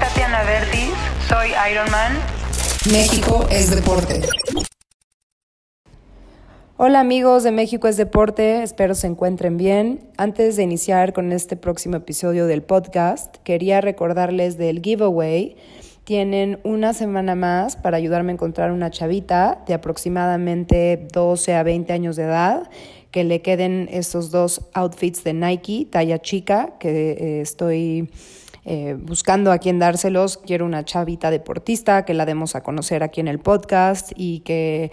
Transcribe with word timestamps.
Tatiana 0.00 0.42
Verdi, 0.44 0.90
soy 1.28 1.48
Iron 1.72 1.90
Man. 1.90 2.12
México 2.90 3.46
es 3.50 3.74
deporte. 3.74 4.20
Hola 6.76 7.00
amigos 7.00 7.42
de 7.42 7.52
México 7.52 7.88
es 7.88 7.96
Deporte, 7.96 8.62
espero 8.62 8.94
se 8.94 9.06
encuentren 9.06 9.56
bien. 9.56 10.10
Antes 10.18 10.56
de 10.56 10.62
iniciar 10.62 11.14
con 11.14 11.32
este 11.32 11.56
próximo 11.56 11.96
episodio 11.96 12.46
del 12.46 12.62
podcast, 12.62 13.36
quería 13.44 13.80
recordarles 13.80 14.58
del 14.58 14.82
giveaway. 14.82 15.56
Tienen 16.04 16.60
una 16.64 16.92
semana 16.92 17.34
más 17.34 17.76
para 17.76 17.96
ayudarme 17.96 18.32
a 18.32 18.34
encontrar 18.34 18.72
una 18.72 18.90
chavita 18.90 19.64
de 19.66 19.74
aproximadamente 19.74 21.08
12 21.12 21.54
a 21.54 21.62
20 21.62 21.92
años 21.92 22.16
de 22.16 22.24
edad 22.24 22.68
que 23.10 23.24
le 23.24 23.40
queden 23.40 23.88
estos 23.90 24.30
dos 24.30 24.60
outfits 24.74 25.24
de 25.24 25.32
Nike, 25.32 25.88
talla 25.90 26.20
chica, 26.20 26.74
que 26.78 27.12
eh, 27.12 27.40
estoy 27.40 28.10
eh, 28.68 28.96
buscando 28.98 29.52
a 29.52 29.58
quién 29.58 29.78
dárselos. 29.78 30.38
Quiero 30.38 30.66
una 30.66 30.84
chavita 30.84 31.30
deportista 31.30 32.04
que 32.04 32.14
la 32.14 32.26
demos 32.26 32.56
a 32.56 32.64
conocer 32.64 33.04
aquí 33.04 33.20
en 33.20 33.28
el 33.28 33.38
podcast 33.38 34.10
y 34.16 34.40
que 34.40 34.90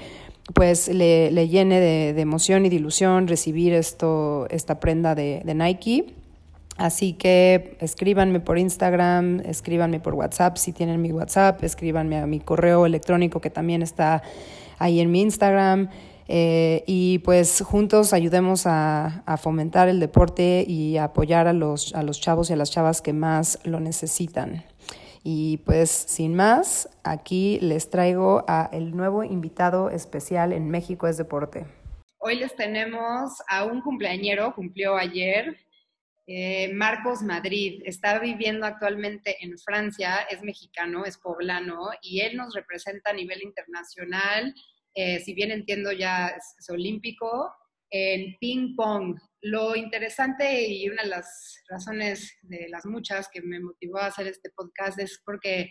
pues 0.54 0.90
le, 0.90 1.32
le 1.32 1.48
llene 1.48 1.80
de, 1.80 2.22
emoción 2.22 2.68
y 2.68 2.70
de 2.70 2.76
ilusión 2.76 3.28
recibir 3.28 3.74
esto, 3.74 4.46
esta 4.52 4.80
prenda 4.80 5.16
de, 5.16 5.42
de 5.44 5.56
Nike. 5.56 6.14
Así 6.78 7.14
que 7.14 7.76
escríbanme 7.80 8.40
por 8.42 8.60
Instagram, 8.60 9.40
escríbanme 9.40 10.00
por 10.00 10.14
WhatsApp 10.14 10.58
si 10.58 10.72
tienen 10.72 11.02
mi 11.02 11.12
WhatsApp, 11.12 11.64
escríbanme 11.64 12.20
a 12.20 12.28
mi 12.28 12.40
correo 12.40 12.86
electrónico 12.86 13.42
que 13.42 13.50
también 13.50 13.82
está 13.82 14.22
ahí 14.78 15.00
en 15.00 15.10
mi 15.10 15.22
Instagram. 15.22 15.90
Eh, 16.36 16.84
y 16.88 17.20
pues 17.20 17.62
juntos 17.62 18.12
ayudemos 18.12 18.64
a, 18.66 19.24
fomentar 19.40 19.88
el 19.88 20.00
deporte 20.00 20.66
y 20.68 20.98
apoyar 20.98 21.46
a 21.46 21.54
los, 21.54 21.94
a 21.94 22.02
los 22.02 22.20
chavos 22.20 22.50
y 22.50 22.54
a 22.54 22.56
las 22.56 22.72
chavas 22.72 23.04
que 23.04 23.14
más 23.14 23.60
lo 23.66 23.80
necesitan. 23.80 24.66
Y 25.24 25.58
pues 25.58 25.92
sin 25.92 26.34
más, 26.34 26.90
aquí 27.04 27.60
les 27.62 27.92
traigo 27.92 28.46
a 28.48 28.68
el 28.74 28.98
nuevo 28.98 29.24
invitado 29.24 29.92
especial 29.92 30.54
en 30.54 30.72
México 30.72 31.08
es 31.08 31.18
Deporte. 31.18 31.68
Hoy 32.18 32.38
les 32.38 32.56
tenemos 32.56 33.34
a 33.48 33.66
un 33.66 33.82
cumpleañero, 33.82 34.56
cumplió 34.56 34.98
ayer, 34.98 35.56
eh, 36.26 36.74
Marcos 36.74 37.22
Madrid. 37.22 37.84
Está 37.86 38.18
viviendo 38.18 38.66
actualmente 38.66 39.38
en 39.46 39.56
Francia, 39.60 40.22
es 40.32 40.42
mexicano, 40.42 41.06
es 41.06 41.20
poblano 41.20 41.92
y 42.02 42.22
él 42.22 42.38
nos 42.38 42.56
representa 42.56 43.12
a 43.12 43.14
nivel 43.14 43.44
internacional. 43.44 44.56
Eh, 44.94 45.20
si 45.20 45.34
bien 45.34 45.52
entiendo 45.52 45.92
ya 45.92 46.28
es, 46.28 46.56
es 46.60 46.70
olímpico, 46.70 47.52
en 47.94 48.36
ping 48.40 48.76
pong. 48.76 49.18
Lo 49.42 49.76
interesante 49.76 50.68
y 50.68 50.90
una 50.90 51.04
de 51.04 51.10
las 51.10 51.64
razones 51.70 52.38
de 52.42 52.68
las 52.70 52.86
muchas 52.86 53.30
que 53.32 53.42
me 53.42 53.60
motivó 53.60 54.00
a 54.00 54.08
hacer 54.08 54.28
este 54.28 54.50
podcast 54.50 55.00
es 55.00 55.22
porque 55.24 55.70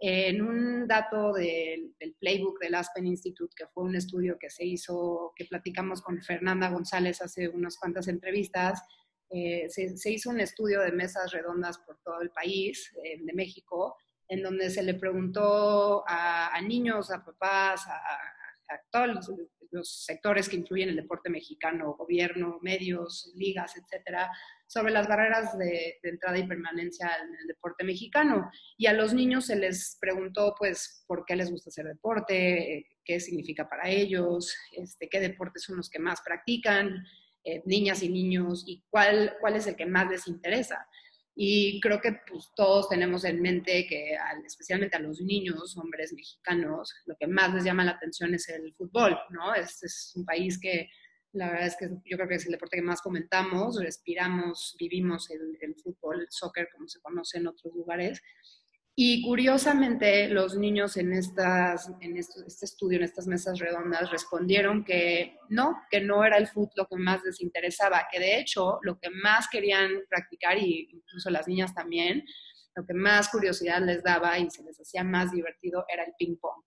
en 0.00 0.40
un 0.40 0.86
dato 0.86 1.32
del, 1.32 1.94
del, 1.98 2.14
Playbook 2.20 2.58
del 2.60 2.76
Aspen 2.76 3.06
Institute, 3.06 3.52
que 3.56 3.66
fue 3.66 3.84
un 3.84 3.96
estudio 3.96 4.38
que 4.38 4.48
se 4.48 4.64
hizo, 4.64 5.32
que 5.34 5.44
platicamos 5.44 6.00
con 6.00 6.22
Fernanda 6.22 6.70
González 6.70 7.20
hace 7.20 7.48
unas 7.48 7.76
cuantas 7.76 8.06
entrevistas, 8.06 8.80
eh, 9.28 9.68
se, 9.68 9.96
se, 9.96 10.12
hizo 10.12 10.30
un 10.30 10.40
estudio 10.40 10.80
de 10.80 10.92
mesas 10.92 11.32
redondas 11.32 11.78
por 11.78 11.98
todo 12.02 12.20
el 12.22 12.30
país 12.30 12.90
eh, 13.04 13.18
de 13.20 13.32
México, 13.34 13.96
en 14.28 14.42
donde 14.42 14.70
se 14.70 14.82
le 14.82 14.94
preguntó 14.94 16.04
a, 16.08 16.54
a 16.54 16.62
niños, 16.62 17.10
a 17.10 17.24
papás, 17.24 17.84
a, 17.88 18.37
a 18.68 18.80
todos 18.90 19.08
los, 19.08 19.32
los, 19.70 20.04
sectores 20.04 20.48
que 20.48 20.56
incluyen 20.56 20.88
el 20.88 20.96
deporte 20.96 21.30
mexicano, 21.30 21.94
gobierno, 21.94 22.58
medios, 22.62 23.32
ligas, 23.36 23.74
etcétera, 23.76 24.30
sobre 24.66 24.92
las 24.92 25.08
barreras 25.08 25.56
de, 25.58 25.98
de, 26.02 26.08
entrada 26.08 26.38
y 26.38 26.46
permanencia 26.46 27.10
en 27.22 27.34
el 27.40 27.46
deporte 27.46 27.84
mexicano. 27.84 28.50
Y 28.76 28.86
a 28.86 28.92
los 28.92 29.14
niños 29.14 29.46
se 29.46 29.56
les 29.56 29.96
preguntó, 30.00 30.54
pues, 30.58 31.04
por 31.06 31.24
qué 31.24 31.36
les 31.36 31.50
gusta 31.50 31.70
hacer 31.70 31.86
deporte, 31.86 32.86
qué 33.04 33.20
significa 33.20 33.68
para 33.68 33.88
ellos, 33.88 34.54
este, 34.72 35.08
qué 35.08 35.20
deportes 35.20 35.62
son 35.62 35.76
los 35.76 35.88
que 35.88 35.98
más 35.98 36.20
practican, 36.20 37.04
eh, 37.44 37.62
niñas 37.64 38.02
y 38.02 38.08
niños, 38.08 38.64
y 38.66 38.84
cuál, 38.90 39.36
cuál 39.40 39.56
es 39.56 39.66
el 39.66 39.76
que 39.76 39.86
más 39.86 40.10
les 40.10 40.26
interesa. 40.26 40.87
Y 41.40 41.78
creo 41.80 42.00
que 42.00 42.18
pues, 42.28 42.50
todos 42.56 42.88
tenemos 42.88 43.24
en 43.24 43.40
mente 43.40 43.86
que, 43.86 44.16
al, 44.16 44.44
especialmente 44.44 44.96
a 44.96 45.00
los 45.00 45.20
niños, 45.20 45.76
hombres 45.76 46.12
mexicanos, 46.12 46.92
lo 47.06 47.14
que 47.16 47.28
más 47.28 47.54
les 47.54 47.62
llama 47.62 47.84
la 47.84 47.92
atención 47.92 48.34
es 48.34 48.48
el 48.48 48.74
fútbol, 48.74 49.16
¿no? 49.30 49.54
Este 49.54 49.86
es 49.86 50.12
un 50.16 50.24
país 50.24 50.58
que 50.60 50.88
la 51.32 51.48
verdad 51.50 51.68
es 51.68 51.76
que 51.76 51.90
yo 52.04 52.16
creo 52.16 52.28
que 52.28 52.34
es 52.34 52.46
el 52.46 52.50
deporte 52.50 52.78
que 52.78 52.82
más 52.82 53.00
comentamos, 53.02 53.80
respiramos, 53.80 54.74
vivimos 54.80 55.30
el 55.30 55.76
fútbol, 55.76 56.22
el 56.22 56.26
soccer, 56.28 56.70
como 56.74 56.88
se 56.88 57.00
conoce 57.00 57.38
en 57.38 57.46
otros 57.46 57.72
lugares. 57.72 58.20
Y 59.00 59.22
curiosamente, 59.22 60.26
los 60.26 60.56
niños 60.56 60.96
en, 60.96 61.12
estas, 61.12 61.88
en 62.00 62.16
este 62.16 62.64
estudio, 62.64 62.98
en 62.98 63.04
estas 63.04 63.28
mesas 63.28 63.60
redondas, 63.60 64.10
respondieron 64.10 64.82
que 64.82 65.36
no, 65.48 65.84
que 65.88 66.00
no 66.00 66.24
era 66.24 66.36
el 66.36 66.48
fútbol 66.48 66.72
lo 66.74 66.88
que 66.88 66.96
más 66.96 67.22
les 67.22 67.40
interesaba, 67.40 68.08
que 68.10 68.18
de 68.18 68.40
hecho 68.40 68.80
lo 68.82 68.98
que 68.98 69.08
más 69.10 69.46
querían 69.48 69.88
practicar, 70.08 70.58
y 70.58 70.88
incluso 70.90 71.30
las 71.30 71.46
niñas 71.46 71.72
también, 71.72 72.24
lo 72.74 72.84
que 72.84 72.92
más 72.92 73.28
curiosidad 73.28 73.82
les 73.82 74.02
daba 74.02 74.36
y 74.36 74.50
se 74.50 74.64
les 74.64 74.80
hacía 74.80 75.04
más 75.04 75.30
divertido 75.30 75.84
era 75.88 76.02
el 76.02 76.14
ping-pong. 76.18 76.64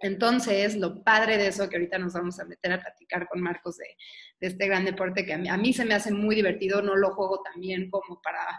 Entonces, 0.00 0.76
lo 0.76 1.04
padre 1.04 1.36
de 1.36 1.48
eso, 1.48 1.68
que 1.68 1.76
ahorita 1.76 1.98
nos 1.98 2.14
vamos 2.14 2.40
a 2.40 2.46
meter 2.46 2.72
a 2.72 2.80
platicar 2.80 3.28
con 3.28 3.42
Marcos 3.42 3.76
de, 3.76 3.98
de 4.40 4.46
este 4.46 4.66
gran 4.66 4.86
deporte, 4.86 5.26
que 5.26 5.34
a 5.34 5.38
mí, 5.38 5.50
a 5.50 5.58
mí, 5.58 5.74
se 5.74 5.84
me 5.84 5.92
hace 5.92 6.10
muy 6.10 6.36
divertido, 6.36 6.80
no 6.80 6.96
lo 6.96 7.14
juego 7.14 7.42
tan 7.42 7.60
bien 7.60 7.90
como 7.90 8.18
para 8.22 8.58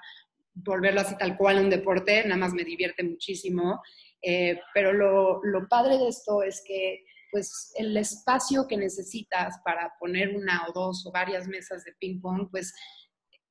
volverlo 0.54 1.02
así 1.02 1.18
tal 1.18 1.38
cual 1.38 1.60
un 1.60 1.70
deporte, 1.70 2.24
nada 2.24 2.38
más 2.38 2.54
me 2.54 2.64
divierte 2.64 3.04
muchísimo. 3.04 3.82
Eh, 4.22 4.60
pero 4.74 4.94
lo, 4.94 5.44
lo, 5.44 5.68
padre 5.68 5.98
de 5.98 6.08
esto 6.08 6.44
es 6.44 6.62
que 6.66 7.04
pues 7.32 7.72
el 7.76 7.96
espacio 7.98 8.68
que 8.68 8.78
necesitas 8.78 9.56
para 9.64 9.94
poner 10.00 10.36
una 10.36 10.68
o 10.68 10.74
dos 10.74 11.06
o 11.08 11.12
varias 11.12 11.48
mesas 11.48 11.84
de 11.86 11.94
ping 11.94 12.20
pong, 12.22 12.50
pues 12.52 12.74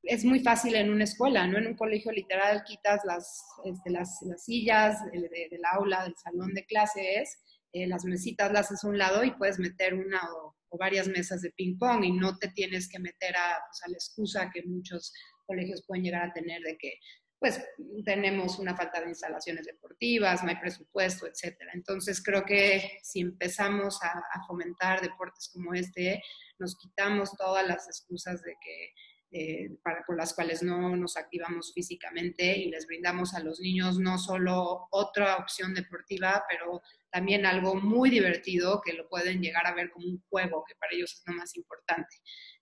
es 0.02 0.24
muy 0.24 0.40
fácil 0.40 0.74
en 0.74 0.90
una 0.90 1.04
escuela, 1.04 1.46
¿no? 1.46 1.58
En 1.58 1.66
un 1.66 1.76
colegio 1.76 2.12
literal 2.12 2.62
quitas 2.64 3.00
las, 3.04 3.42
este, 3.64 3.90
las, 3.90 4.18
las, 4.22 4.44
sillas 4.44 4.98
del 5.10 5.22
de, 5.22 5.48
de 5.50 5.60
aula, 5.72 6.04
del 6.04 6.14
salón 6.16 6.54
de 6.54 6.64
clases, 6.66 7.38
eh, 7.72 7.86
las 7.86 8.04
mesitas 8.04 8.52
las 8.52 8.66
haces 8.66 8.84
a 8.84 8.88
un 8.88 8.98
lado 8.98 9.24
y 9.24 9.32
puedes 9.32 9.58
meter 9.58 9.94
una 9.94 10.20
o, 10.34 10.56
o 10.68 10.78
varias 10.78 11.08
mesas 11.08 11.42
de 11.42 11.50
ping 11.50 11.78
pong 11.78 12.04
y 12.04 12.12
no 12.12 12.36
te 12.38 12.48
tienes 12.48 12.88
que 12.88 12.98
meter 12.98 13.36
a, 13.36 13.58
pues, 13.66 13.82
a 13.84 13.88
la 13.88 13.94
excusa 13.94 14.50
que 14.52 14.62
muchos 14.64 15.12
colegios 15.50 15.84
pueden 15.84 16.04
llegar 16.04 16.28
a 16.28 16.32
tener 16.32 16.62
de 16.62 16.78
que 16.78 16.94
pues 17.40 17.58
tenemos 18.04 18.58
una 18.58 18.76
falta 18.76 19.00
de 19.00 19.08
instalaciones 19.08 19.64
deportivas, 19.64 20.44
no 20.44 20.50
hay 20.50 20.56
presupuesto, 20.56 21.26
etcétera. 21.26 21.70
Entonces 21.72 22.22
creo 22.22 22.44
que 22.44 23.00
si 23.02 23.20
empezamos 23.20 23.98
a, 24.02 24.10
a, 24.10 24.46
fomentar 24.46 25.00
deportes 25.00 25.48
como 25.50 25.72
este, 25.72 26.22
nos 26.58 26.76
quitamos 26.76 27.34
todas 27.38 27.66
las 27.66 27.88
excusas 27.88 28.42
de 28.42 28.52
que 28.62 28.92
eh, 29.32 29.70
para, 29.84 30.02
por 30.04 30.16
las 30.16 30.34
cuales 30.34 30.60
no 30.60 30.96
nos 30.96 31.16
activamos 31.16 31.72
físicamente 31.72 32.58
y 32.58 32.68
les 32.68 32.88
brindamos 32.88 33.32
a 33.32 33.38
los 33.38 33.60
niños 33.60 34.00
no 34.00 34.18
solo 34.18 34.88
otra 34.90 35.36
opción 35.36 35.72
deportiva, 35.72 36.44
pero 36.48 36.82
también 37.12 37.46
algo 37.46 37.76
muy 37.76 38.10
divertido 38.10 38.82
que 38.84 38.92
lo 38.92 39.08
pueden 39.08 39.40
llegar 39.40 39.68
a 39.68 39.74
ver 39.74 39.90
como 39.92 40.08
un 40.08 40.20
juego, 40.28 40.64
que 40.66 40.74
para 40.74 40.92
ellos 40.94 41.12
es 41.12 41.22
lo 41.26 41.34
más 41.34 41.54
importante. 41.54 42.16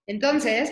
Entonces, 0.06 0.70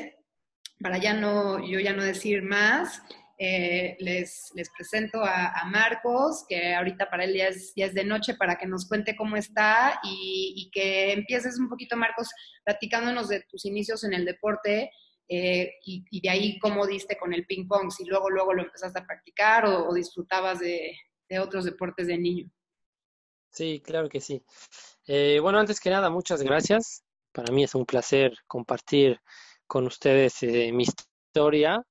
para 0.81 0.98
ya 0.98 1.14
no, 1.14 1.64
yo 1.66 1.81
ya 1.81 1.92
no 1.92 2.03
decir 2.03 2.42
más, 2.42 3.03
eh, 3.38 3.97
les, 4.00 4.50
les, 4.54 4.70
presento 4.70 5.22
a, 5.22 5.48
a, 5.48 5.66
Marcos, 5.66 6.47
que 6.48 6.75
ahorita 6.75 7.10
para 7.10 7.25
él 7.25 7.34
ya 7.34 7.48
es, 7.48 7.72
ya 7.76 7.84
es, 7.84 7.92
de 7.92 8.04
noche, 8.04 8.34
para 8.34 8.56
que 8.56 8.66
nos 8.66 8.88
cuente 8.88 9.15
cómo 9.15 9.36
está 9.36 10.00
y, 10.03 10.70
que 10.72 11.12
empieces 11.12 11.59
un 11.59 11.69
poquito, 11.69 11.97
Marcos, 11.97 12.31
platicándonos 12.65 13.28
de 13.28 13.42
tus 13.42 13.66
inicios 13.66 14.04
en 14.04 14.15
el 14.15 14.25
deporte 14.25 14.91
eh, 15.28 15.75
y, 15.84 16.20
de 16.20 16.31
ahí 16.31 16.59
cómo 16.59 16.86
diste 16.86 17.18
con 17.18 17.34
el 17.34 17.45
ping 17.45 17.68
pong, 17.68 17.91
si 17.91 18.06
luego, 18.06 18.30
luego 18.30 18.54
lo 18.54 18.62
empezaste 18.62 19.00
a 19.00 19.06
practicar 19.06 19.66
o, 19.66 19.86
o 19.86 19.95
disfrutabas 19.95 20.60
de, 20.60 20.97
de, 21.28 21.39
otros 21.39 21.66
deportes 21.66 22.06
de 22.06 22.16
niño. 22.16 22.50
Sí, 23.50 23.83
claro 23.84 24.09
que 24.09 24.21
sí. 24.21 24.42
Eh, 25.06 25.41
bueno, 25.41 25.59
antes 25.59 25.80
que 25.80 25.91
nada, 25.91 26.09
muchas 26.09 26.42
gracias. 26.42 27.04
Para 27.33 27.53
mí 27.53 27.65
es 27.65 27.74
un 27.74 27.84
placer 27.84 28.34
compartir 28.47 29.21
con 29.66 29.86
ustedes 29.86 30.42
eh, 30.42 30.72
mi 30.72 30.84
historia. 30.84 31.83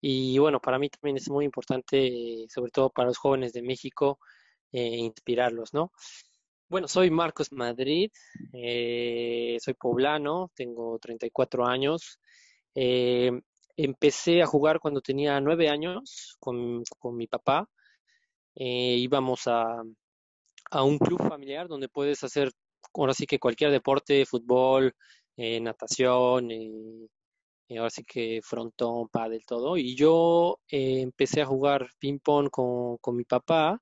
Y 0.00 0.38
bueno, 0.38 0.60
para 0.60 0.78
mí 0.78 0.88
también 0.88 1.16
es 1.18 1.28
muy 1.30 1.44
importante, 1.44 2.46
sobre 2.48 2.70
todo 2.70 2.90
para 2.90 3.08
los 3.08 3.18
jóvenes 3.18 3.52
de 3.52 3.62
México, 3.62 4.18
eh, 4.72 4.96
inspirarlos, 4.96 5.74
¿no? 5.74 5.92
Bueno, 6.68 6.88
soy 6.88 7.10
Marcos 7.10 7.52
Madrid, 7.52 8.10
eh, 8.52 9.58
soy 9.60 9.74
poblano, 9.74 10.50
tengo 10.54 10.98
34 10.98 11.66
años. 11.66 12.18
empecé 13.76 14.42
a 14.42 14.46
jugar 14.46 14.78
cuando 14.80 15.00
tenía 15.00 15.40
nueve 15.40 15.68
años 15.68 16.36
con, 16.40 16.82
con 16.98 17.16
mi 17.16 17.26
papá. 17.26 17.68
íbamos 18.54 19.46
a, 19.46 19.82
a 20.70 20.82
un 20.84 20.98
club 20.98 21.18
familiar 21.28 21.68
donde 21.68 21.88
puedes 21.88 22.22
hacer, 22.24 22.50
ahora 22.94 23.14
sí 23.14 23.26
que 23.26 23.38
cualquier 23.38 23.70
deporte, 23.72 24.24
fútbol, 24.26 24.94
eh, 25.40 25.58
natación, 25.60 26.50
eh, 26.50 27.08
eh, 27.68 27.78
ahora 27.78 27.90
sí 27.90 28.04
que 28.04 28.40
frontón, 28.42 29.08
pádel, 29.08 29.42
todo. 29.46 29.76
Y 29.78 29.96
yo 29.96 30.58
eh, 30.70 31.00
empecé 31.00 31.40
a 31.40 31.46
jugar 31.46 31.88
ping-pong 31.98 32.50
con, 32.50 32.98
con, 32.98 33.16
mi 33.16 33.24
papá 33.24 33.80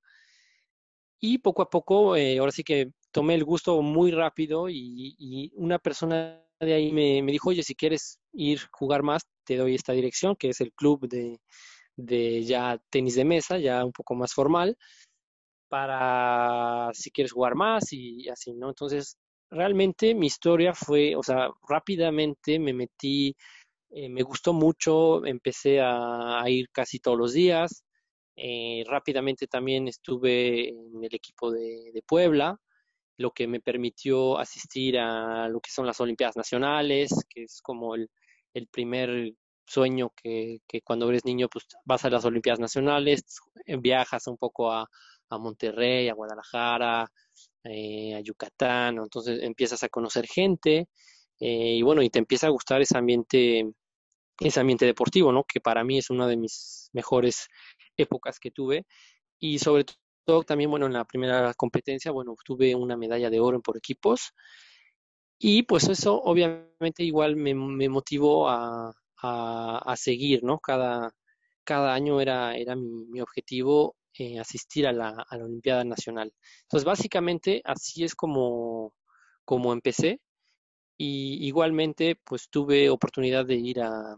y 1.21 1.39
poco 1.39 1.63
a 1.63 1.71
poco, 1.71 2.15
ahora 2.15 2.53
sí 2.53 2.63
que 2.63 2.93
tomé 3.11 3.35
el 3.35 3.45
gusto 3.45 3.83
muy 3.83 4.13
rápido 4.13 4.69
y, 4.71 5.53
una 5.57 5.79
persona 5.81 6.45
de 6.61 6.75
ahí 6.75 6.93
me, 6.93 7.23
me, 7.23 7.33
dijo, 7.33 7.51
oye, 7.51 7.63
si 7.65 7.75
quieres 7.75 8.21
ir 8.33 8.61
jugar 8.71 9.03
más, 9.03 9.23
te 9.45 9.57
doy 9.57 9.75
esta 9.75 9.93
dirección, 9.93 10.37
que 10.37 10.51
es 10.51 10.61
el 10.61 10.73
club 10.73 11.09
de, 11.09 11.41
de 11.97 12.45
ya 12.45 12.81
tenis 12.91 13.17
de 13.17 13.25
mesa, 13.25 13.59
ya 13.59 13.85
un 13.85 13.93
poco 13.93 14.15
más 14.15 14.33
formal, 14.33 14.77
para 15.69 16.91
si 16.95 17.11
quieres 17.11 17.33
jugar 17.33 17.55
más 17.57 17.93
y 17.93 18.29
así, 18.29 18.55
¿no? 18.55 18.69
Entonces, 18.69 19.19
realmente 19.51 20.15
mi 20.15 20.27
historia 20.27 20.75
fue, 20.75 21.17
o 21.17 21.23
sea, 21.23 21.51
rápidamente 21.69 22.59
me 22.59 22.73
metí 22.73 23.35
eh, 23.91 24.09
me 24.09 24.23
gustó 24.23 24.53
mucho, 24.53 25.25
empecé 25.25 25.81
a, 25.81 26.43
ir 26.49 26.69
casi 26.71 26.99
todos 27.01 27.19
los 27.19 27.33
días. 27.33 27.85
Eh, 28.37 28.85
rápidamente 28.87 29.47
también 29.47 29.89
estuve 29.89 30.69
en 30.69 31.03
el 31.05 31.15
equipo 31.15 31.51
de, 31.51 32.03
Puebla, 32.07 32.59
lo 33.17 33.33
que 33.33 33.47
me 33.49 33.61
permitió 33.61 34.39
asistir 34.39 34.99
a 34.99 35.49
lo 35.49 35.61
que 35.61 35.71
son 35.71 35.87
las 35.87 36.01
Olimpiadas 36.01 36.37
Nacionales, 36.37 37.11
que 37.29 37.45
es 37.45 37.61
como 37.63 37.95
el, 37.95 38.11
primer 38.71 39.35
sueño 39.67 40.13
que, 40.17 40.61
cuando 40.85 41.09
eres 41.09 41.25
niño 41.25 41.49
pues 41.49 41.67
vas 41.85 42.05
a 42.05 42.11
las 42.11 42.25
Olimpiadas 42.25 42.61
Nacionales, 42.61 43.23
viajas 43.81 44.27
un 44.27 44.37
poco 44.37 44.73
a, 44.73 44.89
Monterrey, 45.31 46.09
a 46.09 46.15
Guadalajara, 46.15 47.11
eh, 47.69 48.15
a 48.15 48.21
Yucatán, 48.21 48.99
entonces 48.99 49.43
empiezas 49.43 49.83
a 49.83 49.89
conocer 49.89 50.27
gente 50.27 50.89
y 51.41 51.83
bueno, 51.83 52.03
y 52.03 52.11
te 52.11 52.19
empieza 52.19 52.49
a 52.49 52.51
gustar 52.51 52.83
ese 52.83 52.99
ambiente 52.99 53.65
ese 54.41 54.61
ambiente 54.61 54.87
deportivo, 54.87 55.33
¿no? 55.33 55.45
Que 55.45 55.61
para 55.61 55.85
mí 55.85 55.99
es 55.99 56.11
una 56.11 56.27
de 56.27 56.37
mis 56.37 56.91
mejores 56.93 57.49
épocas 57.97 58.39
que 58.39 58.51
tuve. 58.51 58.87
Y 59.39 59.59
sobre 59.59 59.85
todo 60.25 60.43
también, 60.45 60.71
bueno, 60.71 60.87
en 60.87 60.93
la 60.93 61.05
primera 61.05 61.55
competencia, 61.55 62.13
bueno, 62.13 62.35
tuve 62.45 62.75
una 62.75 62.97
medalla 62.97 63.31
de 63.31 63.41
oro 63.41 63.61
por 63.61 63.77
equipos. 63.77 64.33
Y 65.39 65.63
pues 65.65 65.89
eso 65.89 66.21
obviamente 66.23 67.05
igual 67.05 67.37
me, 67.37 67.55
motivó 67.55 68.49
a, 68.49 68.93
seguir, 69.97 70.45
¿no? 70.45 70.59
Cada, 70.59 71.13
cada 71.65 71.95
año 71.95 72.21
era, 72.21 72.57
era 72.57 72.77
mi, 72.77 73.21
objetivo 73.21 73.97
eh, 74.15 74.39
asistir 74.39 74.87
a 74.87 74.93
la, 74.93 75.27
Olimpiada 75.31 75.85
Nacional. 75.85 76.33
Entonces, 76.63 76.85
básicamente 76.85 77.63
así 77.65 78.05
es 78.05 78.15
como, 78.15 78.93
empecé. 79.73 80.21
Y 80.97 81.47
igualmente, 81.47 82.17
pues 82.25 82.49
tuve 82.51 82.91
oportunidad 82.91 83.47
de 83.47 83.57
ir 83.57 83.81
a, 83.83 84.17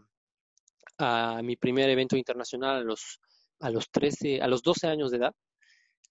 a 0.97 1.41
mi 1.43 1.55
primer 1.55 1.89
evento 1.89 2.17
internacional 2.17 2.77
a 2.77 2.81
los, 2.81 3.19
a 3.59 3.69
los, 3.69 3.89
13, 3.91 4.41
a 4.41 4.47
los 4.47 4.63
12 4.63 4.87
años 4.87 5.11
de 5.11 5.17
edad, 5.17 5.35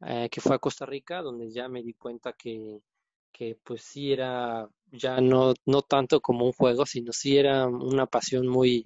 eh, 0.07 0.29
que 0.31 0.41
fue 0.41 0.57
a 0.57 0.59
Costa 0.59 0.87
Rica, 0.87 1.23
donde 1.23 1.51
ya 1.51 1.69
me 1.69 1.83
di 1.83 1.95
cuenta 1.95 2.33
que, 2.35 2.81
que 3.33 3.57
pues 3.65 3.83
sí 3.83 4.13
era 4.13 4.69
ya 4.93 5.21
no, 5.21 5.55
no 5.67 5.83
tanto 5.83 6.21
como 6.21 6.47
un 6.47 6.53
juego, 6.53 6.87
sino 6.87 7.13
sí 7.13 7.37
era 7.39 7.67
una 7.67 8.07
pasión 8.07 8.47
muy, 8.47 8.85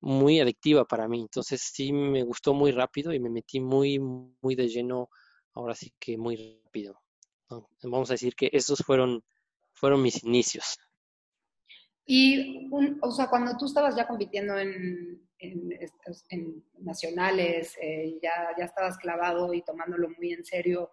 muy 0.00 0.40
adictiva 0.40 0.84
para 0.84 1.08
mí. 1.08 1.20
Entonces 1.20 1.60
sí 1.60 1.92
me 1.92 2.22
gustó 2.22 2.54
muy 2.54 2.72
rápido 2.72 3.12
y 3.12 3.20
me 3.20 3.30
metí 3.30 3.60
muy, 3.60 3.98
muy 3.98 4.54
de 4.54 4.68
lleno, 4.68 5.08
ahora 5.54 5.74
sí 5.74 5.92
que 5.98 6.16
muy 6.16 6.60
rápido. 6.64 7.00
Vamos 7.82 8.10
a 8.10 8.14
decir 8.14 8.34
que 8.34 8.50
esos 8.52 8.80
fueron, 8.80 9.22
fueron 9.72 10.02
mis 10.02 10.22
inicios. 10.22 10.78
Y, 12.04 12.70
o 13.02 13.10
sea, 13.10 13.28
cuando 13.28 13.56
tú 13.56 13.66
estabas 13.66 13.94
ya 13.94 14.06
compitiendo 14.06 14.56
en, 14.58 15.28
en, 15.38 16.64
nacionales, 16.78 17.76
eh, 17.82 18.18
ya, 18.22 18.48
ya 18.58 18.64
estabas 18.64 18.96
clavado 18.96 19.52
y 19.52 19.62
tomándolo 19.62 20.08
muy 20.16 20.32
en 20.32 20.44
serio, 20.44 20.90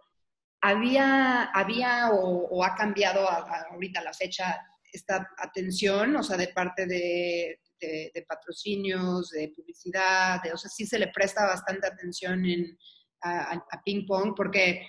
¿había, 0.62 1.44
había 1.46 2.10
o, 2.12 2.64
ha 2.64 2.76
cambiado 2.76 3.28
ahorita 3.30 4.02
la 4.02 4.14
fecha 4.14 4.62
esta 4.92 5.30
atención, 5.38 6.16
o 6.16 6.24
sea, 6.24 6.38
de 6.38 6.50
parte 6.50 6.86
de, 6.86 7.60
de, 7.80 8.26
patrocinios, 8.28 9.30
de 9.30 9.52
publicidad, 9.56 10.42
de, 10.44 10.54
o 10.54 10.58
sea, 10.58 10.70
sí 10.70 10.86
se 10.86 11.00
le 11.00 11.08
presta 11.10 11.46
bastante 11.46 11.88
atención 11.88 12.46
en, 12.46 12.78
a, 13.22 13.82
ping 13.84 14.06
pong, 14.06 14.34
porque 14.36 14.88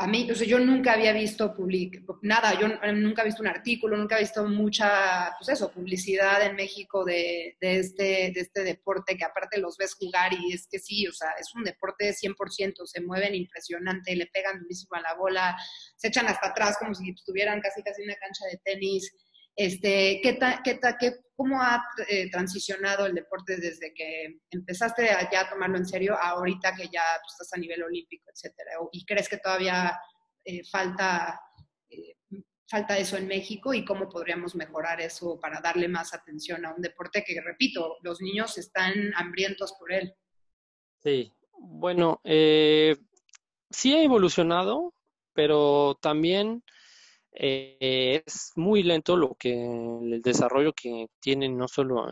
a 0.00 0.06
mí, 0.06 0.30
o 0.30 0.34
sea, 0.34 0.46
yo 0.46 0.60
nunca 0.60 0.92
había 0.92 1.12
visto 1.12 1.52
public, 1.56 2.04
nada, 2.22 2.58
yo 2.58 2.68
nunca 2.92 3.22
he 3.22 3.24
visto 3.24 3.42
un 3.42 3.48
artículo, 3.48 3.96
nunca 3.96 4.16
he 4.16 4.20
visto 4.20 4.44
mucha, 4.46 5.34
pues 5.36 5.48
eso, 5.48 5.72
publicidad 5.72 6.40
en 6.46 6.54
México 6.54 7.04
de, 7.04 7.56
de, 7.60 7.80
este, 7.80 8.30
de 8.32 8.40
este 8.40 8.62
deporte, 8.62 9.16
que 9.16 9.24
aparte 9.24 9.58
los 9.58 9.76
ves 9.76 9.94
jugar 9.94 10.32
y 10.34 10.52
es 10.52 10.68
que 10.68 10.78
sí, 10.78 11.08
o 11.08 11.12
sea, 11.12 11.30
es 11.40 11.52
un 11.52 11.64
deporte 11.64 12.14
100%, 12.14 12.86
se 12.86 13.00
mueven 13.00 13.34
impresionante, 13.34 14.14
le 14.14 14.26
pegan 14.26 14.60
durísimo 14.60 14.96
a 14.96 15.00
la 15.00 15.14
bola, 15.14 15.56
se 15.96 16.08
echan 16.08 16.28
hasta 16.28 16.50
atrás 16.50 16.76
como 16.78 16.94
si 16.94 17.10
estuvieran 17.10 17.60
casi 17.60 17.82
casi 17.82 18.02
en 18.02 18.10
una 18.10 18.18
cancha 18.18 18.44
de 18.52 18.60
tenis, 18.64 19.12
este, 19.58 20.20
¿qué 20.22 20.38
qué 20.64 20.78
qué, 21.00 21.12
¿Cómo 21.34 21.60
ha 21.60 21.84
eh, 22.08 22.30
transicionado 22.30 23.06
el 23.06 23.14
deporte 23.14 23.56
desde 23.56 23.92
que 23.92 24.40
empezaste 24.50 25.10
a 25.10 25.28
ya 25.30 25.48
tomarlo 25.50 25.76
en 25.76 25.86
serio 25.86 26.14
a 26.14 26.30
ahorita 26.30 26.74
que 26.76 26.84
ya 26.84 27.02
pues, 27.20 27.32
estás 27.32 27.52
a 27.54 27.60
nivel 27.60 27.82
olímpico, 27.82 28.24
etcétera? 28.32 28.72
¿Y 28.92 29.04
crees 29.04 29.28
que 29.28 29.38
todavía 29.38 29.98
eh, 30.44 30.62
falta, 30.64 31.40
eh, 31.90 32.14
falta 32.68 32.98
eso 32.98 33.16
en 33.16 33.26
México 33.26 33.74
y 33.74 33.84
cómo 33.84 34.08
podríamos 34.08 34.54
mejorar 34.54 35.00
eso 35.00 35.40
para 35.40 35.60
darle 35.60 35.88
más 35.88 36.14
atención 36.14 36.64
a 36.64 36.74
un 36.74 36.80
deporte 36.82 37.24
que, 37.24 37.40
repito, 37.40 37.98
los 38.02 38.20
niños 38.20 38.58
están 38.58 39.12
hambrientos 39.16 39.74
por 39.78 39.92
él? 39.92 40.14
Sí, 41.02 41.32
bueno, 41.52 42.20
sí 42.24 43.94
ha 43.94 44.02
evolucionado, 44.02 44.94
pero 45.34 45.96
también 46.00 46.62
eh, 47.32 48.22
es 48.26 48.52
muy 48.56 48.82
lento 48.82 49.16
lo 49.16 49.34
que 49.34 49.52
el 49.52 50.20
desarrollo 50.22 50.72
que 50.72 51.08
tienen 51.20 51.56
no 51.56 51.68
solo 51.68 52.08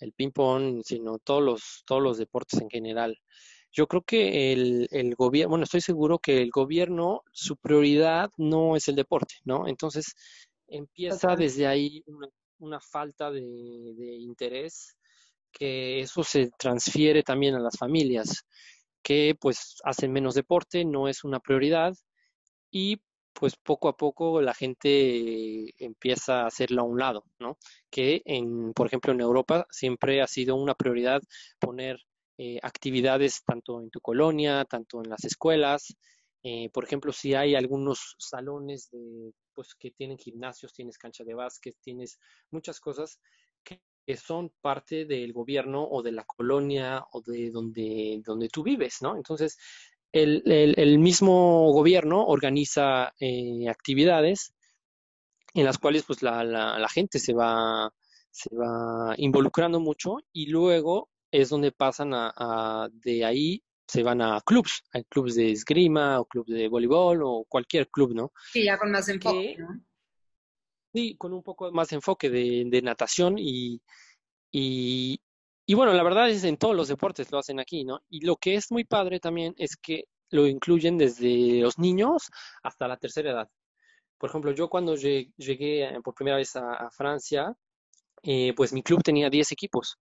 el, 0.00 0.12
ping-pong, 0.12 0.82
sino 0.84 1.18
todos 1.18 1.42
los, 1.42 1.82
todos 1.86 2.02
los 2.02 2.18
deportes 2.18 2.60
en 2.60 2.70
general. 2.70 3.18
Yo 3.72 3.86
creo 3.86 4.02
que 4.02 4.52
el, 4.52 4.88
el 4.92 5.14
gobierno, 5.14 5.50
bueno, 5.50 5.64
estoy 5.64 5.80
seguro 5.80 6.18
que 6.18 6.40
el 6.42 6.50
gobierno, 6.50 7.22
su 7.32 7.56
prioridad 7.56 8.30
no 8.36 8.76
es 8.76 8.88
el 8.88 8.96
deporte, 8.96 9.34
¿no? 9.44 9.68
Entonces 9.68 10.14
empieza 10.68 11.36
desde 11.36 11.66
ahí 11.66 12.04
una, 12.58 12.80
falta 12.80 13.30
de, 13.30 13.40
de 13.40 14.16
interés 14.16 14.96
que 15.52 16.00
eso 16.00 16.22
se 16.22 16.50
transfiere 16.58 17.22
también 17.22 17.54
a 17.54 17.60
las 17.60 17.76
familias 17.76 18.44
que 19.02 19.36
pues 19.40 19.76
hacen 19.84 20.12
menos 20.12 20.34
deporte, 20.34 20.84
no 20.84 21.08
es 21.08 21.24
una 21.24 21.40
prioridad 21.40 21.94
y 22.70 23.00
pues 23.38 23.54
poco 23.54 23.88
a 23.88 23.96
poco 23.96 24.42
la 24.42 24.52
gente 24.52 25.72
empieza 25.78 26.42
a 26.42 26.46
hacerlo 26.48 26.82
a 26.82 26.84
un 26.84 26.98
lado, 26.98 27.24
¿no? 27.38 27.56
Que, 27.88 28.20
en, 28.24 28.72
por 28.72 28.88
ejemplo, 28.88 29.12
en 29.12 29.20
Europa 29.20 29.64
siempre 29.70 30.20
ha 30.20 30.26
sido 30.26 30.56
una 30.56 30.74
prioridad 30.74 31.22
poner 31.60 32.00
eh, 32.36 32.58
actividades 32.60 33.44
tanto 33.44 33.80
en 33.80 33.90
tu 33.90 34.00
colonia, 34.00 34.64
tanto 34.64 35.00
en 35.04 35.10
las 35.10 35.24
escuelas. 35.24 35.94
Eh, 36.42 36.68
por 36.70 36.82
ejemplo, 36.82 37.12
si 37.12 37.34
hay 37.34 37.54
algunos 37.54 38.16
salones 38.18 38.90
de, 38.90 39.32
pues, 39.54 39.76
que 39.76 39.92
tienen 39.92 40.18
gimnasios, 40.18 40.72
tienes 40.72 40.98
cancha 40.98 41.22
de 41.22 41.34
básquet, 41.34 41.76
tienes 41.80 42.18
muchas 42.50 42.80
cosas 42.80 43.20
que, 43.62 43.80
son 44.16 44.50
parte 44.62 45.04
del 45.04 45.34
gobierno 45.34 45.86
o 45.86 46.02
de 46.02 46.12
la 46.12 46.24
colonia 46.24 47.04
o 47.12 47.20
de 47.20 47.50
donde, 47.50 48.22
donde 48.24 48.48
tú 48.48 48.62
vives, 48.62 49.02
¿no? 49.02 49.14
Entonces, 49.16 49.58
el, 50.12 50.42
el, 50.46 50.98
mismo 50.98 51.70
gobierno 51.72 52.24
organiza 52.24 53.12
eh, 53.20 53.68
actividades 53.68 54.54
en 55.54 55.64
las 55.64 55.78
cuales 55.78 56.04
pues 56.04 56.22
la, 56.22 56.44
la, 56.44 56.88
gente 56.88 57.18
se 57.18 57.34
va, 57.34 57.92
se 58.30 58.54
va 58.54 59.14
involucrando 59.16 59.80
mucho 59.80 60.18
y 60.32 60.46
luego 60.46 61.10
es 61.30 61.48
donde 61.50 61.72
pasan 61.72 62.12
a, 62.14 62.88
de 62.92 63.24
ahí 63.24 63.62
se 63.86 64.02
van 64.02 64.20
a 64.20 64.40
clubs, 64.42 64.82
a 64.92 65.02
clubs 65.02 65.34
de 65.34 65.50
esgrima 65.50 66.20
o 66.20 66.26
clubs 66.26 66.48
de 66.48 66.68
voleibol 66.68 67.22
o 67.22 67.44
cualquier 67.48 67.88
club, 67.88 68.14
¿no? 68.14 68.32
Sí, 68.52 68.64
ya 68.64 68.76
con 68.78 68.90
más 68.90 69.08
enfoque, 69.08 69.56
¿no? 69.58 69.80
Sí, 70.92 71.16
con 71.16 71.32
un 71.32 71.42
poco 71.42 71.70
más 71.72 71.92
enfoque 71.92 72.28
de, 72.28 72.64
de 72.66 72.82
natación 72.82 73.36
y, 73.38 73.80
y, 74.50 75.20
y 75.70 75.74
bueno, 75.74 75.92
la 75.92 76.02
verdad 76.02 76.30
es 76.30 76.44
en 76.44 76.56
todos 76.56 76.74
los 76.74 76.88
deportes 76.88 77.30
lo 77.30 77.38
hacen 77.38 77.60
aquí, 77.60 77.84
¿no? 77.84 78.00
Y 78.08 78.24
lo 78.24 78.36
que 78.36 78.54
es 78.54 78.72
muy 78.72 78.84
padre 78.84 79.20
también 79.20 79.54
es 79.58 79.76
que 79.76 80.04
lo 80.30 80.46
incluyen 80.46 80.96
desde 80.96 81.60
los 81.60 81.78
niños 81.78 82.30
hasta 82.62 82.88
la 82.88 82.96
tercera 82.96 83.32
edad. 83.32 83.50
Por 84.16 84.30
ejemplo, 84.30 84.52
yo 84.52 84.70
cuando 84.70 84.96
llegué 84.96 85.84
eh, 85.84 86.00
por 86.02 86.14
primera 86.14 86.38
vez 86.38 86.56
a, 86.56 86.88
Francia, 86.90 87.54
eh, 88.22 88.54
pues 88.56 88.72
mi 88.72 88.82
club 88.82 89.02
tenía 89.02 89.28
10 89.28 89.52
equipos. 89.52 89.98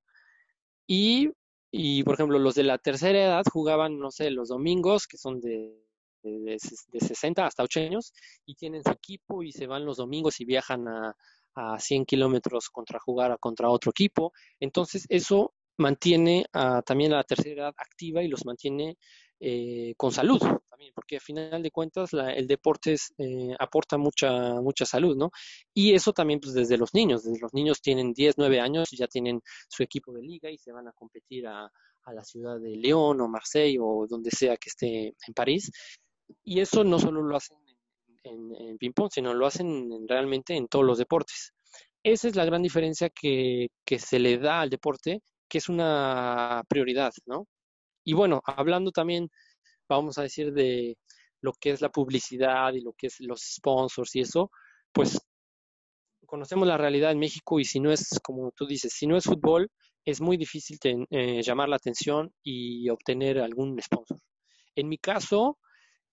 Y, 0.88 1.32
y, 1.70 2.02
por 2.04 2.14
ejemplo, 2.14 2.40
los 2.40 2.56
de 2.56 2.64
la 2.64 2.78
tercera 2.78 3.22
edad 3.22 3.44
jugaban, 3.52 4.00
no 4.00 4.10
sé, 4.10 4.32
los 4.32 4.48
domingos, 4.48 5.06
que 5.06 5.18
son 5.18 5.42
de, 5.42 5.84
de, 6.24 6.60
60 6.60 7.46
hasta 7.46 7.64
8 7.64 7.82
años, 7.82 8.14
y 8.46 8.56
tienen 8.56 8.84
su 8.86 8.92
equipo 8.92 9.44
y 9.44 9.52
se 9.52 9.68
van 9.68 9.84
los 9.84 9.98
domingos 9.98 10.40
y 10.40 10.46
viajan 10.46 10.88
a, 10.88 11.14
a 11.56 11.78
100 11.78 12.06
kilómetros 12.06 12.70
contra 12.70 13.00
jugar 13.00 13.38
contra 13.40 13.70
otro 13.70 13.92
equipo. 13.92 14.32
Entonces, 14.62 15.06
eso 15.10 15.54
mantiene 15.77 16.46
también 16.86 17.13
a 17.13 17.17
la 17.17 17.24
tercera 17.24 17.63
edad 17.63 17.74
activa 17.77 18.24
y 18.24 18.27
los 18.27 18.46
mantiene 18.46 18.98
eh, 19.39 19.93
con 19.98 20.12
salud 20.12 20.39
también, 20.67 20.91
porque 20.96 21.17
al 21.17 21.22
final 21.22 21.62
de 21.62 21.69
cuentas 21.69 22.10
el 22.13 22.48
deporte 22.48 22.96
eh, 23.19 23.55
aporta 23.60 23.96
mucha, 23.98 24.60
mucha 24.62 24.84
salud, 24.84 25.15
¿no? 25.15 25.29
Y 25.75 25.93
eso 25.93 26.12
también 26.12 26.39
pues 26.39 26.55
desde 26.55 26.75
los 26.75 26.96
niños, 26.96 27.24
desde 27.24 27.39
los 27.39 27.53
niños 27.53 27.79
tienen 27.79 28.13
10, 28.13 28.36
9 28.38 28.60
años 28.60 28.91
y 28.93 28.98
ya 28.98 29.07
tienen 29.07 29.41
su 29.69 29.84
equipo 29.84 30.12
de 30.12 30.24
liga 30.24 30.50
y 30.50 30.57
se 30.57 30.72
van 30.72 30.88
a 30.88 30.91
competir 30.93 31.46
a, 31.48 31.69
la 32.13 32.24
ciudad 32.24 32.57
de 32.57 32.77
León 32.77 33.19
o 33.19 33.27
Marseille 33.27 33.79
o 33.81 34.07
donde 34.07 34.31
sea 34.31 34.55
que 34.55 34.69
esté 34.69 35.07
en 35.27 35.34
París. 35.36 35.69
Y 36.41 36.62
eso 36.62 36.86
no 36.86 37.00
solo 37.00 37.22
lo 37.22 37.36
hacen 37.36 37.57
en, 38.24 38.55
en 38.55 38.77
ping-pong, 38.77 39.10
sino 39.12 39.34
lo 39.34 39.46
hacen 39.46 40.07
realmente 40.07 40.55
en 40.55 40.69
todos 40.69 40.86
los 40.86 40.98
deportes. 40.98 41.53
Esa 42.03 42.29
es 42.29 42.38
la 42.38 42.46
gran 42.46 42.63
diferencia 42.63 43.10
que, 43.10 43.67
que 43.86 44.00
se 44.00 44.19
le 44.19 44.38
da 44.38 44.62
al 44.62 44.69
deporte, 44.69 45.22
que 45.48 45.60
es 45.60 45.70
una 45.70 46.63
prioridad, 46.68 47.13
¿no? 47.25 47.48
Y 48.04 48.13
bueno, 48.13 48.42
hablando 48.46 48.92
también, 48.92 49.30
vamos 49.89 50.18
a 50.18 50.24
decir, 50.24 50.54
de 50.54 50.98
lo 51.42 51.54
que 51.54 51.72
es 51.72 51.82
la 51.82 51.89
publicidad 51.89 52.74
y 52.74 52.82
lo 52.82 52.94
que 52.94 53.08
es 53.08 53.20
los 53.20 53.42
sponsors 53.42 54.16
y 54.16 54.22
eso, 54.22 54.51
pues 54.92 55.20
conocemos 56.25 56.68
la 56.68 56.77
realidad 56.77 57.12
en 57.12 57.20
México 57.20 57.60
y 57.60 57.66
si 57.66 57.80
no 57.80 57.92
es, 57.92 58.20
como 58.24 58.51
tú 58.51 58.66
dices, 58.68 58.94
si 58.94 59.08
no 59.08 59.18
es 59.18 59.25
fútbol, 59.25 59.70
es 60.06 60.22
muy 60.22 60.38
difícil 60.38 60.77
eh, 60.84 61.42
llamar 61.42 61.70
la 61.70 61.75
atención 61.75 62.32
y 62.44 62.89
obtener 62.89 63.39
algún 63.39 63.82
sponsor. 63.82 64.20
En 64.75 64.88
mi 64.88 64.98
caso, 64.98 65.58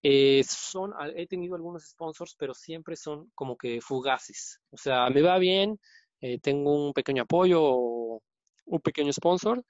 eh, 0.02 0.42
son, 0.44 0.92
he 1.16 1.26
tenido 1.26 1.54
algunos 1.54 1.84
sponsors, 1.90 2.34
pero 2.38 2.54
siempre 2.54 2.96
son 2.96 3.30
como 3.34 3.56
que 3.56 3.80
fugaces. 3.80 4.60
O 4.70 4.76
sea, 4.76 5.08
me 5.10 5.22
va 5.22 5.38
bien, 5.38 5.78
eh, 6.20 6.38
tengo 6.40 6.86
un 6.86 6.92
pequeño 6.92 7.22
apoyo 7.22 8.20
un 8.66 8.80
pequeño 8.80 9.12
sponsor 9.12 9.64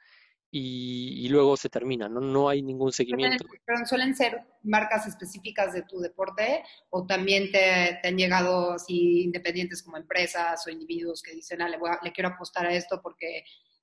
y, 0.57 1.29
luego 1.31 1.57
se 1.57 1.69
termina, 1.69 2.09
¿no? 2.09 2.21
No 2.21 2.49
hay 2.49 2.63
ningún 2.63 2.93
seguimiento. 2.93 3.45
Pero 3.65 3.85
suelen 3.87 4.15
ser 4.15 4.41
marcas 4.63 5.05
específicas 5.09 5.73
de 5.73 5.83
tu 5.83 5.99
deporte 5.99 6.63
o 6.91 7.05
también 7.07 7.51
te, 7.51 7.99
han 8.07 8.17
llegado 8.17 8.73
así 8.75 9.23
independientes 9.23 9.83
como 9.83 9.97
empresas 9.97 10.65
o 10.65 10.71
individuos 10.71 11.23
que 11.23 11.35
dicen, 11.35 11.61
ah, 11.61 11.69
le, 11.69 11.79
le 12.03 12.13
quiero 12.13 12.29
apostar 12.29 12.67
a 12.67 12.73
esto 12.73 13.01
porque, 13.03 13.43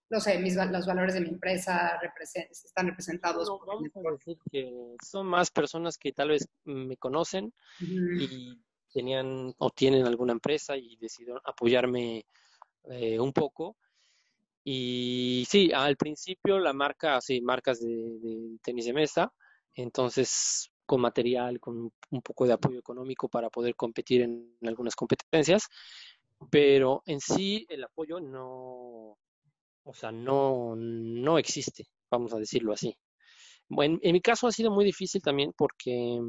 no 0.09 0.21
sé, 0.21 0.39
mis, 0.39 0.55
los 0.55 0.85
valores 0.85 1.13
de 1.13 1.19
mi 1.19 1.27
empresa 1.27 1.99
están 2.49 2.87
representados. 2.87 3.49
No, 3.49 3.59
vamos 3.65 3.89
a 3.93 4.11
decir 4.11 4.37
que 4.49 4.95
son 5.05 5.27
más 5.27 5.51
personas 5.51 5.97
que 5.97 6.13
tal 6.13 6.29
vez 6.29 6.47
me 6.63 6.95
conocen 6.95 7.53
y 7.81 8.57
tenían 8.93 9.53
o 9.57 9.71
tienen 9.71 10.07
alguna 10.07 10.31
empresa 10.31 10.77
y 10.77 10.95
decidieron 10.95 11.41
apoyarme 11.43 12.25
eh, 12.85 13.19
un 13.19 13.33
poco 13.33 13.75
y 14.63 15.45
sí, 15.49 15.71
al 15.73 15.97
principio 15.97 16.59
la 16.59 16.73
marca, 16.73 17.19
sí, 17.21 17.41
marcas 17.41 17.79
de, 17.79 18.57
tenis 18.61 18.85
de 18.85 18.93
mesa, 18.93 19.33
entonces 19.73 20.71
con 20.85 21.01
material, 21.01 21.59
con 21.59 21.91
un 22.09 22.21
poco 22.21 22.45
de 22.45 22.53
apoyo 22.53 22.79
económico 22.79 23.29
para 23.29 23.49
poder 23.49 23.75
competir 23.75 24.21
en, 24.21 24.57
algunas 24.63 24.95
competencias, 24.95 25.67
pero 26.49 27.01
en 27.05 27.19
sí 27.19 27.65
el 27.69 27.83
apoyo 27.83 28.19
no, 28.19 29.17
o 29.83 29.93
sea, 29.93 30.11
no, 30.11 30.75
no 30.75 31.37
existe, 31.39 31.87
vamos 32.09 32.33
a 32.33 32.37
decirlo 32.39 32.73
así. 32.73 32.95
Bueno, 33.69 33.99
en 34.01 34.13
mi 34.13 34.21
caso 34.21 34.47
ha 34.47 34.51
sido 34.51 34.69
muy 34.71 34.85
difícil 34.85 35.21
también 35.21 35.53
porque 35.57 36.19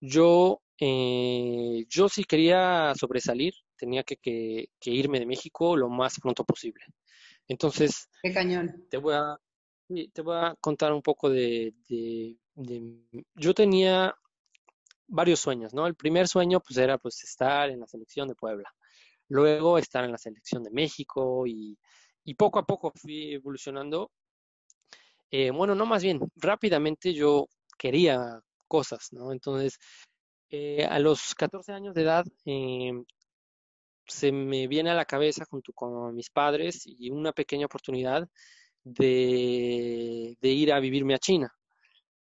yo, 0.00 0.62
eh, 0.80 1.84
yo 1.88 2.08
si 2.08 2.24
quería 2.24 2.94
sobresalir, 2.98 3.52
tenía 3.76 4.02
que, 4.04 4.16
que 4.16 4.90
irme 4.90 5.20
de 5.20 5.26
México 5.26 5.76
lo 5.76 5.88
más 5.88 6.18
pronto 6.20 6.44
posible. 6.44 6.84
Entonces, 7.48 8.08
Qué 8.22 8.32
cañón. 8.32 8.86
Te 8.90 8.98
voy 8.98 9.14
a, 9.14 9.38
te 10.12 10.22
voy 10.22 10.36
a 10.36 10.54
contar 10.60 10.92
un 10.92 11.02
poco 11.02 11.30
de, 11.30 11.74
Yo 13.34 13.54
tenía 13.54 14.14
varios 15.06 15.40
sueños, 15.40 15.72
¿no? 15.72 15.86
El 15.86 15.94
primer 15.94 16.28
sueño 16.28 16.60
pues 16.60 16.76
era 16.78 16.98
pues 16.98 17.24
estar 17.24 17.70
en 17.70 17.80
la 17.80 17.86
selección 17.86 18.28
de 18.28 18.34
Puebla, 18.34 18.70
luego 19.28 19.78
estar 19.78 20.04
en 20.04 20.12
la 20.12 20.18
selección 20.18 20.62
de 20.62 20.70
México 20.70 21.46
y, 21.46 21.78
poco 22.36 22.58
a 22.58 22.66
poco 22.66 22.92
fui 22.94 23.32
evolucionando. 23.32 24.10
Eh, 25.30 25.50
bueno, 25.50 25.74
no 25.74 25.86
más 25.86 26.02
bien, 26.02 26.20
rápidamente 26.36 27.14
yo 27.14 27.48
quería 27.78 28.40
cosas, 28.66 29.08
¿no? 29.12 29.32
Entonces, 29.32 29.78
eh, 30.50 30.84
a 30.84 30.98
los 30.98 31.34
14 31.34 31.72
años 31.72 31.94
de 31.94 32.02
edad 32.02 32.26
eh, 32.44 32.92
se 34.08 34.32
me 34.32 34.66
viene 34.66 34.90
a 34.90 34.94
la 34.94 35.04
cabeza 35.04 35.44
junto 35.44 35.72
con 35.72 36.14
mis 36.14 36.30
padres 36.30 36.82
y 36.86 37.10
una 37.10 37.32
pequeña 37.32 37.66
oportunidad 37.66 38.28
de, 38.84 40.36
ir 40.40 40.72
a 40.72 40.80
vivirme 40.80 41.14
a 41.14 41.18
China. 41.18 41.52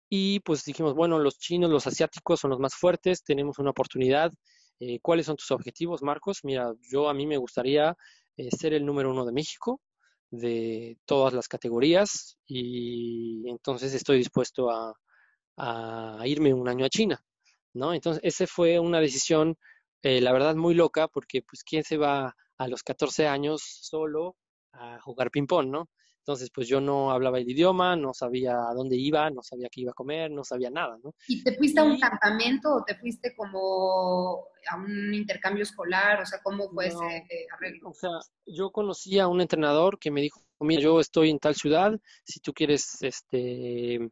Y 0.09 0.41
pues 0.41 0.65
dijimos, 0.65 0.95
bueno, 0.95 1.19
los 1.19 1.39
chinos, 1.39 1.71
los 1.71 1.87
asiáticos 1.87 2.41
son 2.41 2.51
los 2.51 2.61
más 2.61 2.75
fuertes, 2.75 3.23
tenemos 3.23 3.59
una 3.59 3.71
oportunidad. 3.71 4.33
Eh, 4.81 4.99
¿Cuáles 5.01 5.27
son 5.27 5.37
tus 5.37 5.51
objetivos, 5.51 6.03
Marcos? 6.03 6.41
Mira, 6.45 6.73
yo 6.91 7.09
a 7.09 7.15
mí 7.15 7.27
me 7.27 7.37
gustaría 7.37 7.97
eh, 8.37 8.51
ser 8.51 8.75
el 8.75 8.85
número 8.87 9.11
uno 9.11 9.25
de 9.25 9.33
México, 9.33 9.81
de 10.31 10.99
todas 11.05 11.33
las 11.35 11.49
categorías, 11.49 12.39
y 12.47 13.49
entonces 13.49 13.95
estoy 13.95 14.19
dispuesto 14.19 14.71
a, 14.71 14.95
a 15.57 16.27
irme 16.27 16.53
un 16.53 16.69
año 16.69 16.85
a 16.85 16.89
China, 16.89 17.23
¿no? 17.73 17.95
Entonces, 17.95 18.21
esa 18.25 18.47
fue 18.47 18.79
una 18.79 19.01
decisión 19.01 19.57
eh, 20.05 20.21
la 20.21 20.33
verdad 20.33 20.55
muy 20.55 20.75
loca, 20.75 21.09
porque 21.09 21.43
pues 21.43 21.65
quién 21.65 21.83
se 21.83 21.97
va 21.97 22.37
a 22.59 22.69
los 22.69 22.83
14 22.83 23.27
años 23.27 23.63
solo 23.63 24.37
a 24.73 25.01
jugar 25.01 25.31
ping-pong, 25.31 25.69
¿no? 25.69 25.89
Entonces, 26.19 26.51
pues 26.55 26.69
yo 26.69 26.81
no 26.81 27.11
hablaba 27.11 27.39
el 27.39 27.51
idioma, 27.51 27.97
no 27.97 28.15
sabía 28.15 28.53
a 28.53 28.73
dónde 28.75 28.97
iba, 28.97 29.29
no 29.29 29.43
sabía 29.43 29.69
qué 29.71 29.83
iba 29.83 29.91
a 29.91 29.95
comer, 29.95 30.31
no 30.31 30.43
sabía 30.43 30.71
nada, 30.71 30.99
¿no? 31.03 31.15
¿Y 31.29 31.45
te 31.45 31.55
fuiste 31.55 31.81
a 31.81 31.85
un 31.85 31.99
campamento 31.99 32.77
o 32.77 32.83
te 32.83 32.95
fuiste 32.95 33.35
como 33.37 34.47
a 34.71 34.77
un 34.77 35.13
intercambio 35.13 35.63
escolar? 35.63 36.23
O 36.23 36.27
sea, 36.27 36.41
¿cómo 36.43 36.71
fue 36.71 36.87
ese 36.87 37.17
eh, 37.29 37.47
arreglo? 37.55 37.91
O 37.91 37.93
sea, 37.93 38.11
yo 38.47 38.71
conocí 38.71 39.19
a 39.19 39.29
un 39.29 39.43
entrenador 39.43 39.99
que 39.99 40.11
me 40.11 40.23
dijo, 40.23 40.41
mira, 40.61 40.81
yo 40.81 40.99
estoy 40.99 41.29
en 41.29 41.39
tal 41.39 41.55
ciudad, 41.55 41.93
si 42.25 42.41
tú 42.41 42.55
quieres 42.55 43.03
este, 43.03 44.11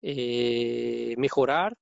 eh, 0.00 1.14
mejorar, 1.18 1.76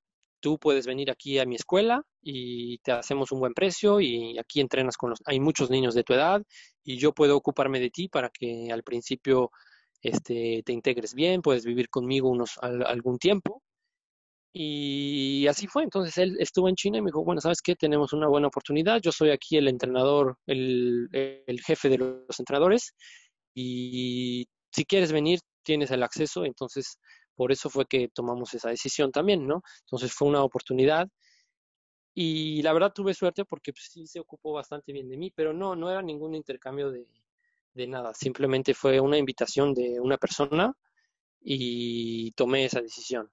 tú 0.46 0.60
puedes 0.60 0.86
venir 0.86 1.10
aquí 1.10 1.40
a 1.40 1.44
mi 1.44 1.56
escuela 1.56 2.04
y 2.22 2.78
te 2.78 2.92
hacemos 2.92 3.32
un 3.32 3.40
buen 3.40 3.52
precio 3.52 4.00
y 4.00 4.38
aquí 4.38 4.60
entrenas 4.60 4.96
con 4.96 5.10
los, 5.10 5.18
hay 5.24 5.40
muchos 5.40 5.70
niños 5.70 5.92
de 5.92 6.04
tu 6.04 6.14
edad 6.14 6.40
y 6.84 6.98
yo 6.98 7.12
puedo 7.12 7.36
ocuparme 7.36 7.80
de 7.80 7.90
ti 7.90 8.08
para 8.08 8.30
que 8.30 8.68
al 8.70 8.84
principio 8.84 9.50
este, 10.00 10.62
te 10.64 10.72
integres 10.72 11.14
bien, 11.14 11.42
puedes 11.42 11.64
vivir 11.64 11.88
conmigo 11.88 12.30
unos, 12.30 12.58
algún 12.60 13.18
tiempo. 13.18 13.60
Y 14.52 15.48
así 15.48 15.66
fue, 15.66 15.82
entonces 15.82 16.16
él 16.16 16.36
estuvo 16.38 16.68
en 16.68 16.76
China 16.76 16.98
y 16.98 17.02
me 17.02 17.08
dijo, 17.08 17.24
bueno, 17.24 17.40
¿sabes 17.40 17.60
qué? 17.60 17.74
Tenemos 17.74 18.12
una 18.12 18.28
buena 18.28 18.46
oportunidad, 18.46 19.00
yo 19.02 19.10
soy 19.10 19.30
aquí 19.30 19.56
el 19.56 19.66
entrenador, 19.66 20.36
el, 20.46 21.08
el 21.12 21.60
jefe 21.60 21.88
de 21.88 21.98
los 21.98 22.38
entrenadores 22.38 22.94
y 23.52 24.46
si 24.70 24.84
quieres 24.84 25.10
venir, 25.10 25.40
tienes 25.64 25.90
el 25.90 26.04
acceso, 26.04 26.44
entonces 26.44 27.00
por 27.36 27.52
eso 27.52 27.70
fue 27.70 27.86
que 27.86 28.08
tomamos 28.08 28.54
esa 28.54 28.70
decisión 28.70 29.12
también, 29.12 29.46
¿no? 29.46 29.62
Entonces 29.84 30.12
fue 30.12 30.28
una 30.28 30.42
oportunidad 30.42 31.08
y 32.18 32.62
la 32.62 32.72
verdad 32.72 32.94
tuve 32.94 33.12
suerte 33.12 33.44
porque 33.44 33.74
pues, 33.74 33.90
sí 33.92 34.06
se 34.06 34.20
ocupó 34.20 34.54
bastante 34.54 34.90
bien 34.90 35.06
de 35.06 35.18
mí, 35.18 35.30
pero 35.30 35.52
no, 35.52 35.76
no 35.76 35.90
era 35.90 36.00
ningún 36.00 36.34
intercambio 36.34 36.90
de, 36.90 37.06
nada, 37.86 38.14
simplemente 38.14 38.72
fue 38.72 39.00
una 39.00 39.18
invitación 39.18 39.74
de 39.74 40.00
una 40.00 40.16
persona 40.16 40.72
y 41.42 42.32
tomé 42.32 42.64
esa 42.64 42.80
decisión, 42.80 43.30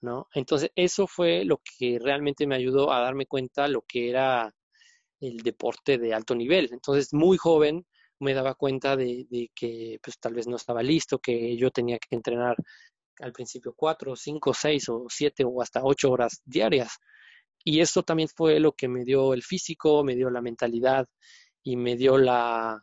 ¿no? 0.00 0.28
Entonces 0.32 0.70
eso 0.76 1.08
fue 1.08 1.44
lo 1.44 1.60
que 1.78 1.98
realmente 2.00 2.46
me 2.46 2.54
ayudó 2.54 2.92
a 2.92 3.00
darme 3.00 3.26
cuenta 3.26 3.66
lo 3.66 3.82
que 3.82 4.10
era 4.10 4.54
el 5.20 5.38
deporte 5.38 5.98
de 5.98 6.14
alto 6.14 6.36
nivel. 6.36 6.68
Entonces 6.72 7.12
muy 7.12 7.36
joven 7.36 7.84
me 8.20 8.34
daba 8.34 8.54
cuenta 8.54 8.96
de, 8.96 9.26
de 9.28 9.50
que 9.54 9.98
pues 10.02 10.20
tal 10.20 10.34
vez 10.34 10.46
no 10.46 10.54
estaba 10.54 10.84
listo, 10.84 11.18
que 11.18 11.56
yo 11.56 11.72
tenía 11.72 11.98
que 11.98 12.14
entrenar 12.14 12.56
al 13.20 13.32
principio 13.32 13.74
cuatro, 13.76 14.16
cinco, 14.16 14.54
seis 14.54 14.88
o 14.88 15.06
siete 15.08 15.44
o 15.44 15.62
hasta 15.62 15.80
ocho 15.84 16.10
horas 16.10 16.40
diarias. 16.44 16.98
Y 17.64 17.80
esto 17.80 18.02
también 18.02 18.28
fue 18.28 18.60
lo 18.60 18.72
que 18.72 18.88
me 18.88 19.04
dio 19.04 19.34
el 19.34 19.42
físico, 19.42 20.02
me 20.04 20.16
dio 20.16 20.30
la 20.30 20.40
mentalidad 20.40 21.06
y 21.62 21.76
me 21.76 21.96
dio 21.96 22.16
la, 22.18 22.82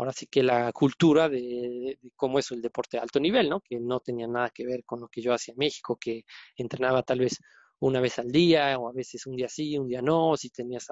ahora 0.00 0.12
sí 0.12 0.26
que 0.26 0.42
la 0.42 0.72
cultura 0.72 1.28
de, 1.28 1.98
cómo 2.16 2.38
es 2.38 2.50
el 2.50 2.62
deporte 2.62 2.96
de 2.96 3.02
alto 3.02 3.20
nivel, 3.20 3.48
¿no? 3.48 3.60
Que 3.60 3.78
no 3.80 4.00
tenía 4.00 4.26
nada 4.26 4.50
que 4.50 4.66
ver 4.66 4.84
con 4.84 5.00
lo 5.00 5.08
que 5.08 5.22
yo 5.22 5.34
hacía 5.34 5.52
en 5.52 5.58
México, 5.58 5.98
que 6.00 6.24
entrenaba 6.56 7.02
tal 7.02 7.20
vez 7.20 7.38
una 7.80 8.00
vez 8.00 8.18
al 8.18 8.30
día 8.30 8.78
o 8.78 8.88
a 8.88 8.92
veces 8.92 9.26
un 9.26 9.36
día 9.36 9.48
sí, 9.48 9.76
un 9.78 9.88
día 9.88 10.02
no, 10.02 10.36
si 10.36 10.50
tenías 10.50 10.86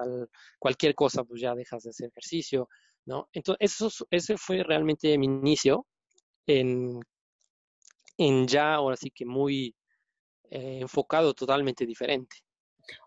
cualquier 0.59 0.95
cosa, 0.95 1.23
pues 1.23 1.41
ya 1.41 1.55
dejas 1.55 1.83
de 1.83 1.91
hacer 1.91 2.09
ejercicio, 2.09 2.67
¿no? 3.05 3.29
Entonces, 3.33 3.81
eso, 3.81 4.05
ese 4.11 4.37
fue 4.37 4.63
realmente 4.63 5.17
mi 5.17 5.25
inicio 5.25 5.85
en 6.47 6.99
en 8.19 8.45
ya 8.45 8.75
ahora 8.75 8.97
sí 8.97 9.09
que 9.09 9.25
muy 9.25 9.73
eh, 10.51 10.79
enfocado 10.81 11.33
totalmente 11.33 11.85
diferente. 11.85 12.35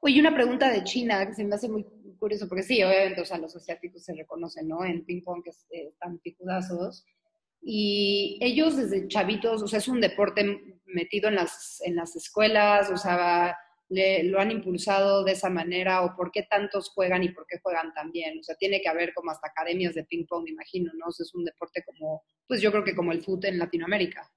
Oye, 0.00 0.18
una 0.18 0.34
pregunta 0.34 0.70
de 0.70 0.84
China 0.84 1.26
que 1.26 1.34
se 1.34 1.44
me 1.44 1.54
hace 1.54 1.68
muy 1.68 1.84
curioso, 2.18 2.48
porque 2.48 2.62
sí, 2.62 2.82
obviamente, 2.82 3.20
o 3.20 3.24
sea, 3.24 3.36
los 3.36 3.54
asiáticos 3.54 4.02
se 4.04 4.14
reconocen, 4.14 4.68
¿no? 4.68 4.84
En 4.84 5.04
ping 5.04 5.22
pong 5.22 5.42
que 5.44 5.50
eh, 5.50 5.88
están 5.88 6.18
picudazos. 6.18 7.04
Y 7.60 8.38
ellos 8.40 8.76
desde 8.76 9.06
chavitos, 9.06 9.62
o 9.62 9.68
sea, 9.68 9.80
es 9.80 9.88
un 9.88 10.00
deporte 10.00 10.80
metido 10.86 11.28
en 11.28 11.34
las, 11.34 11.80
en 11.84 11.94
las 11.94 12.16
escuelas, 12.16 12.90
o 12.90 12.96
sea, 12.96 13.56
lo 13.90 14.40
han 14.40 14.50
impulsado 14.50 15.24
de 15.24 15.32
esa 15.32 15.50
manera 15.50 16.02
o 16.02 16.16
por 16.16 16.32
qué 16.32 16.44
tantos 16.44 16.88
juegan 16.88 17.22
y 17.22 17.28
por 17.28 17.46
qué 17.46 17.58
juegan 17.62 17.92
tan 17.92 18.10
bien. 18.10 18.38
O 18.38 18.42
sea, 18.42 18.54
tiene 18.56 18.80
que 18.80 18.88
haber 18.88 19.12
como 19.12 19.30
hasta 19.30 19.48
academias 19.48 19.94
de 19.94 20.04
ping 20.04 20.24
pong, 20.26 20.44
me 20.44 20.50
imagino, 20.50 20.90
¿no? 20.94 21.06
O 21.08 21.12
sea, 21.12 21.24
es 21.24 21.34
un 21.34 21.44
deporte 21.44 21.82
como, 21.84 22.24
pues 22.48 22.62
yo 22.62 22.70
creo 22.72 22.84
que 22.84 22.96
como 22.96 23.12
el 23.12 23.22
fútbol 23.22 23.50
en 23.50 23.58
Latinoamérica. 23.58 24.30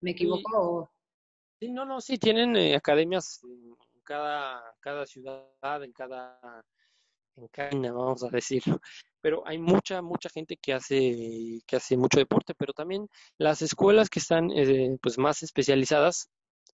¿Me 0.00 0.12
equivoco? 0.12 0.90
Sí, 1.58 1.70
no, 1.70 1.84
no, 1.84 2.00
sí, 2.00 2.18
tienen 2.18 2.56
eh, 2.56 2.74
academias 2.74 3.40
en 3.44 3.76
cada, 4.02 4.62
cada 4.80 5.06
ciudad, 5.06 5.84
en 5.84 5.92
cada, 5.92 6.64
en 7.36 7.48
cada, 7.48 7.92
vamos 7.92 8.24
a 8.24 8.28
decirlo. 8.28 8.80
Pero 9.20 9.46
hay 9.46 9.58
mucha, 9.58 10.00
mucha 10.00 10.30
gente 10.30 10.56
que 10.56 10.72
hace, 10.72 11.60
que 11.66 11.76
hace 11.76 11.96
mucho 11.96 12.18
deporte, 12.18 12.54
pero 12.54 12.72
también 12.72 13.08
las 13.36 13.60
escuelas 13.60 14.08
que 14.08 14.20
están 14.20 14.50
eh, 14.52 14.96
pues 15.02 15.18
más 15.18 15.42
especializadas 15.42 16.30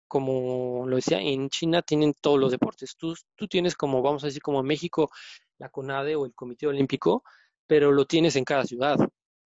como 0.08 0.86
lo 0.88 0.96
decía, 0.98 1.20
en 1.20 1.50
China 1.50 1.82
tienen 1.82 2.14
todos 2.14 2.40
los 2.40 2.52
deportes. 2.52 2.96
Tú, 2.96 3.16
tú 3.36 3.48
tienes 3.48 3.76
como, 3.76 4.02
vamos 4.02 4.24
a 4.24 4.28
decir, 4.28 4.42
como 4.42 4.60
en 4.60 4.68
México, 4.68 5.10
la 5.58 5.70
CONADE 5.70 6.16
o 6.16 6.26
el 6.26 6.34
Comité 6.34 6.68
Olímpico, 6.68 7.24
pero 7.68 7.92
lo 7.92 8.06
tienes 8.06 8.36
en 8.36 8.44
cada 8.44 8.64
ciudad. 8.66 8.98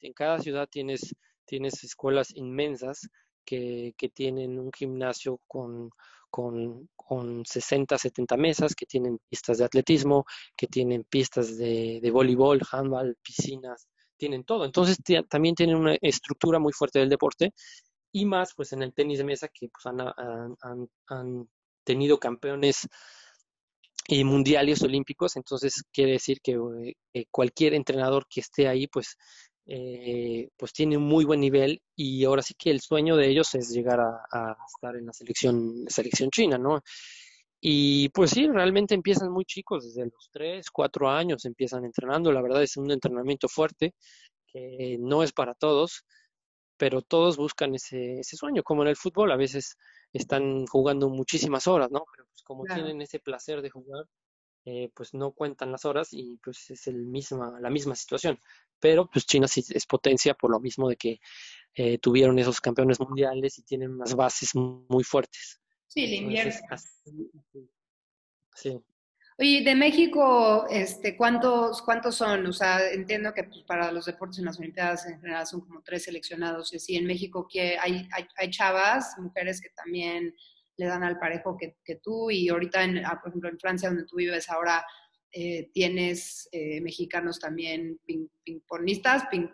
En 0.02 0.14
cada 0.14 0.40
ciudad 0.40 0.68
tienes, 0.70 1.16
tienes 1.46 1.84
escuelas 1.84 2.36
inmensas 2.36 3.08
que, 3.46 3.94
que 3.98 4.10
tienen 4.10 4.60
un 4.60 4.72
gimnasio 4.72 5.40
con, 5.48 5.90
con, 6.30 6.90
con 6.96 7.46
60, 7.46 7.98
70 7.98 8.38
mesas, 8.38 8.76
que 8.76 8.86
tienen 8.86 9.20
pistas 9.30 9.58
de 9.58 9.66
atletismo, 9.66 10.26
que 10.56 10.68
tienen 10.68 11.04
pistas 11.04 11.58
de, 11.58 12.08
voleibol, 12.12 12.62
handball, 12.72 13.18
piscinas, 13.22 13.88
tienen 14.18 14.44
todo. 14.44 14.66
Entonces 14.66 14.98
también 15.28 15.56
tienen 15.56 15.76
una 15.76 15.96
estructura 16.02 16.60
muy 16.60 16.74
fuerte 16.74 17.00
del 17.00 17.10
deporte 17.10 17.54
y 18.12 18.26
más 18.26 18.54
pues 18.56 18.74
en 18.74 18.84
el 18.84 18.94
tenis 18.94 19.20
de 19.20 19.24
mesa 19.24 19.48
que 19.48 19.70
pues, 19.70 19.86
han, 19.86 21.50
tenido 21.84 22.20
campeones 22.20 22.88
y 24.08 24.24
mundiales 24.24 24.84
olímpicos, 24.84 25.36
entonces 25.36 25.84
quiere 25.92 26.14
decir 26.14 26.40
que 26.42 26.58
eh, 27.14 27.26
cualquier 27.32 27.74
entrenador 27.74 28.28
que 28.30 28.42
esté 28.42 28.68
ahí 28.68 28.86
pues 28.88 29.18
eh, 29.72 30.50
pues 30.58 30.74
tiene 30.74 30.98
un 30.98 31.04
muy 31.04 31.26
buen 31.26 31.40
nivel 31.40 31.80
y 31.96 32.26
ahora 32.26 32.42
sí 32.42 32.56
que 32.58 32.72
el 32.72 32.82
sueño 32.82 33.16
de 33.16 33.28
ellos 33.30 33.54
es 33.54 33.70
llegar 33.70 34.00
a, 34.00 34.58
estar 34.68 34.96
en 34.96 35.06
la 35.06 35.14
selección, 35.14 35.86
selección 35.88 36.32
china, 36.32 36.58
¿no? 36.58 36.82
Y 37.62 38.10
pues 38.10 38.32
sí, 38.32 38.48
realmente 38.48 38.96
empiezan 38.96 39.32
muy 39.32 39.46
chicos, 39.46 39.86
desde 39.86 40.10
los 40.10 40.30
3, 40.32 40.72
4 40.72 41.12
años 41.12 41.46
empiezan 41.46 41.86
entrenando, 41.86 42.32
la 42.32 42.42
verdad 42.42 42.64
es 42.64 42.78
un 42.78 42.90
entrenamiento 42.90 43.48
fuerte 43.48 43.94
que 44.48 44.98
no 45.00 45.22
es 45.22 45.34
para 45.34 45.54
todos, 45.54 46.04
pero 46.76 47.04
todos 47.04 47.38
buscan 47.38 47.76
ese, 47.76 48.22
ese 48.22 48.38
sueño, 48.38 48.64
como 48.64 48.82
en 48.82 48.88
el 48.90 48.96
fútbol, 48.96 49.32
a 49.32 49.38
veces 49.38 49.78
están 50.14 50.66
jugando 50.66 51.10
muchísimas 51.10 51.68
horas, 51.68 51.92
¿no? 51.92 52.06
Pero 52.12 52.28
pues 52.32 52.42
como 52.44 52.64
tienen 52.64 53.04
ese 53.04 53.20
placer 53.20 53.62
de 53.62 53.70
jugar, 53.70 54.06
eh, 54.66 54.92
pues 54.94 55.14
no 55.14 55.32
cuentan 55.32 55.72
las 55.72 55.86
horas 55.86 56.10
y 56.12 56.38
pues 56.44 56.70
es 56.70 56.88
el 56.88 57.06
misma, 57.06 57.60
la 57.60 57.70
misma 57.70 57.96
situación. 57.96 58.40
Pero 58.80 59.10
pues 59.10 59.26
China 59.26 59.48
sí 59.48 59.64
es 59.70 59.86
potencia 59.86 60.34
por 60.34 60.52
lo 60.52 60.60
mismo 60.60 60.90
de 60.90 60.96
que 60.96 61.20
eh, 61.76 61.98
tuvieron 61.98 62.40
esos 62.40 62.62
campeones 62.62 63.00
mundiales 63.00 63.58
y 63.60 63.64
tienen 63.64 63.92
unas 63.92 64.16
bases 64.16 64.56
muy 64.56 65.04
fuertes. 65.04 65.62
Sí, 65.88 66.08
le 66.08 66.16
invierten. 66.18 66.62
Sí. 68.56 68.80
Oye, 69.42 69.62
de 69.64 69.74
México, 69.74 70.68
este, 70.70 71.16
¿cuántos, 71.16 71.82
¿cuántos 71.82 72.16
son? 72.16 72.46
O 72.46 72.52
sea, 72.52 72.90
entiendo 72.92 73.34
que 73.34 73.46
pues, 73.46 73.64
para 73.64 73.90
los 73.90 74.06
deportes 74.06 74.40
en 74.40 74.46
las 74.46 74.60
Olimpiadas 74.60 75.06
en 75.06 75.22
general 75.22 75.48
son 75.48 75.62
como 75.62 75.82
tres 75.82 76.04
seleccionados. 76.04 76.74
Y 76.74 76.76
así, 76.76 76.98
en 76.98 77.06
México 77.06 77.48
que 77.50 77.78
hay, 77.80 78.06
hay, 78.36 78.50
chavas, 78.50 79.16
mujeres 79.18 79.62
que 79.62 79.70
también 79.70 80.36
le 80.80 80.86
dan 80.86 81.04
al 81.04 81.20
parejo 81.20 81.58
que, 81.58 81.96
tú. 82.02 82.32
Y 82.32 82.48
ahorita, 82.48 82.84
en, 82.84 83.06
ah, 83.06 83.20
por 83.22 83.30
ejemplo, 83.30 83.50
en 83.50 83.60
Francia, 83.60 83.90
donde 83.90 84.06
tú 84.06 84.16
vives 84.16 84.50
ahora, 84.50 84.86
eh, 85.32 85.70
tienes 85.74 86.48
eh, 86.54 86.80
mexicanos 86.80 87.38
también 87.38 88.00
ping, 88.06 88.28
pingponistas, 88.44 89.26
ping, 89.30 89.48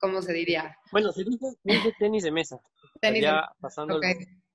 ¿cómo 0.00 0.22
se 0.22 0.32
diría? 0.32 0.74
Bueno, 0.90 1.12
se 1.12 1.24
dice, 1.24 1.92
tenis 1.98 2.24
de 2.24 2.32
mesa. 2.32 2.58
Tenis 3.00 3.22
ya 3.22 3.48
pasando 3.60 4.00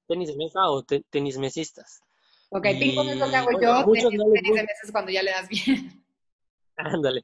tenis 0.08 0.30
de 0.30 0.36
mesa 0.36 0.60
o 0.68 0.84
tenis 0.84 1.38
mesistas. 1.38 2.02
Ok, 2.50 2.64
ping-pong 2.80 3.10
es 3.10 3.18
lo 3.18 3.30
que 3.30 3.36
hago 3.36 3.96
yo, 3.96 4.10
tenis, 4.10 4.20
de 4.56 4.64
meses 4.64 4.92
cuando 4.92 5.12
ya 5.12 5.24
le 5.24 5.32
das 5.32 5.48
bien. 5.48 6.06
Ándale. 6.78 7.24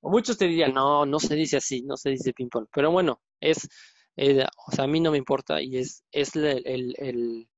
Muchos 0.00 0.38
te 0.38 0.46
dirían, 0.46 0.72
no, 0.72 1.04
no 1.04 1.18
se 1.18 1.34
dice 1.34 1.58
así, 1.58 1.82
no 1.82 1.96
se 1.96 2.10
dice 2.10 2.32
ping-pong. 2.32 2.66
Pero 2.72 2.90
bueno, 2.90 3.20
es, 3.40 3.68
eh, 4.16 4.44
o 4.66 4.72
sea, 4.72 4.84
a 4.84 4.88
mí 4.88 5.00
no 5.00 5.10
me 5.10 5.18
importa 5.18 5.60
y 5.60 5.78
es, 5.78 6.04
es 6.12 6.34
el, 6.36 6.62
el, 6.66 6.94
el, 6.98 7.48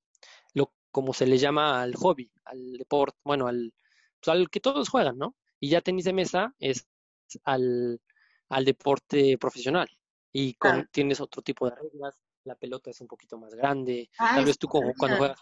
como 0.97 1.13
se 1.13 1.27
le 1.27 1.37
llama 1.37 1.83
al 1.83 1.95
hobby, 1.95 2.31
al 2.47 2.73
deporte, 2.79 3.19
bueno, 3.23 3.49
al, 3.49 3.75
pues 4.19 4.35
al 4.35 4.49
que 4.49 4.61
todos 4.61 4.89
juegan, 4.89 5.19
¿no? 5.19 5.37
Y 5.61 5.69
ya 5.69 5.83
tenis 5.83 6.07
de 6.07 6.15
mesa 6.15 6.55
es 6.59 6.89
al, 7.45 8.01
al 8.49 8.65
deporte 8.65 9.37
profesional 9.37 9.89
y 10.33 10.55
con, 10.55 10.89
tienes 10.91 11.21
otro 11.21 11.43
tipo 11.43 11.69
de 11.69 11.77
reglas, 11.77 12.19
la 12.45 12.55
pelota 12.55 12.89
es 12.89 12.99
un 13.03 13.09
poquito 13.09 13.37
más 13.37 13.55
grande, 13.55 14.09
tal 14.17 14.47
vez 14.47 14.57
tú 14.57 14.69
como 14.69 14.95
cuando 14.95 15.19
juegas 15.19 15.39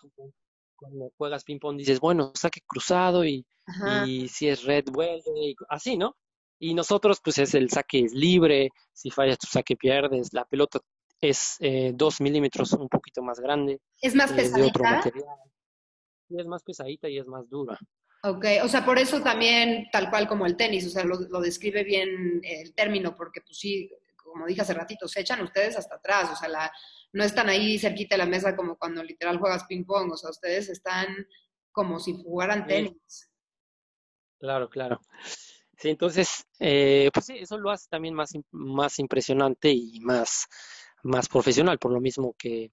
cuando 0.75 1.13
juegas 1.17 1.45
ping-pong 1.45 1.77
dices, 1.77 2.01
bueno, 2.01 2.33
saque 2.35 2.61
cruzado 2.67 3.25
y, 3.25 3.47
y 4.07 4.27
si 4.27 4.49
es 4.49 4.65
red 4.65 4.87
vuelve, 4.91 5.23
y 5.37 5.55
así, 5.69 5.97
¿no? 5.97 6.17
Y 6.59 6.75
nosotros, 6.75 7.21
pues 7.23 7.39
es 7.39 7.55
el 7.55 7.71
saque 7.71 8.01
es 8.01 8.13
libre, 8.13 8.71
si 8.93 9.09
fallas 9.13 9.39
tu 9.39 9.47
saque 9.47 9.77
pierdes, 9.77 10.33
la 10.33 10.45
pelota 10.47 10.81
es 11.29 11.57
eh, 11.61 11.93
dos 11.95 12.21
milímetros 12.21 12.73
un 12.73 12.89
poquito 12.89 13.23
más 13.23 13.41
grande. 13.41 13.81
¿Es 14.01 14.15
más 14.15 14.33
pesadita? 14.33 14.59
De 14.59 14.69
otro 14.69 14.85
material. 14.85 15.27
es 16.31 16.47
más 16.47 16.63
pesadita 16.63 17.09
y 17.09 17.19
es 17.19 17.27
más 17.27 17.49
dura. 17.49 17.79
Ok, 18.23 18.47
o 18.63 18.69
sea, 18.69 18.85
por 18.85 18.99
eso 18.99 19.21
también, 19.21 19.89
tal 19.93 20.09
cual 20.09 20.27
como 20.27 20.47
el 20.47 20.57
tenis, 20.57 20.87
o 20.87 20.91
sea, 20.91 21.05
lo, 21.05 21.21
lo 21.21 21.41
describe 21.41 21.85
bien 21.85 22.41
el 22.43 22.75
término, 22.75 23.15
porque 23.15 23.43
pues 23.43 23.59
sí, 23.59 23.91
como 24.17 24.47
dije 24.47 24.63
hace 24.63 24.75
ratito, 24.75 25.07
se 25.07 25.21
echan 25.21 25.43
ustedes 25.43 25.77
hasta 25.77 25.97
atrás, 25.97 26.31
o 26.33 26.37
sea, 26.37 26.49
la, 26.49 26.73
no 27.13 27.23
están 27.23 27.49
ahí 27.49 27.79
cerquita 27.79 28.15
de 28.15 28.19
la 28.19 28.27
mesa 28.27 28.57
como 28.57 28.77
cuando 28.77 29.03
literal 29.03 29.39
juegas 29.39 29.65
ping 29.65 29.85
pong, 29.85 30.11
o 30.13 30.17
sea, 30.17 30.31
ustedes 30.31 30.69
están 30.69 31.07
como 31.71 32.01
si 32.01 32.13
jugaran 32.13 32.67
tenis. 32.67 33.31
Claro, 34.39 34.69
claro. 34.69 35.01
Sí, 35.79 35.91
entonces, 35.91 36.47
eh, 36.61 37.11
pues 37.13 37.27
sí, 37.27 37.35
eso 37.39 37.59
lo 37.59 37.71
hace 37.71 37.89
también 37.89 38.15
más, 38.15 38.33
más 38.51 38.99
impresionante 38.99 39.71
y 39.71 40.01
más, 40.01 40.47
más 41.05 41.29
profesional, 41.29 41.79
por 41.79 41.93
lo 41.93 42.01
mismo 42.01 42.35
que 42.39 42.73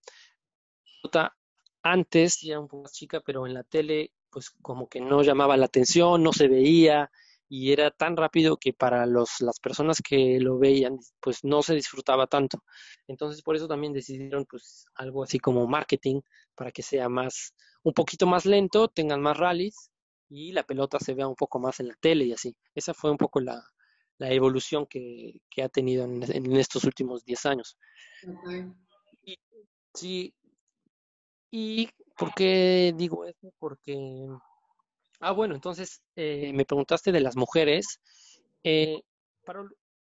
antes 1.84 2.40
ya 2.42 2.60
un 2.60 2.68
poco 2.68 2.84
más 2.84 2.94
chica, 2.94 3.22
pero 3.26 3.48
en 3.48 3.54
la 3.54 3.64
tele, 3.64 4.12
pues 4.30 4.52
como 4.62 4.88
que 4.88 5.02
no 5.02 5.24
llamaba 5.24 5.58
la 5.58 5.66
atención, 5.66 6.24
no 6.24 6.34
se 6.34 6.48
veía, 6.48 7.12
y 7.50 7.74
era 7.74 7.92
tan 7.92 8.16
rápido 8.16 8.56
que 8.58 8.72
para 8.72 9.06
los, 9.06 9.42
las 9.42 9.60
personas 9.60 10.02
que 10.02 10.40
lo 10.40 10.58
veían, 10.58 10.98
pues 11.20 11.44
no 11.44 11.62
se 11.62 11.76
disfrutaba 11.76 12.28
tanto. 12.28 12.64
Entonces, 13.08 13.42
por 13.42 13.56
eso 13.58 13.68
también 13.68 13.92
decidieron, 13.94 14.46
pues, 14.46 14.86
algo 14.96 15.24
así 15.24 15.38
como 15.40 15.68
marketing, 15.68 16.22
para 16.56 16.72
que 16.72 16.82
sea 16.82 17.10
más, 17.10 17.54
un 17.84 17.94
poquito 17.94 18.26
más 18.26 18.46
lento, 18.46 18.88
tengan 18.88 19.22
más 19.22 19.38
rallies 19.38 19.92
y 20.30 20.54
la 20.54 20.64
pelota 20.64 20.98
se 21.00 21.14
vea 21.14 21.28
un 21.28 21.36
poco 21.36 21.60
más 21.60 21.82
en 21.82 21.90
la 21.90 21.96
tele 22.00 22.26
y 22.26 22.32
así. 22.34 22.56
Esa 22.74 22.94
fue 22.94 23.12
un 23.12 23.18
poco 23.18 23.42
la, 23.42 23.62
la 24.22 24.32
evolución 24.32 24.86
que, 24.86 25.42
que, 25.50 25.64
ha 25.64 25.70
tenido 25.70 26.06
en, 26.06 26.24
en, 26.32 26.56
estos 26.56 26.84
últimos 26.84 27.26
10 27.26 27.46
años. 27.48 27.78
Y, 29.24 29.40
sí, 29.94 30.34
¿y 31.50 31.90
por 32.16 32.34
qué 32.34 32.94
digo 32.96 33.26
esto? 33.26 33.52
Porque 33.58 34.28
Ah, 35.24 35.34
bueno, 35.34 35.54
entonces 35.54 36.02
eh, 36.16 36.52
me 36.52 36.66
preguntaste 36.66 37.12
de 37.12 37.20
las 37.20 37.36
mujeres. 37.36 38.00
Eh, 38.64 39.02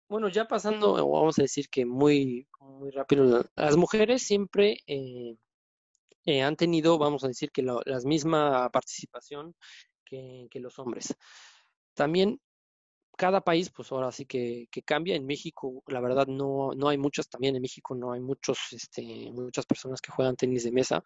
bueno, 0.09 0.29
ya 0.29 0.47
pasando, 0.47 0.93
vamos 0.93 1.37
a 1.37 1.43
decir 1.43 1.69
que 1.69 1.85
muy, 1.85 2.47
muy 2.59 2.89
rápido, 2.89 3.45
las 3.55 3.77
mujeres 3.77 4.23
siempre 4.23 4.79
eh, 4.87 5.37
han 6.41 6.55
tenido, 6.55 6.97
vamos 6.97 7.23
a 7.23 7.27
decir 7.27 7.51
que 7.51 7.61
la 7.61 7.99
misma 8.03 8.67
participación 8.71 9.55
que, 10.03 10.49
los 10.53 10.79
hombres. 10.79 11.15
También 11.93 12.39
cada 13.15 13.41
país, 13.41 13.69
pues 13.69 13.91
ahora 13.91 14.12
sí 14.12 14.25
que, 14.25 14.67
que, 14.71 14.84
cambia. 14.84 15.15
En 15.15 15.25
México, 15.25 15.84
la 15.88 16.01
verdad, 16.01 16.28
no, 16.28 16.71
no 16.75 16.89
hay 16.89 16.97
muchas, 16.97 17.30
también 17.30 17.56
en 17.56 17.62
México 17.62 17.95
no 17.95 18.12
hay 18.12 18.21
muchos, 18.21 18.60
este, 18.71 19.32
muchas 19.32 19.65
personas 19.65 20.01
que 20.01 20.12
juegan 20.12 20.36
tenis 20.36 20.63
de 20.63 20.71
mesa, 20.71 21.04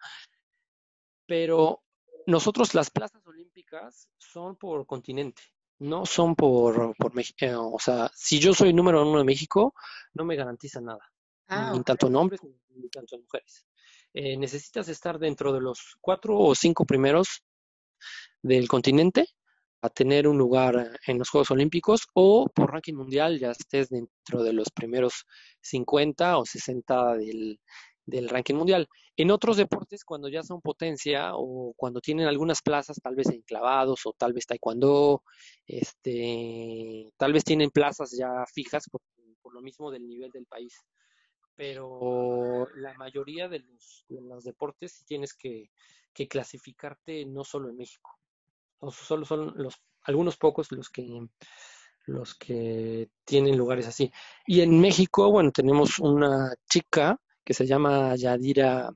pero 1.26 1.82
nosotros 2.26 2.74
las 2.74 2.90
plazas 2.90 3.26
olímpicas 3.26 4.08
son 4.18 4.56
por 4.56 4.86
continente, 4.86 5.42
no 5.78 6.06
son 6.06 6.34
por, 6.34 6.94
por 6.96 7.14
México. 7.14 7.36
Eh, 7.40 7.54
o 7.54 7.78
sea, 7.78 8.10
si 8.14 8.38
yo 8.38 8.54
soy 8.54 8.72
número 8.72 9.08
uno 9.08 9.18
de 9.18 9.24
México, 9.24 9.74
no 10.14 10.24
me 10.24 10.36
garantiza 10.36 10.80
nada, 10.80 11.10
ah, 11.48 11.72
ni 11.72 11.82
tanto 11.82 12.08
en 12.08 12.16
hombres 12.16 12.40
ni 12.74 12.88
tanto 12.88 13.16
en 13.16 13.22
mujeres. 13.22 13.66
Eh, 14.12 14.36
necesitas 14.36 14.88
estar 14.88 15.18
dentro 15.18 15.52
de 15.52 15.60
los 15.60 15.96
cuatro 16.00 16.36
o 16.36 16.54
cinco 16.54 16.84
primeros 16.84 17.44
del 18.42 18.66
continente 18.66 19.26
tener 19.88 20.28
un 20.28 20.36
lugar 20.36 20.98
en 21.06 21.18
los 21.18 21.30
Juegos 21.30 21.50
Olímpicos 21.50 22.06
o 22.12 22.46
por 22.54 22.70
ranking 22.70 22.94
mundial 22.94 23.38
ya 23.38 23.52
estés 23.52 23.88
dentro 23.88 24.42
de 24.42 24.52
los 24.52 24.68
primeros 24.70 25.24
50 25.62 26.36
o 26.36 26.44
60 26.44 27.16
del, 27.16 27.58
del 28.10 28.28
ranking 28.28 28.54
mundial. 28.54 28.88
En 29.16 29.30
otros 29.30 29.56
deportes, 29.56 30.04
cuando 30.04 30.28
ya 30.28 30.42
son 30.42 30.60
potencia 30.60 31.30
o 31.34 31.72
cuando 31.76 32.00
tienen 32.00 32.26
algunas 32.26 32.60
plazas, 32.62 33.00
tal 33.02 33.14
vez 33.14 33.28
en 33.30 33.42
clavados 33.42 34.04
o 34.04 34.12
tal 34.12 34.32
vez 34.32 34.46
taekwondo, 34.46 35.22
este, 35.66 37.10
tal 37.16 37.32
vez 37.32 37.44
tienen 37.44 37.70
plazas 37.70 38.16
ya 38.16 38.44
fijas 38.52 38.88
por, 38.90 39.00
lo 39.52 39.62
mismo 39.62 39.90
del 39.90 40.06
nivel 40.06 40.30
del 40.30 40.46
país. 40.46 40.74
Pero 41.56 42.68
la 42.76 42.94
mayoría 42.94 43.48
de 43.48 43.60
los, 43.60 44.04
de 44.08 44.20
los 44.20 44.44
deportes 44.44 45.04
tienes 45.06 45.34
que, 45.34 45.70
que, 46.14 46.28
clasificarte 46.28 47.26
no 47.26 47.44
solo 47.44 47.68
en 47.68 47.76
México. 47.76 48.19
Solo 48.90 49.24
son 49.24 49.52
los, 49.56 49.80
algunos 50.02 50.36
pocos 50.36 50.72
los 50.72 50.88
que 50.90 51.28
los 52.06 52.34
que 52.34 53.08
tienen 53.24 53.56
lugares 53.56 53.86
así. 53.86 54.10
Y 54.46 54.62
en 54.62 54.80
México, 54.80 55.30
bueno, 55.30 55.52
tenemos 55.52 55.98
una 55.98 56.52
chica 56.68 57.20
que 57.44 57.54
se 57.54 57.66
llama 57.66 58.16
Yadira, 58.16 58.90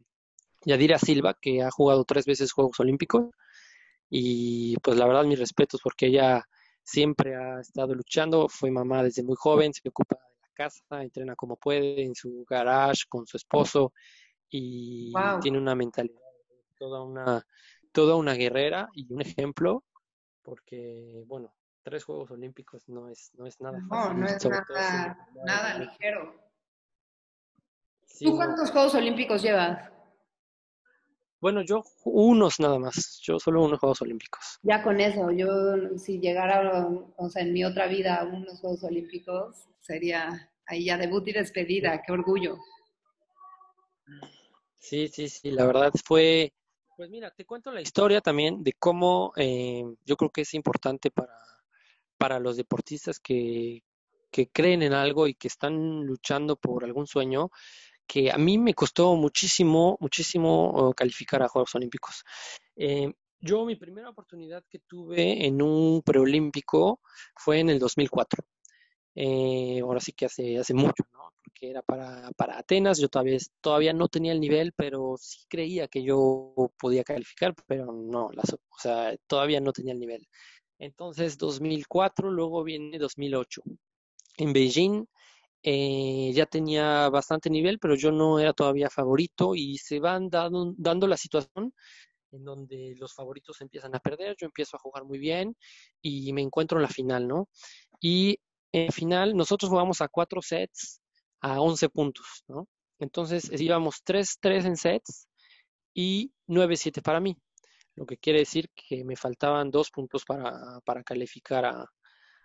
Yadira 0.65 0.99
Silva, 0.99 1.35
que 1.41 1.63
ha 1.63 1.71
jugado 1.71 2.05
tres 2.05 2.25
veces 2.27 2.53
Juegos 2.53 2.81
Olímpicos. 2.81 3.31
Y 4.11 4.77
pues 4.79 4.97
la 4.97 5.07
verdad, 5.07 5.25
mis 5.25 5.39
respetos, 5.39 5.81
porque 5.83 6.07
ella 6.07 6.45
siempre 6.83 7.35
ha 7.35 7.61
estado 7.61 7.95
luchando, 7.95 8.49
fue 8.49 8.71
mamá 8.71 9.03
desde 9.03 9.23
muy 9.23 9.37
joven, 9.39 9.73
se 9.73 9.89
ocupa 9.89 10.17
de 10.17 10.41
la 10.43 10.49
casa, 10.55 11.03
entrena 11.03 11.35
como 11.35 11.57
puede 11.57 12.03
en 12.03 12.15
su 12.15 12.45
garage 12.49 13.05
con 13.09 13.27
su 13.27 13.37
esposo 13.37 13.93
y 14.51 15.13
tiene 15.41 15.59
una 15.59 15.75
mentalidad, 15.75 16.21
toda 16.79 17.03
una, 17.03 17.45
toda 17.95 18.17
una 18.17 18.35
guerrera 18.35 18.91
y 18.93 19.11
un 19.13 19.23
ejemplo, 19.23 19.85
porque 20.43 21.23
bueno, 21.27 21.55
tres 21.83 22.05
Juegos 22.05 22.31
Olímpicos 22.33 22.89
no 22.89 23.09
es, 23.09 23.31
no 23.35 23.47
es 23.47 23.61
nada 23.61 23.79
fácil. 23.89 24.15
No, 24.17 24.21
no 24.21 24.27
es 24.27 24.45
nada, 24.45 25.29
nada 25.47 25.79
ligero. 25.79 26.35
¿Tú 28.21 28.37
cuántos 28.37 28.71
Juegos 28.73 28.95
Olímpicos 28.97 29.43
llevas? 29.43 29.91
Bueno, 31.41 31.63
yo 31.63 31.85
unos 32.05 32.59
nada 32.59 32.79
más, 32.79 33.21
yo 33.23 33.39
solo 33.39 33.63
unos 33.63 33.79
Juegos 33.79 34.03
Olímpicos. 34.03 34.59
Ya 34.63 34.83
con 34.83 35.01
eso, 35.01 35.31
yo 35.31 35.97
si 35.97 36.19
llegara, 36.19 36.89
o 37.17 37.29
sea, 37.29 37.43
en 37.43 37.53
mi 37.53 37.65
otra 37.65 37.87
vida 37.87 38.17
a 38.17 38.25
unos 38.25 38.61
Juegos 38.61 38.83
Olímpicos, 38.83 39.69
sería 39.81 40.51
ahí 40.67 40.87
ya 40.87 40.99
debut 40.99 41.29
y 41.29 41.33
despedida, 41.33 42.03
qué 42.03 42.13
orgullo. 42.13 42.57
Sí, 44.79 45.09
sí, 45.09 45.29
sí, 45.29 45.51
la 45.51 45.67
verdad 45.67 45.93
fue, 46.05 46.53
pues 46.97 47.11
mira, 47.11 47.31
te 47.31 47.45
cuento 47.45 47.73
la 47.73 47.81
historia 47.81 48.21
también 48.21 48.63
de 48.63 48.73
cómo 48.73 49.33
eh, 49.37 49.85
yo 50.05 50.17
creo 50.17 50.31
que 50.31 50.43
es 50.43 50.55
importante 50.55 51.11
para, 51.11 51.37
para 52.19 52.39
los 52.39 52.57
deportistas 52.57 53.21
que, 53.21 53.83
que 54.31 54.49
creen 54.49 54.83
en 54.83 54.93
algo 54.93 55.27
y 55.29 55.35
que 55.35 55.49
están 55.49 56.05
luchando 56.05 56.57
por 56.57 56.85
algún 56.85 57.07
sueño, 57.07 57.51
que 58.07 58.31
a 58.31 58.39
mí 58.39 58.59
me 58.59 58.75
costó 58.75 59.15
muchísimo, 59.17 59.97
muchísimo 60.01 60.71
oh, 60.71 60.95
calificar 60.95 61.43
a 61.43 61.49
Juegos 61.49 61.75
Olímpicos. 61.75 62.25
Eh, 62.77 63.13
yo 63.41 63.65
mi 63.65 63.77
primera 63.77 64.09
oportunidad 64.09 64.65
que 64.69 64.81
tuve 64.81 65.47
en 65.47 65.61
un 65.63 66.03
preolímpico 66.03 67.01
fue 67.37 67.61
en 67.61 67.71
el 67.71 67.79
2004. 67.79 68.45
Eh, 69.17 69.81
ahora 69.83 70.01
sí 70.01 70.13
que 70.13 70.27
hace, 70.27 70.59
hace 70.59 70.75
mucho, 70.75 71.05
era 71.71 71.83
para, 71.83 72.31
para 72.33 72.59
Atenas, 72.59 72.99
yo 72.99 73.09
todavía, 73.09 73.39
todavía 73.61 73.93
no 73.93 74.09
tenía 74.09 74.33
el 74.33 74.41
nivel, 74.41 74.73
pero 74.77 75.17
sí 75.19 75.45
creía 75.49 75.89
que 75.89 76.03
yo 76.03 76.55
podía 76.79 77.05
calificar, 77.05 77.55
pero 77.67 77.93
no, 77.93 78.27
o 78.27 78.79
sea, 78.79 79.17
todavía 79.27 79.61
no 79.61 79.73
tenía 79.73 79.93
el 79.93 80.01
nivel. 80.01 80.27
Entonces, 80.79 81.39
2004, 81.39 82.31
luego 82.31 82.63
viene 82.65 82.99
2008. 82.99 83.63
En 84.39 84.53
Beijing 84.53 85.07
eh, 85.63 86.33
ya 86.35 86.47
tenía 86.47 87.09
bastante 87.09 87.49
nivel, 87.51 87.79
pero 87.79 87.95
yo 87.95 88.13
no 88.13 88.39
era 88.39 88.53
todavía 88.53 88.91
favorito 88.91 89.55
y 89.55 89.79
se 89.79 90.01
van 90.01 90.29
dando, 90.29 90.75
dando 90.77 91.07
la 91.07 91.17
situación 91.17 91.73
en 92.33 92.45
donde 92.45 92.95
los 92.99 93.15
favoritos 93.15 93.61
empiezan 93.61 93.95
a 93.95 94.01
perder, 94.01 94.37
yo 94.39 94.47
empiezo 94.47 94.77
a 94.77 94.81
jugar 94.81 95.05
muy 95.05 95.19
bien 95.19 95.57
y 96.03 96.33
me 96.33 96.43
encuentro 96.43 96.79
en 96.79 96.83
la 96.83 96.89
final, 96.89 97.29
¿no? 97.29 97.49
Y 98.01 98.39
en 98.73 98.93
final 98.93 99.37
nosotros 99.37 99.71
jugamos 99.71 100.01
a 100.01 100.09
cuatro 100.09 100.43
sets 100.43 101.01
a 101.45 101.61
11 101.61 101.91
puntos, 101.91 102.43
¿no? 102.49 102.67
Entonces 102.99 103.51
íbamos 103.61 104.03
3-3 104.03 104.65
en 104.65 104.77
sets 104.79 105.29
y 105.93 106.33
9-7 106.49 107.03
para 107.03 107.21
mí, 107.21 107.37
lo 107.97 108.07
que 108.07 108.17
quiere 108.17 108.39
decir 108.39 108.71
que 108.75 109.05
me 109.05 109.15
faltaban 109.15 109.71
dos 109.71 109.91
puntos 109.91 110.25
para, 110.25 110.81
para 110.87 111.05
calificar 111.05 111.67
a, 111.67 111.87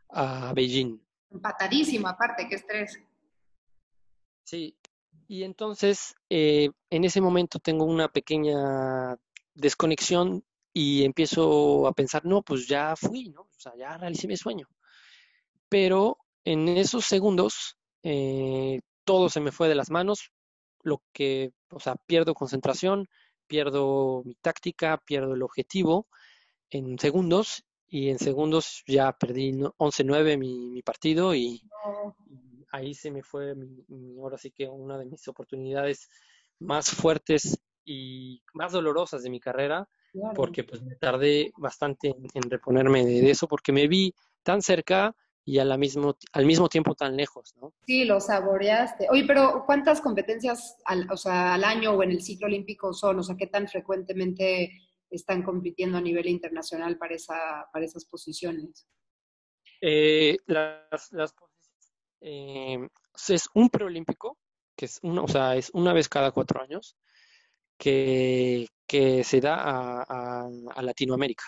a 0.09 0.53
Beijing. 0.53 0.99
Empatadísimo, 1.31 2.09
aparte, 2.09 2.47
qué 2.49 2.55
estrés. 2.55 2.99
Sí, 4.43 4.75
y 5.29 5.43
entonces 5.43 6.13
eh, 6.29 6.69
en 6.89 7.05
ese 7.05 7.21
momento 7.21 7.59
tengo 7.59 7.85
una 7.85 8.09
pequeña 8.09 9.15
desconexión 9.53 10.43
y 10.73 11.05
empiezo 11.05 11.87
a 11.87 11.93
pensar, 11.93 12.25
no, 12.25 12.41
pues 12.41 12.67
ya 12.67 12.97
fui, 12.97 13.29
¿no? 13.29 13.43
O 13.43 13.59
sea, 13.59 13.71
ya 13.77 13.97
realicé 13.97 14.27
mi 14.27 14.35
sueño. 14.35 14.67
Pero 15.69 16.17
en 16.43 16.67
esos 16.67 17.05
segundos 17.05 17.77
eh, 18.03 18.79
todo 19.09 19.27
se 19.27 19.39
me 19.39 19.51
fue 19.51 19.67
de 19.67 19.73
las 19.73 19.89
manos, 19.89 20.31
lo 20.83 21.01
que, 21.13 21.51
o 21.71 21.79
sea, 21.79 21.95
pierdo 21.95 22.35
concentración, 22.35 23.09
pierdo 23.47 24.21
mi 24.23 24.35
táctica, 24.35 25.01
pierdo 25.03 25.33
el 25.33 25.41
objetivo 25.41 26.05
en 26.69 26.99
segundos 26.99 27.63
y 27.87 28.09
en 28.09 28.19
segundos 28.19 28.83
ya 28.85 29.11
perdí 29.13 29.51
11-9 29.53 30.37
mi, 30.37 30.69
mi 30.69 30.83
partido 30.83 31.33
y, 31.33 31.59
ahí 32.71 32.93
se 32.93 33.09
me 33.09 33.23
fue 33.23 33.55
mi, 33.55 33.83
ahora 34.19 34.37
sí 34.37 34.51
que 34.51 34.67
una 34.67 34.99
de 34.99 35.05
mis 35.05 35.27
oportunidades 35.27 36.07
más 36.59 36.91
fuertes 36.91 37.59
y 37.83 38.43
más 38.53 38.73
dolorosas 38.73 39.23
de 39.23 39.31
mi 39.31 39.39
carrera, 39.39 39.89
porque 40.35 40.63
pues 40.63 40.83
me 40.83 40.97
tardé 40.97 41.51
bastante 41.57 42.15
en, 42.35 42.47
reponerme 42.47 43.03
de, 43.07 43.31
eso, 43.31 43.47
porque 43.47 43.71
me 43.71 43.87
vi 43.87 44.13
tan 44.43 44.61
cerca 44.61 45.15
y 45.49 45.57
a 45.57 45.65
la 45.65 45.77
mismo, 45.77 46.15
al 46.33 46.45
mismo 46.45 46.69
tiempo 46.69 46.93
tan 46.93 47.17
lejos, 47.17 47.55
¿no? 47.59 47.73
Sí, 47.87 48.05
lo 48.05 48.19
saboreaste. 48.19 49.07
Oye, 49.09 49.23
pero 49.25 49.63
¿cuántas 49.65 49.99
competencias 49.99 50.77
al, 50.85 51.09
o 51.11 51.17
sea, 51.17 51.55
al 51.55 51.63
año 51.63 51.93
o 51.93 52.03
en 52.03 52.11
el 52.11 52.21
ciclo 52.21 52.45
olímpico 52.45 52.93
son? 52.93 53.17
O 53.17 53.23
sea, 53.23 53.35
¿qué 53.35 53.47
tan 53.47 53.67
frecuentemente 53.67 54.71
están 55.09 55.41
compitiendo 55.41 55.97
a 55.97 56.01
nivel 56.01 56.27
internacional 56.27 56.99
para, 56.99 57.15
esa, 57.15 57.67
para 57.73 57.83
esas 57.83 58.05
posiciones? 58.05 58.87
Eh, 59.81 60.37
las, 60.45 61.11
las 61.13 61.33
eh, 62.21 62.87
es 63.29 63.49
un 63.55 63.69
preolímpico, 63.69 64.37
que 64.75 64.85
es 64.85 64.99
una, 65.01 65.23
o 65.23 65.27
sea, 65.27 65.55
es 65.55 65.71
una 65.73 65.93
vez 65.93 66.07
cada 66.07 66.29
cuatro 66.29 66.61
años, 66.61 66.95
que, 67.75 68.67
que 68.85 69.23
se 69.23 69.41
da 69.41 69.55
a, 69.55 70.47
a, 70.75 70.81
Latinoamérica. 70.83 71.45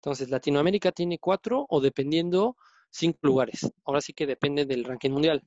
Entonces, 0.00 0.30
Latinoamérica 0.30 0.90
tiene 0.90 1.20
cuatro 1.20 1.64
o 1.68 1.80
dependiendo 1.80 2.56
cinco 2.90 3.18
lugares. 3.22 3.70
Ahora 3.84 4.00
sí 4.00 4.12
que 4.12 4.26
depende 4.26 4.64
del 4.64 4.84
ranking 4.84 5.10
mundial. 5.10 5.42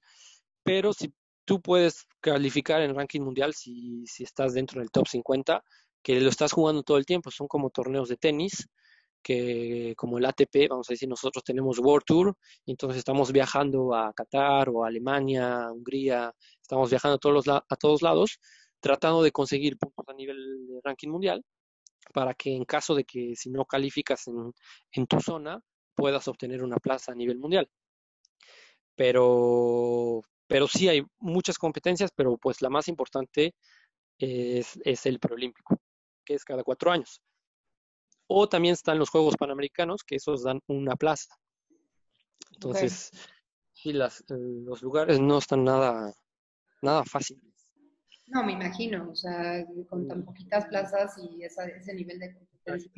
Pero 0.64 0.94
si 0.94 1.14
tú 1.46 1.62
puedes 1.62 2.06
calificar 2.22 2.82
en 2.82 2.96
ranking 2.96 3.22
mundial 3.22 3.54
si, 3.54 4.06
si 4.06 4.24
estás 4.24 4.54
dentro 4.54 4.82
del 4.82 4.92
top 4.92 5.08
50, 5.08 5.64
que 6.04 6.20
lo 6.20 6.30
estás 6.30 6.52
jugando 6.52 6.84
todo 6.84 6.98
el 6.98 7.06
tiempo, 7.06 7.32
son 7.32 7.48
como 7.48 7.70
torneos 7.70 8.10
de 8.10 8.18
tenis, 8.18 8.68
que 9.22 9.94
como 9.98 10.18
el 10.18 10.26
ATP, 10.26 10.70
vamos 10.70 10.90
a 10.90 10.94
decir, 10.94 11.10
nosotros 11.10 11.44
tenemos 11.44 11.80
World 11.80 12.06
Tour, 12.06 12.36
entonces 12.66 13.00
estamos 13.00 13.32
viajando 13.32 13.94
a 13.94 14.14
Qatar 14.14 14.70
o 14.70 14.86
Alemania, 14.86 15.72
Hungría, 15.72 16.34
estamos 16.62 16.90
viajando 16.90 17.16
a 17.16 17.20
todos, 17.20 17.48
a 17.48 17.76
todos 17.76 18.02
lados, 18.02 18.40
tratando 18.80 19.24
de 19.24 19.32
conseguir 19.32 19.78
puntos 19.78 20.06
a 20.08 20.14
nivel 20.14 20.38
de 20.68 20.80
ranking 20.84 21.10
mundial, 21.10 21.44
para 22.14 22.34
que 22.34 22.56
en 22.56 22.66
caso 22.66 22.96
de 22.96 23.04
que 23.04 23.36
si 23.36 23.50
no 23.50 23.66
calificas 23.66 24.28
en, 24.28 24.54
en 24.94 25.08
tu 25.08 25.20
zona, 25.20 25.62
puedas 26.00 26.28
obtener 26.28 26.64
una 26.64 26.78
plaza 26.78 27.12
a 27.12 27.16
nivel 27.16 27.38
mundial. 27.38 27.70
Pero, 28.96 30.22
pero 30.48 30.68
sí 30.68 30.88
hay 30.90 31.06
muchas 31.20 31.58
competencias, 31.58 32.12
pero 32.16 32.38
pues 32.38 32.62
la 32.62 32.70
más 32.70 32.88
importante 32.88 33.54
es, 34.18 34.80
es 34.84 35.06
el 35.06 35.20
preolímpico, 35.20 35.78
que 36.26 36.36
es 36.36 36.44
cada 36.44 36.64
cuatro 36.64 36.92
años. 36.92 37.22
O 38.28 38.48
también 38.48 38.74
están 38.74 39.00
los 39.00 39.10
Juegos 39.10 39.36
Panamericanos, 39.38 40.04
que 40.04 40.16
esos 40.16 40.44
dan 40.44 40.60
una 40.68 40.96
plaza. 40.96 41.36
Entonces, 42.52 43.12
sí, 43.74 43.94
las, 43.94 44.24
los 44.28 44.82
lugares 44.82 45.20
no 45.20 45.38
están 45.38 45.64
nada, 45.64 46.14
nada 46.82 47.04
fáciles. 47.06 47.44
No, 48.28 48.44
me 48.44 48.52
imagino, 48.52 49.10
o 49.10 49.16
sea, 49.16 49.66
con 49.90 50.08
tan 50.08 50.24
poquitas 50.24 50.66
plazas 50.68 51.18
y 51.18 51.44
ese 51.44 51.94
nivel 51.94 52.20
de 52.20 52.34
competencia. 52.34 52.92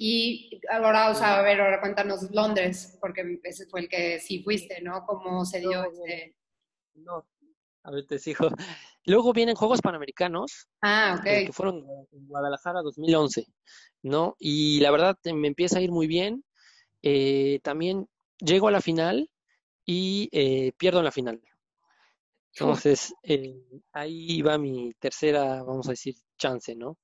Y 0.00 0.60
ahora, 0.70 1.10
o 1.10 1.14
sea, 1.14 1.40
a 1.40 1.42
ver, 1.42 1.60
ahora 1.60 1.80
cuéntanos 1.80 2.30
Londres, 2.30 2.96
porque 3.00 3.40
ese 3.42 3.66
fue 3.66 3.80
el 3.80 3.88
que 3.88 4.20
sí 4.20 4.42
fuiste, 4.42 4.80
¿no? 4.80 5.04
¿Cómo 5.04 5.44
se 5.44 5.58
dio 5.58 5.82
no, 5.82 5.90
este...? 5.90 6.36
No, 6.94 7.26
a 7.82 7.90
ver, 7.90 8.06
te 8.06 8.18
sigo. 8.18 8.48
Luego 9.04 9.32
vienen 9.32 9.56
Juegos 9.56 9.80
Panamericanos. 9.82 10.68
Ah, 10.82 11.16
ok. 11.18 11.24
que 11.46 11.52
fueron 11.52 11.84
en 12.12 12.26
Guadalajara 12.28 12.80
2011. 12.82 13.46
¿no? 14.02 14.36
Y 14.38 14.80
la 14.80 14.90
verdad 14.90 15.16
me 15.24 15.48
empieza 15.48 15.78
a 15.78 15.82
ir 15.82 15.90
muy 15.90 16.06
bien 16.06 16.44
eh, 17.02 17.60
también 17.62 18.08
llego 18.38 18.68
a 18.68 18.72
la 18.72 18.80
final 18.80 19.30
y 19.84 20.28
eh, 20.32 20.72
pierdo 20.76 20.98
en 20.98 21.04
la 21.04 21.12
final. 21.12 21.40
Entonces, 22.52 23.14
eh, 23.22 23.54
ahí 23.92 24.42
va 24.42 24.58
mi 24.58 24.92
tercera, 24.98 25.62
vamos 25.62 25.86
a 25.86 25.92
decir, 25.92 26.16
chance, 26.36 26.74
¿no? 26.74 26.98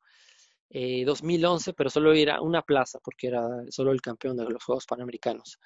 2011, 0.74 1.72
pero 1.72 1.88
solo 1.88 2.12
era 2.12 2.40
una 2.40 2.62
plaza, 2.62 2.98
porque 3.02 3.28
era 3.28 3.46
solo 3.70 3.92
el 3.92 4.00
campeón 4.00 4.36
de 4.36 4.44
los 4.44 4.64
Juegos 4.64 4.86
Panamericanos. 4.86 5.60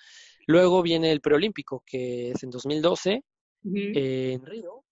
Luego 0.46 0.82
viene 0.82 1.10
el 1.10 1.22
preolímpico, 1.22 1.82
que 1.86 2.32
es 2.32 2.42
en 2.42 2.50
2012, 2.50 3.24
en 3.64 4.44
Río, 4.44 4.84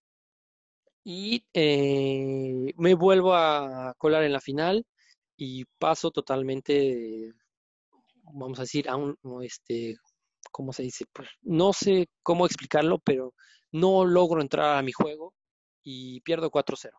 y 1.04 1.44
me 2.76 2.94
vuelvo 2.94 3.34
a 3.34 3.94
colar 3.98 4.24
en 4.24 4.32
la 4.32 4.40
final 4.40 4.84
y 5.36 5.64
paso 5.78 6.10
totalmente, 6.10 7.32
vamos 8.22 8.58
a 8.58 8.62
decir, 8.62 8.88
a 8.88 8.96
un, 8.96 9.16
este, 9.42 9.96
¿cómo 10.50 10.72
se 10.72 10.82
dice? 10.82 11.04
Pues 11.12 11.28
no 11.42 11.72
sé 11.74 12.08
cómo 12.22 12.46
explicarlo, 12.46 12.98
pero 12.98 13.34
no 13.70 14.06
logro 14.06 14.40
entrar 14.40 14.78
a 14.78 14.82
mi 14.82 14.92
juego 14.92 15.34
y 15.82 16.22
pierdo 16.22 16.50
4-0. 16.50 16.90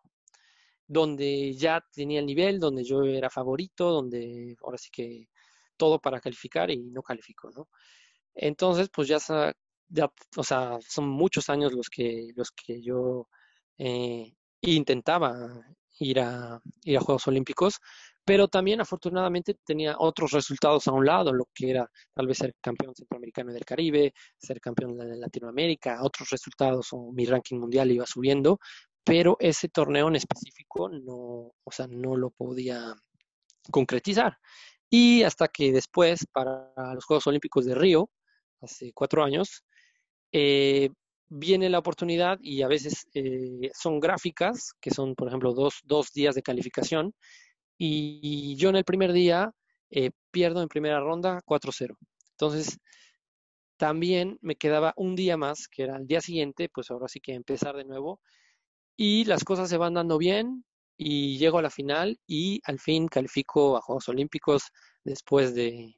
Donde 0.88 1.52
ya 1.54 1.84
tenía 1.92 2.20
el 2.20 2.26
nivel, 2.26 2.58
donde 2.58 2.84
yo 2.84 3.04
era 3.04 3.30
favorito, 3.30 3.90
donde 3.90 4.56
ahora 4.62 4.78
sí 4.78 4.88
que 4.90 5.28
todo 5.76 6.00
para 6.00 6.20
calificar 6.20 6.70
y 6.70 6.90
no 6.90 7.02
califico, 7.02 7.50
¿no? 7.54 7.68
Entonces, 8.34 8.88
pues 8.92 9.08
ya, 9.08 9.18
ya 9.88 10.12
o 10.36 10.44
sea, 10.44 10.78
son 10.86 11.08
muchos 11.08 11.48
años 11.50 11.72
los 11.72 11.88
que, 11.90 12.28
los 12.36 12.52
que 12.52 12.82
yo 12.82 13.28
eh, 13.78 14.34
intentaba 14.62 15.60
ir 16.00 16.20
a, 16.20 16.60
ir 16.84 16.96
a 16.96 17.00
Juegos 17.00 17.26
Olímpicos, 17.28 17.80
pero 18.24 18.48
también 18.48 18.80
afortunadamente 18.80 19.54
tenía 19.64 19.96
otros 19.98 20.32
resultados 20.32 20.86
a 20.86 20.92
un 20.92 21.06
lado, 21.06 21.32
lo 21.32 21.48
que 21.54 21.70
era 21.70 21.90
tal 22.12 22.26
vez 22.26 22.38
ser 22.38 22.54
campeón 22.60 22.94
centroamericano 22.94 23.52
del 23.52 23.64
Caribe, 23.64 24.12
ser 24.36 24.60
campeón 24.60 24.96
de 24.98 25.16
Latinoamérica, 25.16 26.02
otros 26.02 26.30
resultados 26.30 26.88
o 26.92 27.10
mi 27.12 27.24
ranking 27.24 27.56
mundial 27.58 27.90
iba 27.90 28.06
subiendo, 28.06 28.58
pero 29.08 29.38
ese 29.40 29.70
torneo 29.70 30.08
en 30.08 30.16
específico 30.16 30.90
no, 30.90 31.54
o 31.64 31.72
sea, 31.72 31.86
no 31.88 32.14
lo 32.14 32.28
podía 32.28 32.94
concretizar. 33.70 34.36
Y 34.90 35.22
hasta 35.22 35.48
que 35.48 35.72
después, 35.72 36.26
para 36.30 36.74
los 36.94 37.06
Juegos 37.06 37.26
Olímpicos 37.26 37.64
de 37.64 37.74
Río, 37.74 38.10
hace 38.60 38.92
cuatro 38.92 39.24
años, 39.24 39.64
eh, 40.30 40.90
viene 41.26 41.70
la 41.70 41.78
oportunidad 41.78 42.38
y 42.42 42.60
a 42.60 42.68
veces 42.68 43.06
eh, 43.14 43.70
son 43.72 43.98
gráficas, 43.98 44.72
que 44.78 44.90
son, 44.90 45.14
por 45.14 45.28
ejemplo, 45.28 45.54
dos, 45.54 45.80
dos 45.84 46.12
días 46.12 46.34
de 46.34 46.42
calificación, 46.42 47.14
y 47.78 48.56
yo 48.56 48.68
en 48.68 48.76
el 48.76 48.84
primer 48.84 49.14
día 49.14 49.52
eh, 49.90 50.10
pierdo 50.30 50.60
en 50.60 50.68
primera 50.68 51.00
ronda 51.00 51.40
4-0. 51.46 51.96
Entonces, 52.32 52.78
también 53.78 54.38
me 54.42 54.56
quedaba 54.56 54.92
un 54.96 55.16
día 55.16 55.38
más, 55.38 55.66
que 55.66 55.84
era 55.84 55.96
el 55.96 56.06
día 56.06 56.20
siguiente, 56.20 56.68
pues 56.68 56.90
ahora 56.90 57.08
sí 57.08 57.20
que 57.20 57.32
empezar 57.32 57.74
de 57.74 57.84
nuevo. 57.84 58.20
Y 59.00 59.24
las 59.26 59.44
cosas 59.44 59.70
se 59.70 59.76
van 59.76 59.94
dando 59.94 60.18
bien 60.18 60.64
y 60.96 61.38
llego 61.38 61.58
a 61.58 61.62
la 61.62 61.70
final 61.70 62.18
y 62.26 62.60
al 62.64 62.80
fin 62.80 63.06
califico 63.06 63.76
a 63.76 63.80
Juegos 63.80 64.08
Olímpicos 64.08 64.64
después 65.04 65.54
de, 65.54 65.94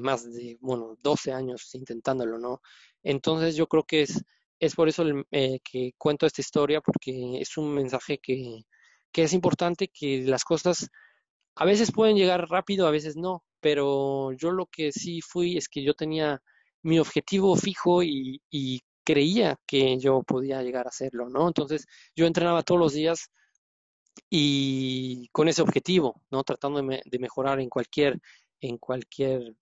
más 0.00 0.32
de, 0.32 0.56
bueno, 0.60 0.96
12 1.02 1.32
años 1.32 1.74
intentándolo, 1.74 2.38
¿no? 2.38 2.60
Entonces 3.02 3.56
yo 3.56 3.66
creo 3.66 3.82
que 3.82 4.02
es, 4.02 4.22
es 4.60 4.76
por 4.76 4.88
eso 4.88 5.04
eh, 5.32 5.58
que 5.64 5.94
cuento 5.98 6.24
esta 6.24 6.40
historia, 6.40 6.80
porque 6.80 7.40
es 7.40 7.56
un 7.56 7.74
mensaje 7.74 8.18
que, 8.18 8.62
que 9.10 9.24
es 9.24 9.32
importante 9.32 9.88
que 9.88 10.22
las 10.22 10.44
cosas 10.44 10.88
a 11.56 11.64
veces 11.64 11.90
pueden 11.90 12.16
llegar 12.16 12.48
rápido, 12.48 12.86
a 12.86 12.92
veces 12.92 13.16
no, 13.16 13.42
pero 13.60 14.30
yo 14.34 14.52
lo 14.52 14.66
que 14.66 14.92
sí 14.92 15.20
fui 15.20 15.56
es 15.56 15.68
que 15.68 15.82
yo 15.82 15.94
tenía 15.94 16.40
mi 16.82 17.00
objetivo 17.00 17.56
fijo 17.56 18.04
y, 18.04 18.40
creía 19.04 19.58
que 19.66 19.98
yo 19.98 20.22
podía 20.22 20.62
llegar 20.62 20.86
a 20.86 20.90
hacerlo, 20.90 21.28
¿no? 21.28 21.48
Entonces 21.48 21.86
yo 22.16 22.26
entrenaba 22.26 22.62
todos 22.62 22.80
los 22.80 22.92
días 22.92 23.30
y 24.30 25.28
con 25.32 25.48
ese 25.48 25.62
objetivo, 25.62 26.22
¿no? 26.30 26.44
Tratando 26.44 26.82
de, 26.82 27.02
de 27.04 27.18
mejorar 27.18 27.60
en 27.60 27.68
cualquier, 27.68 28.20
en 28.60 28.78
cualquier 28.78 29.54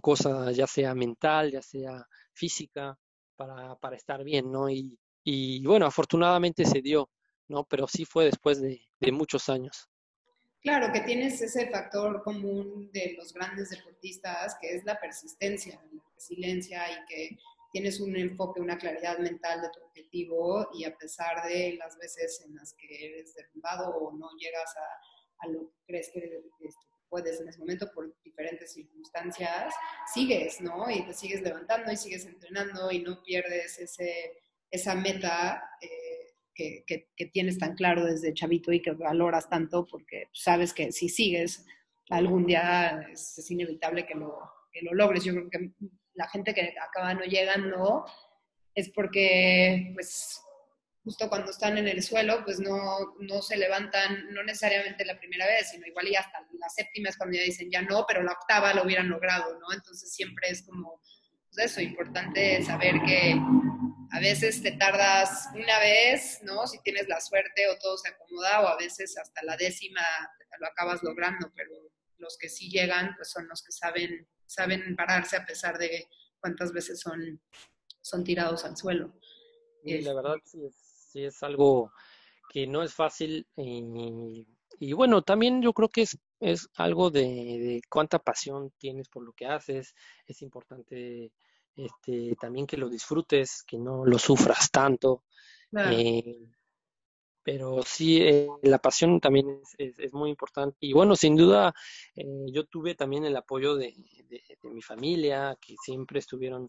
cosa, 0.00 0.50
ya 0.52 0.66
sea 0.66 0.94
mental, 0.94 1.52
ya 1.52 1.62
sea 1.62 2.06
física, 2.32 2.98
para, 3.36 3.96
estar 3.96 4.24
bien, 4.24 4.50
¿no? 4.50 4.68
Y, 4.70 4.98
y 5.24 5.64
bueno, 5.66 5.86
afortunadamente 5.86 6.64
se 6.64 6.80
dio. 6.80 7.10
¿no? 7.48 7.64
Pero 7.64 7.86
sí 7.86 8.04
fue 8.04 8.24
después 8.26 8.60
de, 8.60 8.80
muchos 9.12 9.48
años. 9.48 9.88
Claro, 10.60 10.90
que 10.92 11.00
tienes 11.00 11.40
ese 11.42 11.68
factor 11.68 12.22
común 12.22 12.90
de 12.92 13.14
los 13.18 13.34
grandes 13.34 13.68
deportistas, 13.68 14.56
que 14.60 14.74
es 14.74 14.84
la 14.84 14.98
persistencia, 14.98 15.78
la 15.92 16.02
resiliencia 16.14 16.82
y 16.90 17.04
que 17.06 17.38
tienes 17.74 17.98
un 17.98 18.14
enfoque, 18.14 18.60
una 18.60 18.78
claridad 18.78 19.18
mental 19.18 19.60
de 19.60 19.68
tu 19.70 19.84
objetivo 19.84 20.68
y 20.74 20.84
a 20.84 20.96
pesar 20.96 21.44
de 21.48 21.74
las 21.76 21.98
veces 21.98 22.40
en 22.46 22.54
las 22.54 22.72
que 22.74 22.86
eres 22.86 23.34
derrumbado 23.34 23.96
o 23.96 24.16
no 24.16 24.28
llegas 24.38 24.72
a, 24.76 25.48
lo 25.48 25.68
que 25.68 25.82
crees 25.84 26.10
que 26.14 26.40
puedes 27.08 27.40
en 27.40 27.48
ese 27.48 27.58
momento 27.58 27.90
por 27.92 28.14
diferentes 28.22 28.72
circunstancias, 28.72 29.74
sigues, 30.14 30.60
¿no? 30.60 30.88
Y 30.88 31.04
te 31.04 31.12
sigues 31.12 31.42
levantando 31.42 31.90
y 31.90 31.96
sigues 31.96 32.24
entrenando 32.26 32.92
y 32.92 33.02
no 33.02 33.20
pierdes 33.24 33.76
ese, 33.80 34.38
esa 34.70 34.94
meta. 34.94 35.68
Eh, 35.80 36.30
que, 36.54 37.08
tienes 37.32 37.58
tan 37.58 37.74
claro 37.74 38.04
desde 38.04 38.32
chavito 38.32 38.70
y 38.70 38.80
que 38.80 38.92
valoras 38.92 39.50
tanto 39.50 39.84
porque 39.84 40.28
sabes 40.32 40.72
que 40.72 40.92
si 40.92 41.08
sigues 41.08 41.66
algún 42.08 42.46
día 42.46 43.04
es, 43.10 43.50
inevitable 43.50 44.06
que 44.06 44.14
lo, 44.14 44.38
que 44.70 44.82
lo 44.82 44.94
logres. 44.94 45.24
Yo 45.24 45.32
creo 45.32 45.50
que 45.50 45.72
la 46.14 46.28
gente 46.28 46.54
que 46.54 46.74
acaba 46.80 47.14
no 47.14 47.24
llegando 47.24 48.06
es 48.74 48.90
porque, 48.90 49.92
pues, 49.94 50.40
justo 51.04 51.28
cuando 51.28 51.50
están 51.50 51.76
en 51.76 51.86
el 51.86 52.02
suelo, 52.02 52.42
pues 52.44 52.58
no, 52.58 53.14
no 53.20 53.42
se 53.42 53.56
levantan, 53.56 54.32
no 54.32 54.42
necesariamente 54.42 55.04
la 55.04 55.18
primera 55.18 55.46
vez, 55.46 55.70
sino 55.70 55.86
igual 55.86 56.08
y 56.08 56.16
hasta 56.16 56.40
la 56.58 56.68
séptima 56.70 57.10
es 57.10 57.16
cuando 57.16 57.36
ya 57.36 57.44
dicen 57.44 57.70
ya 57.70 57.82
no, 57.82 58.06
pero 58.08 58.22
la 58.22 58.32
octava 58.32 58.72
lo 58.72 58.84
hubieran 58.84 59.10
logrado, 59.10 59.58
¿no? 59.60 59.72
Entonces 59.72 60.12
siempre 60.12 60.48
es 60.48 60.62
como, 60.62 61.00
pues 61.50 61.70
eso, 61.70 61.80
importante 61.82 62.62
saber 62.64 62.94
que 63.06 63.38
a 64.12 64.20
veces 64.20 64.62
te 64.62 64.72
tardas 64.72 65.48
una 65.54 65.78
vez, 65.78 66.40
¿no? 66.42 66.66
Si 66.66 66.80
tienes 66.82 67.06
la 67.06 67.20
suerte 67.20 67.68
o 67.68 67.78
todo 67.78 67.98
se 67.98 68.08
acomoda, 68.08 68.62
o 68.62 68.68
a 68.68 68.76
veces 68.78 69.18
hasta 69.18 69.42
la 69.42 69.56
décima 69.56 70.02
lo 70.58 70.66
acabas 70.68 71.02
logrando, 71.02 71.52
pero 71.54 71.72
los 72.18 72.38
que 72.38 72.48
sí 72.48 72.70
llegan, 72.70 73.14
pues 73.16 73.30
son 73.30 73.46
los 73.48 73.62
que 73.62 73.72
saben, 73.72 74.26
saben 74.46 74.94
pararse 74.96 75.36
a 75.36 75.44
pesar 75.44 75.78
de 75.78 76.08
cuántas 76.38 76.72
veces 76.72 77.00
son, 77.00 77.40
son 78.00 78.24
tirados 78.24 78.64
al 78.64 78.76
suelo. 78.76 79.12
Y 79.82 80.00
la 80.02 80.14
verdad 80.14 80.36
sí 80.44 80.64
es, 80.64 80.74
sí 81.10 81.24
es 81.24 81.42
algo 81.42 81.92
que 82.50 82.66
no 82.66 82.82
es 82.82 82.94
fácil 82.94 83.46
y, 83.56 84.46
y 84.78 84.92
bueno, 84.92 85.22
también 85.22 85.62
yo 85.62 85.72
creo 85.72 85.88
que 85.88 86.02
es, 86.02 86.18
es 86.40 86.68
algo 86.76 87.10
de, 87.10 87.22
de, 87.22 87.82
cuánta 87.88 88.18
pasión 88.18 88.72
tienes 88.78 89.08
por 89.08 89.24
lo 89.24 89.32
que 89.32 89.46
haces. 89.46 89.94
Es 90.26 90.42
importante 90.42 91.32
este, 91.76 92.36
también 92.40 92.66
que 92.66 92.76
lo 92.76 92.88
disfrutes, 92.88 93.62
que 93.66 93.78
no 93.78 94.04
lo 94.04 94.18
sufras 94.18 94.70
tanto. 94.70 95.24
Eh, 95.76 96.50
pero 97.44 97.82
sí, 97.82 98.20
eh, 98.22 98.48
la 98.62 98.78
pasión 98.78 99.20
también 99.20 99.60
es, 99.78 100.12
muy 100.12 100.30
importante. 100.30 100.76
Y 100.80 100.92
bueno, 100.92 101.14
sin 101.14 101.36
duda, 101.36 101.74
eh, 102.16 102.24
yo 102.52 102.64
tuve 102.64 102.94
también 102.94 103.24
el 103.24 103.36
apoyo 103.36 103.76
de, 103.76 103.94
mi 104.62 104.82
familia, 104.82 105.56
que 105.60 105.74
siempre 105.84 106.18
estuvieron 106.18 106.68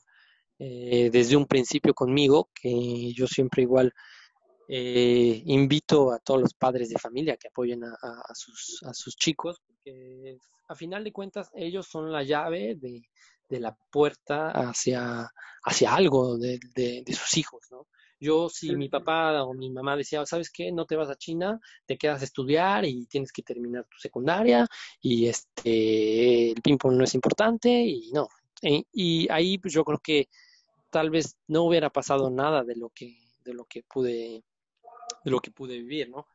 desde 0.57 1.35
un 1.35 1.47
principio 1.47 1.93
conmigo, 1.93 2.49
que 2.53 3.11
yo 3.13 3.27
siempre 3.27 3.63
igual 3.63 3.93
invito 4.67 6.11
a 6.13 6.19
todos 6.19 6.41
los 6.41 6.53
padres 6.53 6.89
de 6.89 6.97
familia 6.97 7.35
que 7.35 7.49
apoyen 7.49 7.83
a, 7.83 8.33
sus, 8.33 8.81
a 8.83 8.93
sus 8.93 9.15
chicos, 9.17 9.61
porque 9.65 10.37
a 10.69 10.75
final 10.75 11.03
de 11.03 11.11
cuentas 11.11 11.49
ellos 11.55 11.87
son 11.87 12.11
la 12.11 12.23
llave 12.23 12.75
de, 12.75 13.01
de 13.49 13.59
la 13.59 13.75
puerta 13.91 14.51
hacia, 14.51 15.29
hacia 15.63 15.95
algo 15.95 16.37
de, 16.37 16.59
de, 16.75 17.13
sus 17.13 17.37
hijos, 17.37 17.67
¿no? 17.71 17.87
Yo, 18.19 18.49
si 18.49 18.75
mi 18.75 18.89
papá 18.89 19.43
o 19.43 19.53
mi 19.53 19.69
mamá 19.69 19.97
decía, 19.97 20.25
¿sabes 20.25 20.49
qué? 20.49 20.71
No 20.71 20.85
te 20.85 20.95
vas 20.95 21.09
a 21.09 21.15
China, 21.15 21.59
te 21.85 21.97
quedas 21.97 22.21
a 22.21 22.25
estudiar 22.25 22.85
y 22.85 23.05
tienes 23.07 23.31
que 23.31 23.41
terminar 23.41 23.85
tu 23.85 23.97
secundaria 23.97 24.67
y 25.01 25.27
este, 25.27 26.51
el 26.51 26.61
ping-pong 26.61 26.95
no 26.95 27.03
es 27.03 27.13
importante 27.13 27.69
y 27.69 28.11
no. 28.11 28.29
E, 28.61 28.83
y 28.93 29.27
ahí 29.29 29.57
pues, 29.57 29.73
yo 29.73 29.83
creo 29.83 29.99
que 29.99 30.29
tal 30.89 31.09
vez 31.09 31.37
no 31.47 31.63
hubiera 31.63 31.89
pasado 31.89 32.29
nada 32.29 32.63
de 32.63 32.75
lo 32.75 32.89
que, 32.89 33.17
de 33.43 33.53
lo 33.53 33.65
que 33.65 33.83
pude, 33.83 34.43
de 35.23 35.31
lo 35.31 35.39
que 35.39 35.51
pude 35.51 35.77
vivir, 35.77 36.09
¿no? 36.09 36.27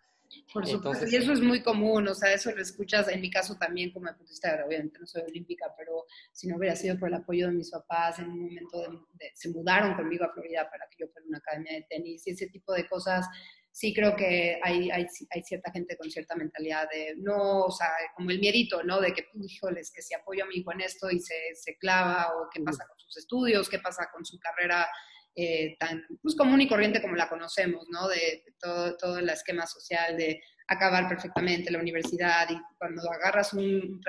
Por 0.52 0.66
supuesto, 0.66 1.06
y 1.08 1.16
eso 1.16 1.32
es 1.32 1.40
muy 1.40 1.62
común, 1.62 2.06
o 2.08 2.14
sea, 2.14 2.32
eso 2.32 2.50
lo 2.50 2.60
escuchas, 2.60 3.08
en 3.08 3.20
mi 3.20 3.30
caso 3.30 3.56
también 3.56 3.92
como 3.92 4.06
deportista, 4.06 4.62
obviamente 4.66 4.98
no 4.98 5.06
soy 5.06 5.22
olímpica, 5.22 5.72
pero 5.76 6.06
si 6.32 6.48
no 6.48 6.56
hubiera 6.56 6.76
sido 6.76 6.98
por 6.98 7.08
el 7.08 7.14
apoyo 7.14 7.46
de 7.46 7.52
mis 7.54 7.70
papás, 7.70 8.18
en 8.18 8.30
un 8.30 8.40
momento 8.40 9.06
se 9.34 9.48
mudaron 9.50 9.94
conmigo 9.94 10.24
a 10.24 10.32
Florida 10.32 10.68
para 10.70 10.86
que 10.88 10.96
yo 11.00 11.08
fuera 11.08 11.26
una 11.28 11.38
academia 11.38 11.74
de 11.74 11.86
tenis 11.88 12.26
y 12.26 12.30
ese 12.30 12.48
tipo 12.48 12.72
de 12.72 12.88
cosas, 12.88 13.26
sí 13.72 13.94
creo 13.94 14.16
que 14.16 14.58
hay, 14.62 14.90
hay, 14.90 15.06
hay, 15.30 15.42
cierta 15.42 15.70
gente 15.70 15.96
con 15.96 16.10
cierta 16.10 16.34
mentalidad 16.34 16.88
de, 16.90 17.14
no, 17.16 17.64
o 17.66 17.70
sea, 17.70 17.88
como 18.14 18.30
el 18.30 18.40
miedito, 18.40 18.82
¿no? 18.82 19.00
De 19.00 19.12
que, 19.12 19.28
híjoles, 19.34 19.92
que 19.92 20.02
si 20.02 20.14
apoyo 20.14 20.44
a 20.44 20.46
mi 20.46 20.56
hijo 20.56 20.72
en 20.72 20.80
esto 20.80 21.10
y 21.10 21.20
se, 21.20 21.34
se 21.54 21.76
clava, 21.76 22.32
o 22.36 22.48
qué 22.52 22.60
pasa 22.60 22.84
con 22.88 22.98
sus 22.98 23.16
estudios, 23.16 23.68
qué 23.68 23.78
pasa 23.78 24.08
con 24.12 24.24
su 24.24 24.38
carrera 24.38 24.88
eh, 25.42 25.74
tan 25.78 26.04
pues, 26.20 26.36
común 26.36 26.60
y 26.60 26.68
corriente 26.68 27.00
como 27.00 27.16
la 27.16 27.26
conocemos, 27.26 27.86
¿no? 27.88 28.08
De, 28.08 28.44
todo, 28.60 28.94
todo 28.98 29.18
el 29.18 29.30
esquema 29.30 29.66
social 29.66 30.14
de 30.18 30.42
acabar 30.68 31.08
perfectamente 31.08 31.70
la 31.70 31.78
universidad 31.78 32.46
y 32.50 32.60
cuando 32.76 33.02
agarras 33.10 33.54
un 33.54 34.02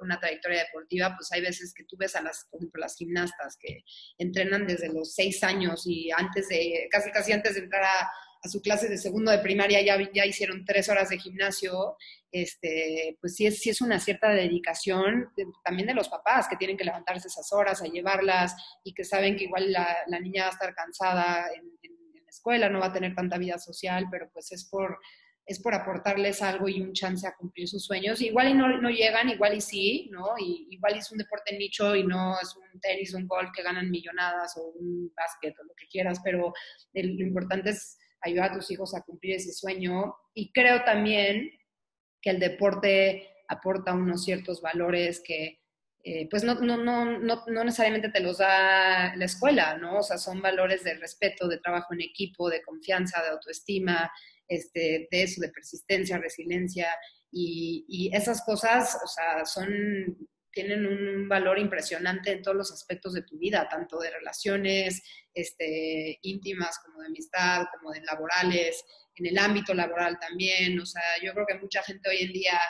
una 0.00 0.18
trayectoria 0.18 0.64
deportiva, 0.64 1.14
pues 1.16 1.30
hay 1.30 1.42
veces 1.42 1.72
que 1.72 1.84
tú 1.84 1.96
ves 1.96 2.16
a 2.16 2.22
las, 2.22 2.48
por 2.50 2.60
ejemplo, 2.60 2.80
las 2.80 2.96
gimnastas 2.96 3.56
que 3.60 3.84
entrenan 4.18 4.66
desde 4.66 4.92
los 4.92 5.14
seis 5.14 5.44
años 5.44 5.84
y 5.86 6.10
antes 6.10 6.48
de, 6.48 6.88
casi 6.90 7.12
casi 7.12 7.30
antes 7.30 7.54
de 7.54 7.60
entrar 7.60 7.84
a, 7.84 8.10
a 8.44 8.48
su 8.48 8.60
clase 8.60 8.88
de 8.88 8.98
segundo 8.98 9.30
de 9.30 9.38
primaria 9.38 9.80
ya, 9.80 9.96
ya 10.12 10.26
hicieron 10.26 10.66
tres 10.66 10.90
horas 10.90 11.08
de 11.08 11.18
gimnasio, 11.18 11.96
este, 12.30 13.16
pues 13.18 13.36
sí 13.36 13.46
es, 13.46 13.58
sí 13.58 13.70
es 13.70 13.80
una 13.80 13.98
cierta 13.98 14.28
dedicación 14.28 15.30
también 15.64 15.88
de 15.88 15.94
los 15.94 16.10
papás 16.10 16.46
que 16.46 16.56
tienen 16.56 16.76
que 16.76 16.84
levantarse 16.84 17.28
esas 17.28 17.50
horas 17.52 17.80
a 17.80 17.86
llevarlas 17.86 18.54
y 18.84 18.92
que 18.92 19.04
saben 19.04 19.36
que 19.36 19.44
igual 19.44 19.72
la, 19.72 19.96
la 20.08 20.20
niña 20.20 20.42
va 20.42 20.48
a 20.48 20.52
estar 20.52 20.74
cansada 20.74 21.46
en, 21.54 21.64
la 22.12 22.28
escuela, 22.28 22.68
no 22.68 22.80
va 22.80 22.86
a 22.86 22.92
tener 22.92 23.14
tanta 23.14 23.38
vida 23.38 23.58
social, 23.58 24.08
pero 24.10 24.28
pues 24.30 24.50
es 24.50 24.64
por, 24.64 24.98
es 25.46 25.60
por 25.62 25.72
aportarles 25.72 26.42
algo 26.42 26.68
y 26.68 26.82
un 26.82 26.92
chance 26.92 27.26
a 27.26 27.36
cumplir 27.36 27.68
sus 27.68 27.84
sueños. 27.84 28.20
Igual 28.20 28.48
y 28.48 28.54
no, 28.54 28.80
no 28.80 28.90
llegan, 28.90 29.28
igual 29.30 29.56
y 29.56 29.60
sí, 29.60 30.10
¿no? 30.12 30.34
Y, 30.36 30.66
igual 30.70 30.98
es 30.98 31.10
un 31.12 31.18
deporte 31.18 31.56
nicho 31.56 31.94
y 31.94 32.04
no 32.04 32.34
es 32.42 32.56
un 32.56 32.80
tenis, 32.80 33.14
un 33.14 33.28
golf 33.28 33.50
que 33.54 33.62
ganan 33.62 33.88
millonadas 33.88 34.56
o 34.56 34.64
un 34.64 35.12
básquet 35.16 35.54
o 35.60 35.62
lo 35.62 35.74
que 35.76 35.86
quieras, 35.86 36.20
pero 36.24 36.52
lo 36.92 37.24
importante 37.24 37.70
es 37.70 37.98
ayudar 38.24 38.50
a 38.50 38.54
tus 38.54 38.70
hijos 38.70 38.94
a 38.94 39.02
cumplir 39.02 39.36
ese 39.36 39.52
sueño. 39.52 40.14
Y 40.34 40.52
creo 40.52 40.84
también 40.84 41.50
que 42.20 42.30
el 42.30 42.40
deporte 42.40 43.28
aporta 43.48 43.92
unos 43.92 44.24
ciertos 44.24 44.62
valores 44.62 45.22
que 45.24 45.60
eh, 46.06 46.28
pues 46.30 46.44
no, 46.44 46.54
no, 46.56 46.76
no, 46.76 47.18
no, 47.18 47.64
necesariamente 47.64 48.10
te 48.10 48.20
los 48.20 48.36
da 48.36 49.16
la 49.16 49.24
escuela, 49.24 49.78
¿no? 49.78 50.00
O 50.00 50.02
sea, 50.02 50.18
son 50.18 50.42
valores 50.42 50.84
de 50.84 50.94
respeto, 50.98 51.48
de 51.48 51.56
trabajo 51.56 51.94
en 51.94 52.02
equipo, 52.02 52.50
de 52.50 52.60
confianza, 52.60 53.22
de 53.22 53.30
autoestima, 53.30 54.12
este, 54.46 55.08
de 55.10 55.22
eso, 55.22 55.40
de 55.40 55.48
persistencia, 55.48 56.18
resiliencia. 56.18 56.88
Y, 57.32 57.86
y 57.88 58.14
esas 58.14 58.44
cosas, 58.44 58.98
o 59.02 59.06
sea, 59.06 59.46
son 59.46 60.28
tienen 60.54 60.86
un 60.86 61.28
valor 61.28 61.58
impresionante 61.58 62.32
en 62.32 62.42
todos 62.42 62.56
los 62.56 62.72
aspectos 62.72 63.12
de 63.12 63.22
tu 63.22 63.36
vida, 63.38 63.68
tanto 63.68 63.98
de 63.98 64.10
relaciones 64.10 65.02
este, 65.34 66.18
íntimas 66.22 66.78
como 66.84 67.00
de 67.00 67.08
amistad, 67.08 67.66
como 67.76 67.92
de 67.92 68.00
laborales, 68.02 68.84
en 69.16 69.26
el 69.26 69.38
ámbito 69.38 69.74
laboral 69.74 70.18
también. 70.18 70.78
O 70.80 70.86
sea, 70.86 71.02
yo 71.22 71.32
creo 71.34 71.46
que 71.46 71.58
mucha 71.58 71.82
gente 71.82 72.08
hoy 72.08 72.22
en 72.22 72.32
día 72.32 72.60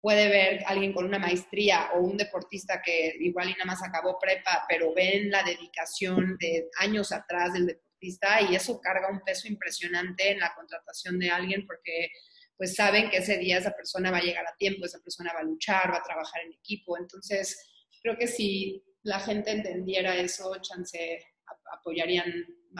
puede 0.00 0.28
ver 0.28 0.62
a 0.64 0.68
alguien 0.68 0.92
con 0.92 1.06
una 1.06 1.18
maestría 1.18 1.92
o 1.94 2.00
un 2.00 2.18
deportista 2.18 2.82
que 2.82 3.16
igual 3.20 3.48
y 3.48 3.52
nada 3.52 3.64
más 3.64 3.82
acabó 3.82 4.18
prepa, 4.18 4.66
pero 4.68 4.92
ven 4.92 5.30
la 5.30 5.42
dedicación 5.42 6.36
de 6.38 6.68
años 6.78 7.10
atrás 7.10 7.54
del 7.54 7.68
deportista 7.68 8.42
y 8.42 8.54
eso 8.54 8.78
carga 8.82 9.10
un 9.10 9.20
peso 9.20 9.48
impresionante 9.48 10.32
en 10.32 10.40
la 10.40 10.52
contratación 10.54 11.18
de 11.18 11.30
alguien 11.30 11.66
porque 11.66 12.10
pues 12.56 12.74
saben 12.74 13.10
que 13.10 13.18
ese 13.18 13.38
día 13.38 13.58
esa 13.58 13.72
persona 13.72 14.10
va 14.10 14.18
a 14.18 14.22
llegar 14.22 14.46
a 14.46 14.56
tiempo, 14.56 14.84
esa 14.84 15.00
persona 15.00 15.32
va 15.34 15.40
a 15.40 15.44
luchar, 15.44 15.92
va 15.92 15.98
a 15.98 16.02
trabajar 16.02 16.42
en 16.42 16.52
equipo. 16.52 16.96
Entonces, 16.96 17.70
creo 18.02 18.16
que 18.16 18.28
si 18.28 18.82
la 19.02 19.20
gente 19.20 19.50
entendiera 19.50 20.16
eso, 20.16 20.54
chance 20.60 21.26
apoyarían 21.72 22.28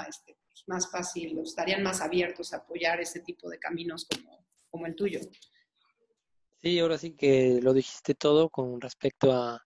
este, 0.09 0.39
pues, 0.47 0.65
más 0.67 0.91
fácil, 0.91 1.39
estarían 1.41 1.83
más 1.83 2.01
abiertos 2.01 2.53
a 2.53 2.59
apoyar 2.59 3.01
ese 3.01 3.21
tipo 3.21 3.49
de 3.49 3.59
caminos 3.59 4.07
como, 4.07 4.47
como 4.71 4.87
el 4.87 4.95
tuyo. 4.95 5.21
Sí, 6.63 6.79
ahora 6.79 6.97
sí 6.97 7.15
que 7.15 7.61
lo 7.63 7.75
dijiste 7.75 8.15
todo 8.15 8.49
con 8.49 8.81
respecto 8.81 9.33
a, 9.33 9.63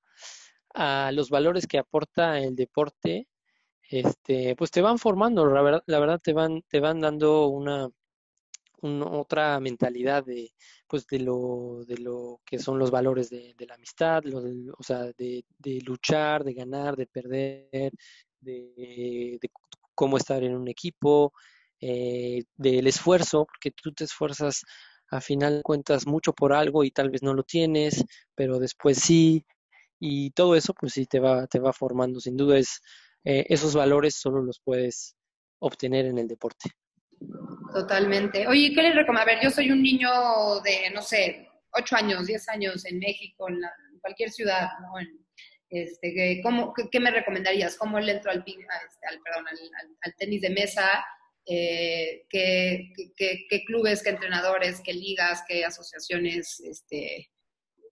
a 0.75 1.13
los 1.13 1.31
valores 1.31 1.67
que 1.67 1.79
aporta 1.79 2.41
el 2.41 2.57
deporte, 2.57 3.29
este, 3.83 4.55
pues 4.57 4.71
te 4.71 4.83
van 4.83 4.99
formando, 4.99 5.47
la 5.47 5.63
verdad, 5.63 5.83
la 5.87 5.99
verdad 5.99 6.21
te 6.23 6.33
van, 6.33 6.63
te 6.69 6.81
van 6.81 7.01
dando 7.01 7.47
una, 7.47 7.89
otra 8.83 9.59
mentalidad 9.61 10.25
de, 10.25 10.53
pues 10.87 11.07
de 11.07 11.21
lo, 11.21 11.85
de 11.87 11.99
lo 11.99 12.41
que 12.45 12.59
son 12.59 12.79
los 12.79 12.91
valores 12.91 13.31
de, 13.31 13.55
la 13.67 13.75
amistad, 13.75 14.23
o 14.33 14.83
sea, 14.83 15.13
de, 15.17 15.45
luchar, 15.85 16.45
de 16.45 16.55
ganar, 16.55 16.97
de 16.97 17.07
perder, 17.07 17.93
de, 18.41 19.39
cómo 19.95 20.17
estar 20.17 20.43
en 20.45 20.55
un 20.55 20.69
equipo, 20.69 21.33
eh, 21.81 22.45
del 22.57 22.87
esfuerzo, 22.87 23.47
porque 23.47 23.71
tú 23.71 23.93
te 23.93 24.05
esfuerzas 24.05 24.63
a 25.11 25.21
final 25.21 25.63
cuentas 25.63 26.07
mucho 26.07 26.33
por 26.33 26.53
algo 26.53 26.85
y 26.85 26.91
tal 26.91 27.11
vez 27.11 27.23
no 27.23 27.35
lo 27.35 27.43
tienes, 27.43 28.05
pero 28.35 28.59
después 28.59 28.99
sí, 28.99 29.45
y 30.01 30.31
todo 30.33 30.55
eso 30.57 30.75
pues 30.75 30.93
sí 30.95 31.07
te 31.07 31.21
va, 31.21 31.47
te 31.47 31.59
va 31.61 31.73
formando, 31.73 32.21
sin 32.21 32.37
duda 32.37 32.59
es, 32.59 32.81
eh, 33.25 33.47
esos 33.49 33.75
valores 33.75 34.15
solo 34.17 34.43
los 34.43 34.61
puedes 34.61 35.17
obtener 35.61 36.07
en 36.07 36.19
el 36.19 36.29
deporte. 36.29 36.71
Totalmente. 37.79 38.45
Oye, 38.49 38.73
¿qué 38.75 38.83
les 38.83 38.95
recomiendo? 38.97 39.23
A 39.23 39.35
ver, 39.35 39.39
yo 39.41 39.51
soy 39.51 39.71
un 39.71 39.81
niño 39.81 40.11
de, 40.65 40.91
no 40.91 41.01
sé, 41.01 41.49
8 41.75 41.95
años, 41.95 42.27
10 42.27 42.49
años 42.49 42.85
en 42.85 42.99
México, 42.99 43.49
en, 43.49 43.61
cualquier 44.01 44.31
ciudad, 44.31 44.69
¿no? 44.81 44.95
este, 45.71 46.41
¿cómo, 46.43 46.75
qué, 46.91 46.99
me 46.99 47.13
recomendarías? 47.13 47.77
¿Cómo 47.77 48.01
le 48.01 48.13
entro 48.13 48.33
al, 48.33 48.39
este, 48.39 49.07
al, 49.09 49.21
perdón, 49.21 49.47
al, 50.03 50.15
tenis 50.17 50.41
de 50.41 50.51
mesa? 50.51 51.05
Eh, 51.47 52.27
¿qué, 52.29 52.93
qué, 53.17 53.65
clubes, 53.65 54.03
qué 54.03 54.11
entrenadores, 54.11 54.81
qué 54.85 54.93
ligas, 54.93 55.45
qué 55.47 55.65
asociaciones 55.65 56.59
este, 56.61 57.31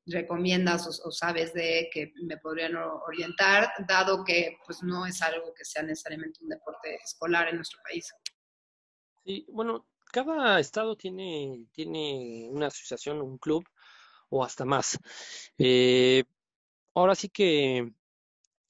recomiendas 0.06 0.86
o, 0.86 1.08
o, 1.08 1.12
sabes 1.12 1.54
de 1.54 1.88
que 1.92 2.12
me 2.22 2.38
podrían 2.38 2.74
orientar, 2.76 3.70
dado 3.86 4.24
que 4.24 4.58
pues, 4.66 4.82
no 4.82 5.06
es 5.06 5.22
algo 5.22 5.54
que 5.54 5.64
sea 5.64 5.82
necesariamente 5.82 6.40
un 6.42 6.48
deporte 6.48 6.96
escolar 7.04 7.48
en 7.48 7.56
nuestro 7.56 7.78
país? 7.84 8.12
Sí, 9.26 9.46
bueno, 9.50 9.86
cada 10.12 10.60
estado 10.60 10.96
tiene, 10.96 11.66
tiene 11.72 12.48
una 12.50 12.68
asociación, 12.68 13.20
un 13.22 13.38
club 13.38 13.64
o 14.30 14.44
hasta 14.44 14.64
más. 14.64 14.98
Eh, 15.58 16.24
ahora 16.94 17.14
sí 17.16 17.28
que 17.30 17.92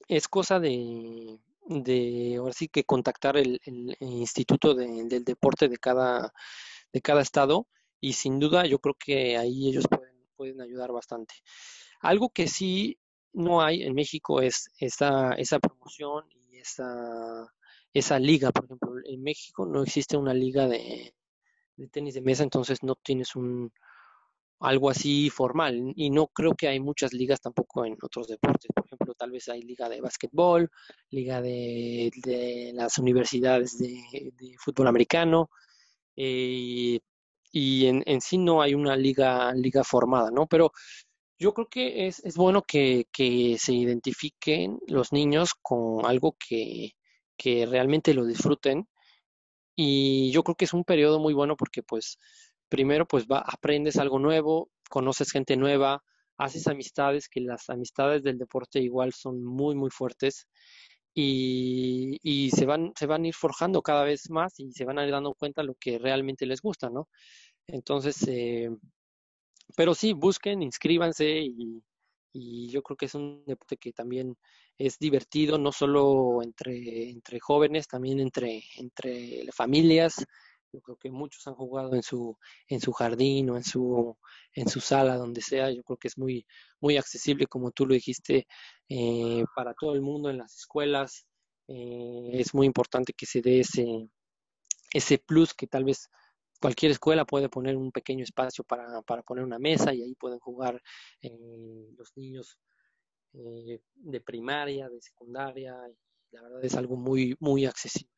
es 0.09 0.29
cosa 0.29 0.61
de, 0.61 1.41
de 1.67 2.37
ahora 2.39 2.55
sí 2.55 2.69
que 2.69 2.85
contactar 2.85 3.37
el, 3.39 3.61
el 3.65 3.97
instituto 4.01 4.75
del 4.75 5.25
deporte 5.25 5.69
de 5.69 5.79
cada, 5.79 6.33
de 6.93 7.03
cada 7.03 7.23
estado 7.23 7.69
y 8.01 8.15
sin 8.15 8.41
duda 8.41 8.67
yo 8.67 8.79
creo 8.81 8.97
que 8.99 9.37
ahí 9.39 9.69
ellos 9.71 9.87
pueden, 9.91 10.17
pueden 10.37 10.61
ayudar 10.63 10.93
bastante. 10.93 11.35
Algo 12.01 12.31
que 12.31 12.49
sí 12.49 12.99
no 13.33 13.63
hay 13.63 13.83
en 13.85 13.95
México 13.95 14.41
es 14.43 14.71
esa, 14.79 15.33
esa 15.35 15.59
promoción 15.61 16.25
y 16.33 16.59
esa 16.59 17.47
esa 17.93 18.19
liga, 18.19 18.53
por 18.53 18.65
ejemplo, 18.67 18.93
en 19.05 19.23
México 19.23 19.67
no 19.67 19.83
existe 19.83 20.17
una 20.17 20.35
liga 20.35 20.69
de, 20.69 21.15
tenis 21.91 22.15
de 22.15 22.23
mesa, 22.23 22.43
entonces 22.43 22.83
no 22.83 22.95
tienes 22.97 23.37
un 23.37 23.71
algo 24.59 24.89
así 24.89 25.29
formal 25.29 25.93
y 25.97 26.09
no 26.09 26.29
creo 26.29 26.55
que 26.55 26.69
hay 26.69 26.81
muchas 26.81 27.13
ligas 27.13 27.41
tampoco 27.41 27.85
en 27.85 27.97
otros 28.03 28.29
deportes. 28.29 28.71
Por 28.75 28.87
ejemplo, 28.87 29.15
tal 29.15 29.31
vez 29.31 29.49
hay 29.49 29.61
liga 29.63 29.89
de 29.89 30.01
básquetbol, 30.01 30.71
liga 31.11 31.43
de, 31.43 32.73
las 32.75 32.99
universidades 32.99 33.79
de, 33.79 34.33
fútbol 34.59 34.87
americano 34.89 35.51
eh, 36.17 36.99
y 37.53 37.87
en, 37.87 38.03
en, 38.07 38.21
sí 38.21 38.39
no 38.39 38.63
hay 38.63 38.75
una 38.75 38.97
liga, 38.97 39.53
liga 39.55 39.85
formada, 39.85 40.31
¿no? 40.31 40.47
Pero 40.47 40.73
yo 41.39 41.53
creo 41.53 41.69
que 41.69 42.07
es, 42.07 42.21
es 42.25 42.37
bueno 42.37 42.63
que, 42.63 43.07
que 43.13 43.57
se 43.59 43.75
identifiquen 43.75 44.79
los 44.87 45.13
niños 45.13 45.55
con 45.61 46.07
algo 46.07 46.37
que, 46.39 46.93
que 47.37 47.67
realmente 47.67 48.15
lo 48.15 48.25
disfruten. 48.25 48.89
Y 49.77 50.31
yo 50.33 50.43
creo 50.43 50.57
que 50.57 50.65
es 50.67 50.75
un 50.75 50.85
periodo 50.85 51.19
muy 51.21 51.35
bueno 51.35 51.57
porque 51.57 51.83
pues 51.83 52.19
primero 52.69 53.07
pues 53.07 53.27
va, 53.27 53.41
aprendes 53.41 53.99
algo 53.99 54.19
nuevo, 54.19 54.71
conoces 54.89 55.31
gente 55.33 55.57
nueva, 55.57 56.03
haces 56.39 56.67
amistades, 56.67 57.29
que 57.29 57.41
las 57.41 57.69
amistades 57.71 58.23
del 58.23 58.39
deporte 58.39 58.81
igual 58.81 59.13
son 59.13 59.45
muy, 59.45 59.75
muy 59.75 59.91
fuertes 59.91 60.49
y, 61.15 62.19
y 62.23 62.51
se, 62.51 62.67
van, 62.67 62.93
se 62.97 63.07
van 63.07 63.25
a 63.25 63.29
ir 63.29 63.35
forjando 63.35 63.83
cada 63.83 64.05
vez 64.05 64.31
más 64.31 64.59
y 64.61 64.73
se 64.73 64.85
van 64.85 64.99
a 64.99 65.05
ir 65.05 65.13
dando 65.13 65.35
cuenta 65.35 65.63
lo 65.63 65.75
que 65.75 65.99
realmente 65.99 66.47
les 66.47 66.61
gusta, 66.61 66.91
¿no? 66.91 67.09
Entonces, 67.67 68.23
eh, 68.29 68.71
pero 69.77 69.95
sí, 69.95 70.13
busquen, 70.13 70.63
inscríbanse 70.63 71.41
y, 71.41 71.83
y 72.39 72.69
yo 72.69 72.83
creo 72.83 72.97
que 72.97 73.07
es 73.07 73.15
un 73.15 73.45
deporte 73.47 73.79
que 73.79 73.93
también 73.93 74.37
es 74.77 74.99
divertido, 74.99 75.59
no 75.59 75.73
solo 75.73 76.43
entre, 76.43 77.09
entre 77.11 77.41
jóvenes, 77.41 77.89
también 77.89 78.21
entre, 78.21 78.63
entre 78.77 79.51
familias. 79.53 80.17
Yo 80.73 80.81
creo 80.83 80.97
que 80.97 81.11
muchos 81.11 81.47
han 81.47 81.55
jugado 81.55 81.95
en 81.95 82.03
su, 82.03 82.37
en 82.69 82.81
su 82.81 82.93
jardín 82.93 83.49
o 83.51 83.57
en 83.57 83.65
su, 83.65 84.17
en 84.53 84.69
su 84.69 84.81
sala, 84.81 85.17
donde 85.17 85.41
sea. 85.41 85.71
Yo 85.71 85.83
creo 85.83 85.97
que 85.97 86.09
es 86.09 86.19
muy, 86.19 86.47
muy 86.81 86.99
accesible, 86.99 87.47
como 87.47 87.71
tú 87.71 87.87
lo 87.87 87.95
dijiste, 87.95 88.47
eh, 88.89 89.45
para 89.55 89.73
todo 89.73 89.95
el 89.95 90.03
mundo 90.03 90.29
en 90.29 90.39
las 90.39 90.55
escuelas. 90.57 91.27
Eh, 91.69 92.33
es 92.35 92.53
muy 92.53 92.67
importante 92.67 93.15
que 93.15 93.25
se 93.25 93.41
dé 93.41 93.61
ese, 93.61 94.11
ese 94.93 95.19
plus 95.19 95.55
que 95.55 95.67
tal 95.67 95.85
vez 95.85 96.11
cualquier 96.61 96.93
escuela 96.93 97.25
puede 97.25 97.49
poner 97.49 97.77
un 97.77 97.93
pequeño 97.93 98.25
espacio 98.25 98.65
para, 98.65 99.03
para 99.03 99.23
poner 99.23 99.45
una 99.45 99.59
mesa 99.59 99.93
y 99.95 100.03
ahí 100.03 100.15
pueden 100.15 100.39
jugar 100.39 100.81
eh, 101.23 101.89
los 101.97 102.17
niños 102.17 102.59
eh, 103.35 103.81
de 103.95 104.21
primaria, 104.21 104.89
de 104.89 105.01
secundaria, 105.01 105.77
y 105.89 106.35
la 106.35 106.43
verdad 106.43 106.65
es 106.65 106.75
algo 106.75 106.97
muy, 106.97 107.37
muy 107.41 107.67
accesible. 107.67 108.11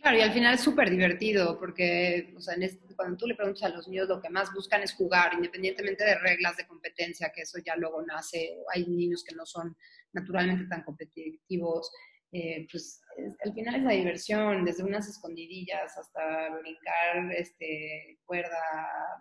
Claro, 0.00 0.16
y 0.16 0.22
al 0.22 0.32
final 0.32 0.54
es 0.54 0.62
súper 0.62 0.88
divertido 0.88 1.58
porque 1.58 2.32
o 2.34 2.40
sea, 2.40 2.54
cuando 2.96 3.18
tú 3.18 3.26
le 3.26 3.34
preguntas 3.34 3.64
a 3.64 3.74
los 3.74 3.86
niños 3.86 4.08
lo 4.08 4.20
que 4.20 4.30
más 4.30 4.50
buscan 4.54 4.82
es 4.82 4.94
jugar, 4.94 5.34
independientemente 5.34 6.04
de 6.04 6.18
reglas 6.18 6.56
de 6.56 6.66
competencia, 6.66 7.30
que 7.34 7.42
eso 7.42 7.58
ya 7.64 7.76
luego 7.76 8.00
nace, 8.02 8.56
hay 8.72 8.86
niños 8.86 9.22
que 9.22 9.34
no 9.34 9.44
son 9.44 9.76
naturalmente 10.12 10.66
tan 10.68 10.84
competitivos, 10.84 11.92
eh, 12.32 12.66
pues 12.70 13.02
al 13.44 13.52
final 13.52 13.74
es 13.76 13.82
la 13.82 13.92
diversión, 13.92 14.64
desde 14.64 14.84
unas 14.84 15.08
escondidillas 15.08 15.96
hasta 15.98 16.50
brincar 16.60 17.32
este, 17.36 18.18
cuerda, 18.24 18.62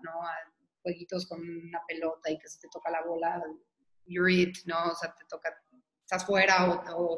¿no? 0.03 0.11
jueguitos 0.81 1.27
con 1.27 1.41
una 1.41 1.81
pelota 1.87 2.31
y 2.31 2.37
que 2.37 2.47
se 2.47 2.59
te 2.61 2.67
toca 2.71 2.89
la 2.89 3.03
bola, 3.03 3.41
you're 4.05 4.31
it, 4.31 4.57
¿no? 4.65 4.91
O 4.91 4.95
sea, 4.95 5.13
te 5.13 5.25
toca, 5.25 5.53
estás 6.03 6.25
fuera 6.25 6.69
o, 6.95 7.17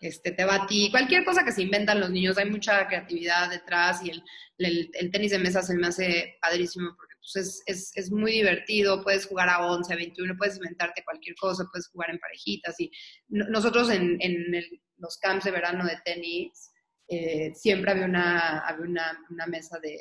este, 0.00 0.32
te 0.32 0.46
ti, 0.68 0.90
cualquier 0.90 1.24
cosa 1.24 1.44
que 1.44 1.52
se 1.52 1.62
inventan 1.62 2.00
los 2.00 2.10
niños, 2.10 2.38
hay 2.38 2.50
mucha 2.50 2.86
creatividad 2.88 3.50
detrás 3.50 4.02
y 4.04 4.10
el, 4.10 4.90
el, 4.94 5.10
tenis 5.10 5.30
de 5.30 5.38
mesa 5.38 5.62
se 5.62 5.74
me 5.74 5.86
hace 5.86 6.38
padrísimo 6.40 6.94
porque 6.96 7.11
pues, 7.32 7.62
es, 7.66 7.92
es, 7.94 8.10
muy 8.10 8.32
divertido, 8.32 9.02
puedes 9.02 9.26
jugar 9.26 9.48
a 9.48 9.66
11, 9.66 9.92
a 9.92 9.96
21, 9.96 10.34
puedes 10.36 10.56
inventarte 10.56 11.04
cualquier 11.04 11.36
cosa, 11.36 11.68
puedes 11.70 11.88
jugar 11.88 12.10
en 12.10 12.18
parejitas 12.18 12.78
y 12.80 12.90
nosotros 13.28 13.90
en, 13.90 14.16
en 14.20 14.52
los 14.96 15.18
camps 15.18 15.44
de 15.44 15.50
verano 15.50 15.84
de 15.84 15.98
tenis 16.04 16.72
eh, 17.08 17.52
siempre 17.54 17.90
había 17.90 18.06
una, 18.06 18.60
había 18.60 18.86
una, 18.86 19.18
una 19.28 19.46
mesa 19.46 19.78
de, 19.80 19.98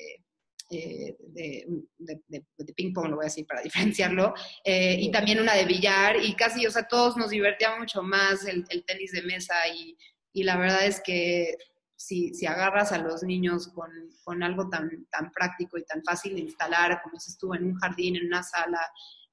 eh, 0.69 1.17
de, 1.19 1.65
de, 1.97 2.73
ping 2.73 2.93
pong, 2.93 3.09
lo 3.09 3.17
voy 3.17 3.25
a 3.25 3.27
decir 3.27 3.45
para 3.45 3.61
diferenciarlo, 3.63 4.33
eh, 4.63 4.95
y 4.99 5.11
también 5.11 5.41
una 5.41 5.55
de 5.55 5.65
billar, 5.65 6.15
y 6.23 6.33
casi, 6.35 6.65
o 6.65 6.71
sea, 6.71 6.87
todos 6.87 7.17
nos 7.17 7.31
divertíamos 7.31 7.79
mucho 7.79 8.01
más 8.01 8.45
el, 8.45 8.65
tenis 8.85 9.11
de 9.11 9.23
mesa, 9.23 9.55
y, 9.75 9.97
y, 10.31 10.43
la 10.43 10.57
verdad 10.57 10.85
es 10.85 11.01
que 11.01 11.57
si, 12.01 12.33
si 12.33 12.45
agarras 12.45 12.91
a 12.91 12.97
los 12.97 13.23
niños 13.23 13.67
con, 13.69 13.91
con, 14.23 14.43
algo 14.43 14.69
tan, 14.69 15.05
tan 15.11 15.31
práctico 15.31 15.77
y 15.77 15.83
tan 15.85 16.03
fácil 16.03 16.35
de 16.35 16.41
instalar, 16.41 17.01
como 17.03 17.19
si 17.19 17.31
estuvo 17.31 17.55
en 17.55 17.65
un 17.65 17.75
jardín, 17.75 18.15
en 18.15 18.27
una 18.27 18.43
sala, 18.43 18.81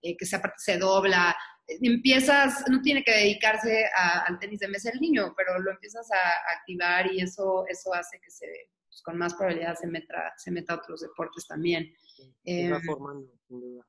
eh, 0.02 0.16
que 0.16 0.26
se, 0.26 0.40
se 0.56 0.78
dobla, 0.78 1.36
empiezas, 1.66 2.64
no 2.70 2.80
tiene 2.80 3.02
que 3.02 3.12
dedicarse 3.12 3.86
al 4.26 4.38
tenis 4.38 4.60
de 4.60 4.68
mesa 4.68 4.90
el 4.90 5.00
niño, 5.00 5.34
pero 5.36 5.58
lo 5.58 5.70
empiezas 5.70 6.08
a 6.10 6.56
activar 6.58 7.12
y 7.12 7.20
eso, 7.20 7.64
eso 7.68 7.92
hace 7.94 8.20
que 8.20 8.30
se, 8.30 8.46
pues, 8.86 9.02
con 9.02 9.18
más 9.18 9.34
probabilidad 9.34 9.74
se 9.74 9.86
meta, 9.86 10.32
se 10.36 10.50
meta 10.50 10.74
a 10.74 10.76
otros 10.76 11.00
deportes 11.00 11.46
también. 11.46 11.92
Eh, 12.44 12.72
formando, 12.84 13.30
sin 13.46 13.60
duda. 13.60 13.86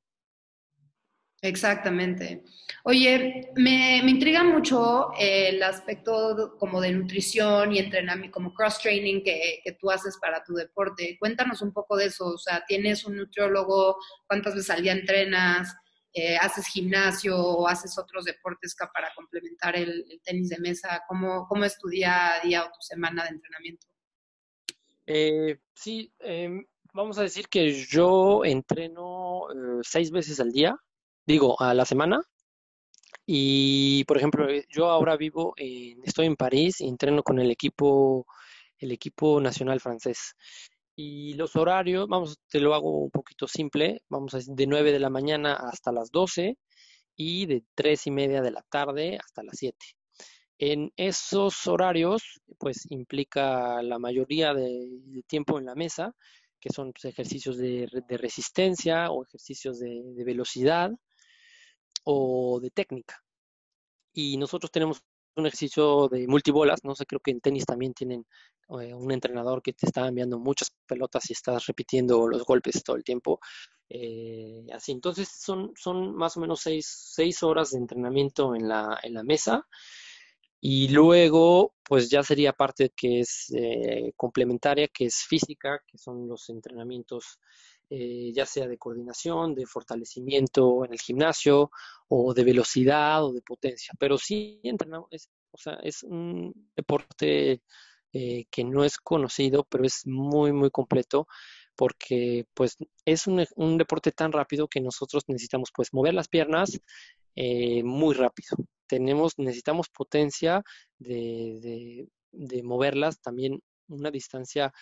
Exactamente. 1.42 2.44
Oye, 2.84 3.52
me, 3.56 4.02
me, 4.04 4.12
intriga 4.12 4.44
mucho 4.44 5.12
el 5.18 5.64
aspecto 5.64 6.58
como 6.60 6.82
de 6.82 6.92
nutrición 6.92 7.72
y 7.74 7.80
entrenamiento, 7.80 8.34
como 8.34 8.54
cross-training 8.54 9.24
que, 9.24 9.62
que, 9.64 9.72
tú 9.74 9.90
haces 9.90 10.18
para 10.22 10.44
tu 10.44 10.54
deporte. 10.54 11.18
Cuéntanos 11.20 11.62
un 11.62 11.72
poco 11.72 11.96
de 11.96 12.06
eso. 12.06 12.26
O 12.26 12.38
sea, 12.38 12.66
¿tienes 12.68 13.06
un 13.06 13.16
nutriólogo? 13.16 13.98
¿Cuántas 14.28 14.54
veces 14.56 14.70
al 14.70 14.84
día 14.84 14.92
entrenas? 14.92 15.76
Eh, 16.12 16.38
¿Haces 16.38 16.66
gimnasio 16.68 17.38
o 17.38 17.68
haces 17.68 17.98
otros 18.00 18.26
deportes 18.26 18.76
para 18.94 19.14
complementar 19.16 19.76
el, 19.76 20.20
tenis 20.24 20.50
de 20.50 20.60
mesa? 20.60 21.04
¿Cómo, 21.08 21.48
¿Cómo 21.48 21.66
es 21.66 21.78
tu 21.78 21.88
día 21.88 22.34
a 22.34 22.40
día 22.42 22.66
o 22.66 22.72
tu 22.72 22.82
semana 22.82 23.24
de 23.24 23.30
entrenamiento? 23.30 23.88
Eh, 25.06 25.60
sí, 25.76 26.12
em, 26.20 26.66
vamos 26.94 27.20
a 27.20 27.24
decir 27.24 27.48
que 27.48 27.72
yo 27.74 28.44
entreno 28.44 29.52
eh, 29.52 29.80
seis 29.84 30.10
veces 30.10 30.40
al 30.40 30.52
día, 30.52 30.76
digo, 31.30 31.62
a 31.62 31.74
la 31.76 31.86
semana. 31.86 32.22
Y, 33.26 34.04
por 34.06 34.18
ejemplo, 34.18 34.50
eh, 34.50 34.66
yo 34.70 34.90
ahora 34.90 35.16
vivo, 35.16 35.54
en, 35.58 36.02
estoy 36.04 36.26
en 36.26 36.36
París 36.36 36.82
y 36.82 36.88
entreno 36.88 37.22
con 37.24 37.40
el 37.40 37.52
equipo, 37.52 38.26
el 38.80 38.92
equipo 38.92 39.40
nacional 39.40 39.80
francés. 39.80 40.36
Y 40.96 41.36
los 41.36 41.56
horarios, 41.56 42.08
vamos, 42.08 42.40
te 42.50 42.60
lo 42.60 42.74
hago 42.74 42.98
un 43.04 43.12
poquito 43.12 43.48
simple, 43.48 44.02
vamos 44.10 44.34
a 44.34 44.38
decir, 44.38 44.56
de 44.56 44.68
9 44.68 44.92
de 44.92 45.00
la 45.00 45.12
mañana 45.12 45.54
hasta 45.54 45.92
las 45.92 46.12
12 46.12 46.58
y 47.16 47.46
de 47.46 47.64
3 47.76 48.08
y 48.08 48.12
media 48.12 48.42
de 48.42 48.52
la 48.52 48.64
tarde 48.64 49.18
hasta 49.24 49.44
las 49.44 49.56
7. 49.58 49.78
En 50.58 50.92
esos 50.98 51.68
horarios, 51.68 52.42
pues 52.58 52.88
implica 52.90 53.82
la 53.84 54.00
mayoría 54.00 54.54
de, 54.54 55.24
tiempo 55.28 55.60
en 55.60 55.66
la 55.66 55.76
mesa, 55.76 56.16
que 56.60 56.70
son 56.72 56.92
pues, 56.92 57.06
ejercicios 57.06 57.58
de, 57.58 57.88
resistencia 58.10 59.12
o 59.12 59.24
ejercicios 59.24 59.80
de, 59.80 60.24
velocidad 60.26 60.92
o 62.12 62.60
de 62.60 62.72
técnica. 62.72 63.24
Y 64.14 64.38
nosotros 64.38 64.72
tenemos 64.72 65.02
un 65.36 65.46
ejercicio 65.46 66.08
de 66.10 66.28
multibolas, 66.28 66.84
no 66.84 66.96
sé, 66.96 67.06
creo 67.06 67.20
que 67.20 67.32
en 67.32 67.40
tenis 67.40 67.66
también 67.66 67.94
tienen 67.94 68.26
eh, 68.82 68.94
un 68.94 69.12
entrenador 69.12 69.62
que 69.62 69.74
te 69.74 69.86
está 69.86 70.08
enviando 70.08 70.40
muchas 70.40 70.72
pelotas 70.88 71.30
y 71.30 71.34
estás 71.34 71.68
repitiendo 71.68 72.28
los 72.28 72.44
golpes 72.44 72.84
todo 72.84 72.96
el 72.96 73.04
tiempo. 73.04 73.40
Eh, 73.90 74.66
así, 74.74 74.92
entonces 74.92 75.30
son, 75.30 75.72
son 75.76 76.16
más 76.16 76.36
o 76.38 76.40
menos 76.42 76.62
seis, 76.62 76.88
seis 77.16 77.44
horas 77.44 77.72
de 77.72 77.78
entrenamiento 77.78 78.56
en 78.56 78.68
la, 78.68 79.00
en 79.04 79.14
la 79.14 79.24
mesa 79.24 79.68
y 80.62 80.90
luego, 80.90 81.76
pues 81.84 82.10
ya 82.10 82.22
sería 82.22 82.54
parte 82.54 82.92
que 82.96 83.22
es 83.22 83.54
eh, 83.56 84.12
complementaria, 84.18 84.88
que 84.90 85.06
es 85.06 85.24
física, 85.24 85.82
que 85.88 85.98
son 85.98 86.28
los 86.28 86.50
entrenamientos 86.50 87.40
eh, 87.90 88.32
ya 88.34 88.46
sea 88.46 88.68
de 88.68 88.78
coordinación, 88.78 89.56
de 89.56 89.66
fortalecimiento 89.66 90.86
en 90.86 90.94
el 90.94 91.00
gimnasio, 91.00 91.72
o 92.08 92.34
de 92.34 92.44
velocidad 92.44 93.24
o 93.26 93.34
de 93.34 93.42
potencia. 93.42 93.94
Pero 94.00 94.18
sí 94.18 94.60
entrenamos, 94.64 95.10
o 95.52 95.58
sea, 95.58 95.74
es 95.84 96.04
un 96.04 96.72
deporte 96.76 97.62
eh, 98.14 98.46
que 98.52 98.64
no 98.64 98.84
es 98.84 98.98
conocido, 98.98 99.66
pero 99.70 99.86
es 99.86 100.06
muy, 100.06 100.52
muy 100.54 100.72
completo 100.72 101.28
porque 101.76 102.46
pues 102.54 102.78
es 103.06 103.28
un, 103.28 103.46
un, 103.56 103.78
deporte 103.78 104.12
tan 104.12 104.32
rápido 104.34 104.68
que 104.68 104.82
nosotros 104.82 105.24
necesitamos 105.28 105.70
pues 105.74 105.94
mover 105.94 106.14
las 106.14 106.28
piernas 106.28 106.80
muy 107.84 108.16
rápido 108.16 108.58
tenemos, 108.90 109.38
necesitamos 109.38 109.88
potencia 109.90 110.64
de, 110.98 112.08
moverlas 112.64 113.22
también 113.22 113.62
una 113.88 114.12
distancia 114.12 114.74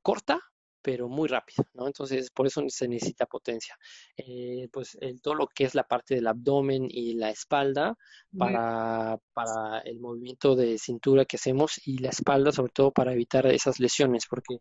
corta, 0.00 0.40
pero 0.82 1.08
muy 1.08 1.28
rápida, 1.28 1.64
¿no? 1.74 1.86
Entonces, 1.86 2.30
por 2.30 2.46
eso 2.46 2.62
se 2.68 2.88
necesita 2.88 3.26
potencia. 3.26 3.76
Eh, 4.16 4.68
pues 4.72 4.98
todo 5.22 5.34
lo 5.34 5.46
que 5.48 5.64
es 5.64 5.74
la 5.74 5.84
parte 5.84 6.14
del 6.14 6.26
abdomen 6.26 6.86
y 6.88 7.14
la 7.14 7.30
espalda 7.30 7.96
para, 8.36 9.18
para, 9.32 9.80
el 9.80 10.00
movimiento 10.00 10.56
de 10.56 10.78
cintura 10.78 11.24
que 11.24 11.36
hacemos 11.36 11.80
y 11.86 11.98
la 11.98 12.10
espalda, 12.10 12.52
sobre 12.52 12.72
todo 12.72 12.92
para 12.92 13.12
evitar 13.12 13.46
esas 13.46 13.80
lesiones, 13.80 14.26
porque 14.28 14.60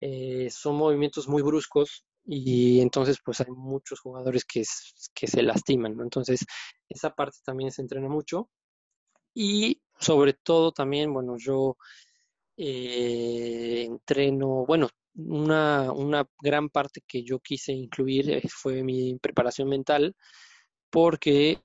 eh, 0.00 0.48
son 0.50 0.76
movimientos 0.76 1.28
muy 1.28 1.42
bruscos 1.42 2.04
y 2.24 2.80
entonces 2.80 3.18
pues 3.24 3.40
hay 3.40 3.50
muchos 3.50 4.00
jugadores 4.00 4.44
que, 4.44 4.62
que 5.14 5.26
se 5.26 5.42
lastiman, 5.42 5.96
¿no? 5.96 6.02
Entonces 6.02 6.44
esa 6.88 7.14
parte 7.14 7.38
también 7.44 7.70
se 7.70 7.82
entrena 7.82 8.08
mucho 8.08 8.50
y 9.34 9.80
sobre 9.98 10.34
todo 10.34 10.72
también, 10.72 11.12
bueno, 11.12 11.36
yo 11.38 11.76
eh, 12.56 13.84
entreno, 13.84 14.66
bueno, 14.66 14.88
una, 15.16 15.92
una, 15.92 16.28
gran 16.40 16.68
parte 16.68 17.02
que 17.06 17.22
yo 17.24 17.40
quise 17.40 17.72
incluir 17.72 18.30
eh, 18.30 18.42
fue 18.48 18.82
mi 18.82 19.18
preparación 19.18 19.68
mental 19.68 20.14
porque 20.90 21.60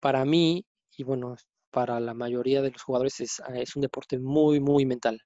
para 0.00 0.24
mí 0.24 0.64
y 0.96 1.04
bueno, 1.04 1.36
para 1.70 2.00
la 2.00 2.14
mayoría 2.14 2.62
de 2.62 2.70
los 2.72 2.82
jugadores 2.82 3.20
es, 3.20 3.42
es 3.54 3.76
un 3.76 3.82
deporte 3.82 4.18
muy, 4.18 4.60
muy 4.60 4.86
mental 4.86 5.20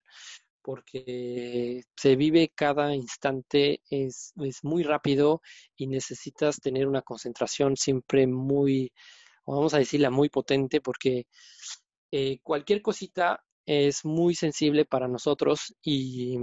porque 0.63 1.83
se 1.97 2.17
vive 2.17 2.53
cada 2.55 2.95
instante, 2.95 3.83
es, 3.91 4.33
muy 4.63 4.83
rápido 4.85 5.43
y 5.77 5.89
necesitas 5.89 6.61
tener 6.61 6.87
una 6.87 7.03
concentración 7.03 7.77
siempre 7.77 8.27
muy, 8.27 8.93
vamos 9.47 9.75
a 9.75 9.79
decirla, 9.79 10.11
muy 10.11 10.29
potente, 10.29 10.81
porque 10.81 11.27
eh, 12.13 12.39
cualquier 12.43 12.83
cosita 12.83 13.43
es 13.67 14.05
muy 14.05 14.35
sensible 14.35 14.85
para 14.85 15.09
nosotros 15.09 15.75
y, 15.83 16.39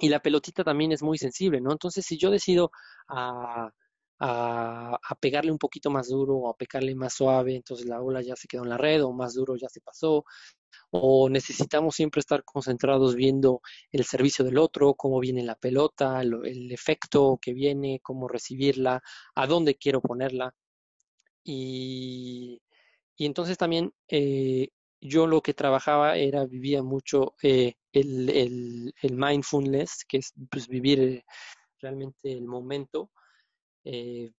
y, 0.00 0.08
la 0.08 0.20
pelotita 0.20 0.64
también 0.64 0.92
es 0.92 1.02
muy 1.02 1.18
sensible, 1.18 1.60
¿no? 1.60 1.72
Entonces, 1.72 2.04
si 2.04 2.18
yo 2.18 2.30
decido 2.30 2.70
a, 3.08 3.70
a, 4.20 4.98
pegarle 5.20 5.50
un 5.50 5.58
poquito 5.58 5.90
más 5.90 6.08
duro 6.08 6.36
o 6.36 6.50
a 6.50 6.56
pegarle 6.56 6.94
más 6.94 7.14
suave, 7.14 7.56
entonces 7.56 7.86
la 7.86 8.00
bola 8.00 8.20
ya 8.22 8.36
se 8.36 8.48
quedó 8.48 8.62
en 8.64 8.70
la 8.70 8.76
red 8.76 9.02
o 9.04 9.12
más 9.12 9.34
duro 9.34 9.56
ya 9.56 9.68
se 9.68 9.80
pasó, 9.80 10.24
o 10.90 11.28
necesitamos 11.30 11.94
siempre 11.96 12.20
estar 12.20 12.44
concentrados 12.44 13.14
viendo 13.14 13.60
el 13.92 14.04
servicio 14.04 14.44
del 14.44 14.58
otro, 14.58 14.94
cómo 14.94 15.20
viene 15.20 15.42
la 15.42 15.54
pelota, 15.54 16.20
el, 16.22 16.70
efecto 16.72 17.38
que 17.40 17.54
viene, 17.54 18.00
cómo 18.02 18.28
recibirla, 18.28 19.02
a 19.34 19.46
dónde 19.46 19.76
quiero 19.76 20.00
ponerla. 20.00 20.54
Y, 21.44 22.60
y 23.16 23.26
entonces 23.26 23.56
también 23.56 23.92
eh, 24.08 24.68
yo 25.00 25.26
lo 25.26 25.40
que 25.42 25.54
trabajaba 25.54 26.16
era, 26.16 26.44
vivía 26.46 26.82
mucho 26.82 27.34
eh, 27.42 27.74
el, 27.92 28.28
el, 28.30 28.94
el, 29.02 29.16
mindfulness, 29.16 30.04
que 30.06 30.18
es 30.18 30.32
pues, 30.50 30.68
vivir 30.68 31.24
realmente 31.80 32.32
el 32.32 32.46
momento. 32.46 33.10
Eh, 33.84 34.30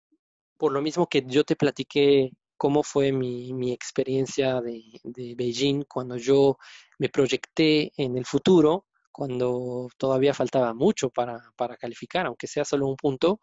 por 0.58 0.72
lo 0.72 0.82
mismo 0.82 1.08
que 1.08 1.24
yo 1.26 1.44
te 1.44 1.56
platiqué 1.56 2.32
cómo 2.58 2.84
fue 2.84 3.12
mi, 3.12 3.54
mi 3.54 3.72
experiencia 3.72 4.62
de, 4.62 4.84
de, 5.04 5.34
Beijing 5.36 5.84
cuando 5.86 6.18
yo 6.18 6.58
me 7.00 7.10
proyecté 7.10 7.92
en 7.98 8.18
el 8.18 8.26
futuro, 8.26 8.86
cuando 9.12 9.90
todavía 9.98 10.34
faltaba 10.36 10.74
mucho 10.74 11.10
para, 11.10 11.42
para 11.58 11.76
calificar, 11.78 12.28
aunque 12.28 12.46
sea 12.46 12.64
solo 12.64 12.88
un 12.88 12.96
punto, 12.96 13.40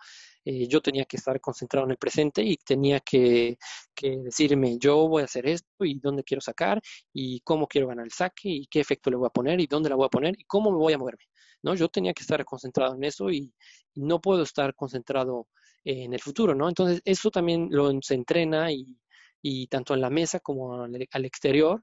eh, 0.51 0.67
yo 0.67 0.81
tenía 0.81 1.05
que 1.05 1.19
estar 1.19 1.39
concentrado 1.43 1.85
en 1.85 1.91
el 1.91 1.99
presente 1.99 2.43
y 2.43 2.57
tenía 2.57 3.01
que, 3.01 3.59
decirme, 4.01 4.79
yo 4.79 5.07
voy 5.07 5.21
a 5.21 5.27
hacer 5.27 5.47
esto 5.47 5.85
y 5.85 6.01
dónde 6.01 6.25
quiero 6.25 6.41
sacar 6.41 6.81
y 7.13 7.41
cómo 7.41 7.67
quiero 7.67 7.89
ganar 7.89 8.07
el 8.07 8.13
saque 8.13 8.49
y 8.49 8.67
qué 8.67 8.81
efecto 8.81 9.11
le 9.11 9.17
voy 9.17 9.27
a 9.27 9.31
poner 9.31 9.61
y 9.61 9.67
dónde 9.67 9.91
la 9.91 9.97
voy 9.97 10.07
a 10.07 10.09
poner 10.09 10.35
y 10.39 10.45
cómo 10.45 10.71
me 10.71 10.79
voy 10.79 10.95
a 10.95 10.99
moverme. 10.99 11.25
¿no? 11.63 11.75
Yo 11.75 11.91
tenía 11.91 12.15
que 12.15 12.23
estar 12.23 12.43
concentrado 12.47 12.95
en 12.95 13.05
eso 13.05 13.31
y, 13.31 13.53
no 13.95 14.21
puedo 14.21 14.43
estar 14.43 14.75
concentrado 14.75 15.49
en 15.85 16.13
el 16.15 16.21
futuro, 16.21 16.55
¿no? 16.55 16.69
Entonces, 16.69 17.03
eso 17.05 17.31
también 17.31 17.69
lo 17.71 17.91
se 18.01 18.15
entrena 18.15 18.71
y, 18.73 18.97
y 19.43 19.67
tanto 19.67 19.93
en 19.95 20.01
la 20.01 20.09
mesa 20.09 20.41
como 20.41 20.83
al, 20.85 21.09
al 21.11 21.25
exterior, 21.25 21.83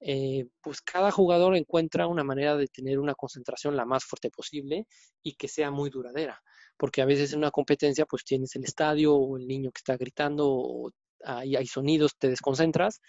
eh, 0.00 0.46
pues 0.60 0.82
cada 0.82 1.10
jugador 1.10 1.56
encuentra 1.56 2.06
una 2.06 2.24
manera 2.24 2.56
de 2.56 2.68
tener 2.68 2.98
una 2.98 3.14
concentración 3.14 3.74
la 3.74 3.86
más 3.86 4.04
fuerte 4.04 4.30
posible 4.30 4.86
y 5.22 5.34
que 5.34 5.48
sea 5.48 5.70
muy 5.70 5.88
duradera 5.90 6.42
porque 6.76 7.02
a 7.02 7.06
veces 7.06 7.32
en 7.32 7.38
una 7.38 7.50
competencia 7.50 8.06
pues 8.06 8.24
tienes 8.24 8.54
el 8.56 8.64
estadio 8.64 9.14
o 9.14 9.36
el 9.36 9.46
niño 9.46 9.70
que 9.70 9.78
está 9.78 9.96
gritando 9.96 10.48
o 10.48 10.90
hay, 11.24 11.56
hay 11.56 11.66
sonidos, 11.66 12.16
te 12.18 12.28
desconcentras, 12.28 13.00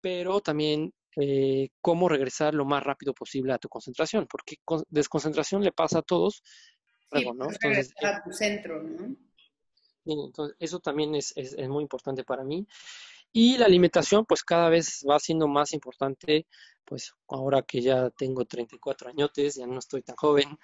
pero 0.00 0.40
también 0.40 0.92
eh, 1.16 1.70
cómo 1.80 2.08
regresar 2.08 2.54
lo 2.54 2.64
más 2.64 2.82
rápido 2.82 3.14
posible 3.14 3.52
a 3.52 3.58
tu 3.58 3.68
concentración, 3.68 4.26
porque 4.26 4.56
desconcentración 4.88 5.62
le 5.62 5.72
pasa 5.72 6.00
a 6.00 6.02
todos. 6.02 6.42
Sí, 7.12 7.24
¿no? 7.24 7.48
Entonces, 7.50 7.94
a 8.02 8.10
eh 8.16 8.20
tu 8.22 8.32
centro, 8.32 8.82
¿no? 8.82 9.16
Entonces, 10.04 10.56
eso 10.60 10.78
también 10.80 11.14
es, 11.14 11.32
es, 11.36 11.54
es 11.54 11.68
muy 11.68 11.82
importante 11.82 12.24
para 12.24 12.44
mí. 12.44 12.66
Y 13.38 13.58
la 13.58 13.66
alimentación, 13.66 14.24
pues 14.24 14.42
cada 14.42 14.70
vez 14.70 15.04
va 15.08 15.18
siendo 15.18 15.46
más 15.46 15.74
importante, 15.74 16.46
pues 16.86 17.12
ahora 17.28 17.60
que 17.62 17.82
ya 17.82 18.08
tengo 18.10 18.46
34 18.46 19.10
añotes, 19.10 19.56
ya 19.56 19.66
no 19.66 19.78
estoy 19.78 20.00
tan 20.02 20.16
joven. 20.16 20.56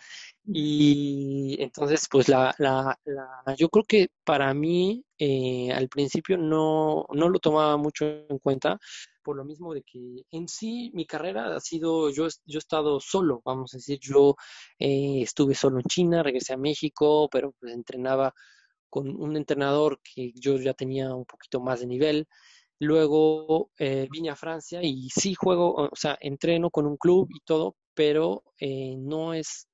Y 0.46 1.56
entonces, 1.60 2.06
pues 2.10 2.28
la, 2.30 2.54
la, 2.58 2.98
la 3.04 3.54
yo 3.58 3.68
creo 3.68 3.84
que 3.84 4.08
para 4.24 4.54
mí 4.54 5.04
eh, 5.18 5.70
al 5.72 5.88
principio 5.90 6.38
no, 6.38 7.04
no 7.12 7.28
lo 7.28 7.38
tomaba 7.40 7.76
mucho 7.76 8.06
en 8.06 8.38
cuenta, 8.38 8.78
por 9.22 9.36
lo 9.36 9.44
mismo 9.44 9.74
de 9.74 9.82
que 9.82 10.22
en 10.30 10.48
sí 10.48 10.90
mi 10.94 11.04
carrera 11.06 11.54
ha 11.54 11.60
sido, 11.60 12.08
yo, 12.10 12.26
yo 12.46 12.56
he 12.56 12.58
estado 12.58 13.00
solo, 13.00 13.42
vamos 13.44 13.74
a 13.74 13.76
decir, 13.76 13.98
yo 14.00 14.34
eh, 14.78 15.20
estuve 15.22 15.54
solo 15.54 15.78
en 15.78 15.84
China, 15.84 16.22
regresé 16.22 16.54
a 16.54 16.56
México, 16.56 17.28
pero 17.30 17.52
pues 17.60 17.74
entrenaba 17.74 18.32
con 18.90 19.08
un 19.20 19.36
entrenador 19.36 20.00
que 20.02 20.32
yo 20.34 20.56
ya 20.58 20.74
tenía 20.74 21.14
un 21.14 21.24
poquito 21.24 21.60
más 21.60 21.80
de 21.80 21.86
nivel. 21.86 22.28
Luego 22.82 23.70
eh, 23.78 24.08
vine 24.10 24.30
a 24.30 24.34
Francia 24.34 24.80
y 24.82 25.08
sí 25.08 25.34
juego, 25.34 25.72
o 25.72 25.94
sea, 25.94 26.18
entreno 26.20 26.68
con 26.68 26.84
un 26.84 26.96
club 26.96 27.28
y 27.32 27.38
todo, 27.44 27.76
pero 27.94 28.42
eh, 28.58 28.96
no 28.98 29.34
es, 29.34 29.68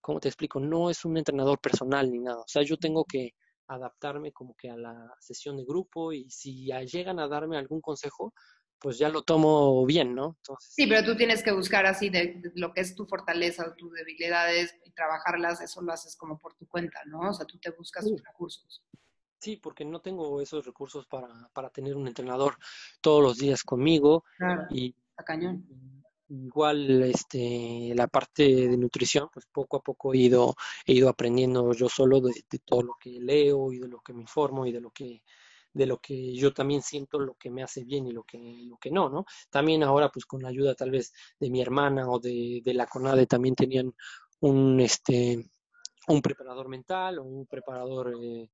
¿cómo 0.00 0.20
te 0.20 0.28
explico? 0.28 0.60
No 0.60 0.88
es 0.88 1.04
un 1.04 1.16
entrenador 1.16 1.58
personal 1.58 2.12
ni 2.12 2.20
nada. 2.20 2.38
O 2.38 2.46
sea, 2.46 2.62
yo 2.62 2.76
tengo 2.76 3.04
que 3.06 3.32
adaptarme 3.66 4.30
como 4.30 4.54
que 4.54 4.70
a 4.70 4.76
la 4.76 4.94
sesión 5.18 5.56
de 5.56 5.64
grupo 5.64 6.12
y 6.12 6.30
si 6.30 6.66
llegan 6.92 7.18
a 7.18 7.26
darme 7.26 7.58
algún 7.58 7.80
consejo, 7.80 8.32
pues 8.78 8.98
ya 8.98 9.08
lo 9.08 9.22
tomo 9.22 9.84
bien, 9.84 10.14
¿no? 10.14 10.36
sí, 10.60 10.86
pero 10.86 11.04
tú 11.04 11.16
tienes 11.16 11.42
que 11.42 11.50
buscar 11.50 11.86
así 11.86 12.08
de, 12.08 12.40
lo 12.54 12.72
que 12.72 12.82
es 12.82 12.94
tu 12.94 13.04
fortaleza 13.06 13.66
o 13.66 13.74
tus 13.74 13.92
debilidades 13.94 14.76
y 14.84 14.92
trabajarlas, 14.92 15.60
eso 15.60 15.82
lo 15.82 15.92
haces 15.92 16.14
como 16.14 16.38
por 16.38 16.54
tu 16.54 16.68
cuenta, 16.68 17.00
¿no? 17.06 17.30
O 17.30 17.32
sea, 17.32 17.46
tú 17.46 17.58
te 17.58 17.70
buscas 17.70 18.04
tus 18.04 18.22
recursos. 18.22 18.84
Sí, 19.44 19.58
porque 19.58 19.84
no 19.84 20.00
tengo 20.00 20.40
esos 20.40 20.64
recursos 20.64 21.06
para, 21.06 21.28
para 21.52 21.68
tener 21.68 21.96
un 21.96 22.08
entrenador 22.08 22.56
todos 23.02 23.22
los 23.22 23.36
días 23.36 23.62
conmigo. 23.62 24.24
Claro, 24.38 24.62
y, 24.70 24.94
cañón. 25.22 25.66
Igual 26.30 27.02
este, 27.02 27.92
la 27.94 28.06
parte 28.06 28.42
de 28.42 28.76
nutrición, 28.78 29.28
pues 29.30 29.44
poco 29.52 29.76
a 29.76 29.82
poco 29.82 30.14
he 30.14 30.16
ido, 30.16 30.54
he 30.86 30.94
ido 30.94 31.10
aprendiendo 31.10 31.74
yo 31.74 31.90
solo 31.90 32.22
de, 32.22 32.32
todo 32.64 32.82
lo 32.84 32.94
que 32.98 33.20
leo 33.20 33.70
y 33.70 33.80
de 33.80 33.88
lo 33.88 34.00
que 34.00 34.14
me 34.14 34.22
informo 34.22 34.64
y 34.64 34.72
de 34.72 34.80
lo 34.80 34.90
que 34.90 35.22
de 35.74 35.86
lo 35.86 35.98
que 35.98 36.32
yo 36.34 36.54
también 36.54 36.80
siento 36.80 37.18
lo 37.18 37.34
que 37.34 37.50
me 37.50 37.62
hace 37.62 37.84
bien 37.84 38.06
y 38.06 38.12
lo 38.12 38.22
que, 38.22 38.38
lo 38.64 38.78
que 38.78 38.90
no, 38.90 39.10
¿no? 39.10 39.26
También 39.50 39.82
ahora, 39.82 40.08
pues 40.08 40.24
con 40.24 40.40
la 40.40 40.48
ayuda 40.48 40.74
tal 40.74 40.90
vez 40.90 41.12
de 41.38 41.50
mi 41.50 41.60
hermana 41.60 42.08
o 42.08 42.18
de, 42.18 42.62
de 42.64 42.72
la 42.72 42.86
CONADE, 42.86 43.26
también 43.26 43.56
tenían 43.56 43.92
un, 44.40 44.80
este, 44.80 45.50
un 46.08 46.22
preparador 46.22 46.68
mental 46.68 47.18
o 47.18 47.24
un 47.24 47.46
preparador 47.46 48.14
eh, 48.18 48.48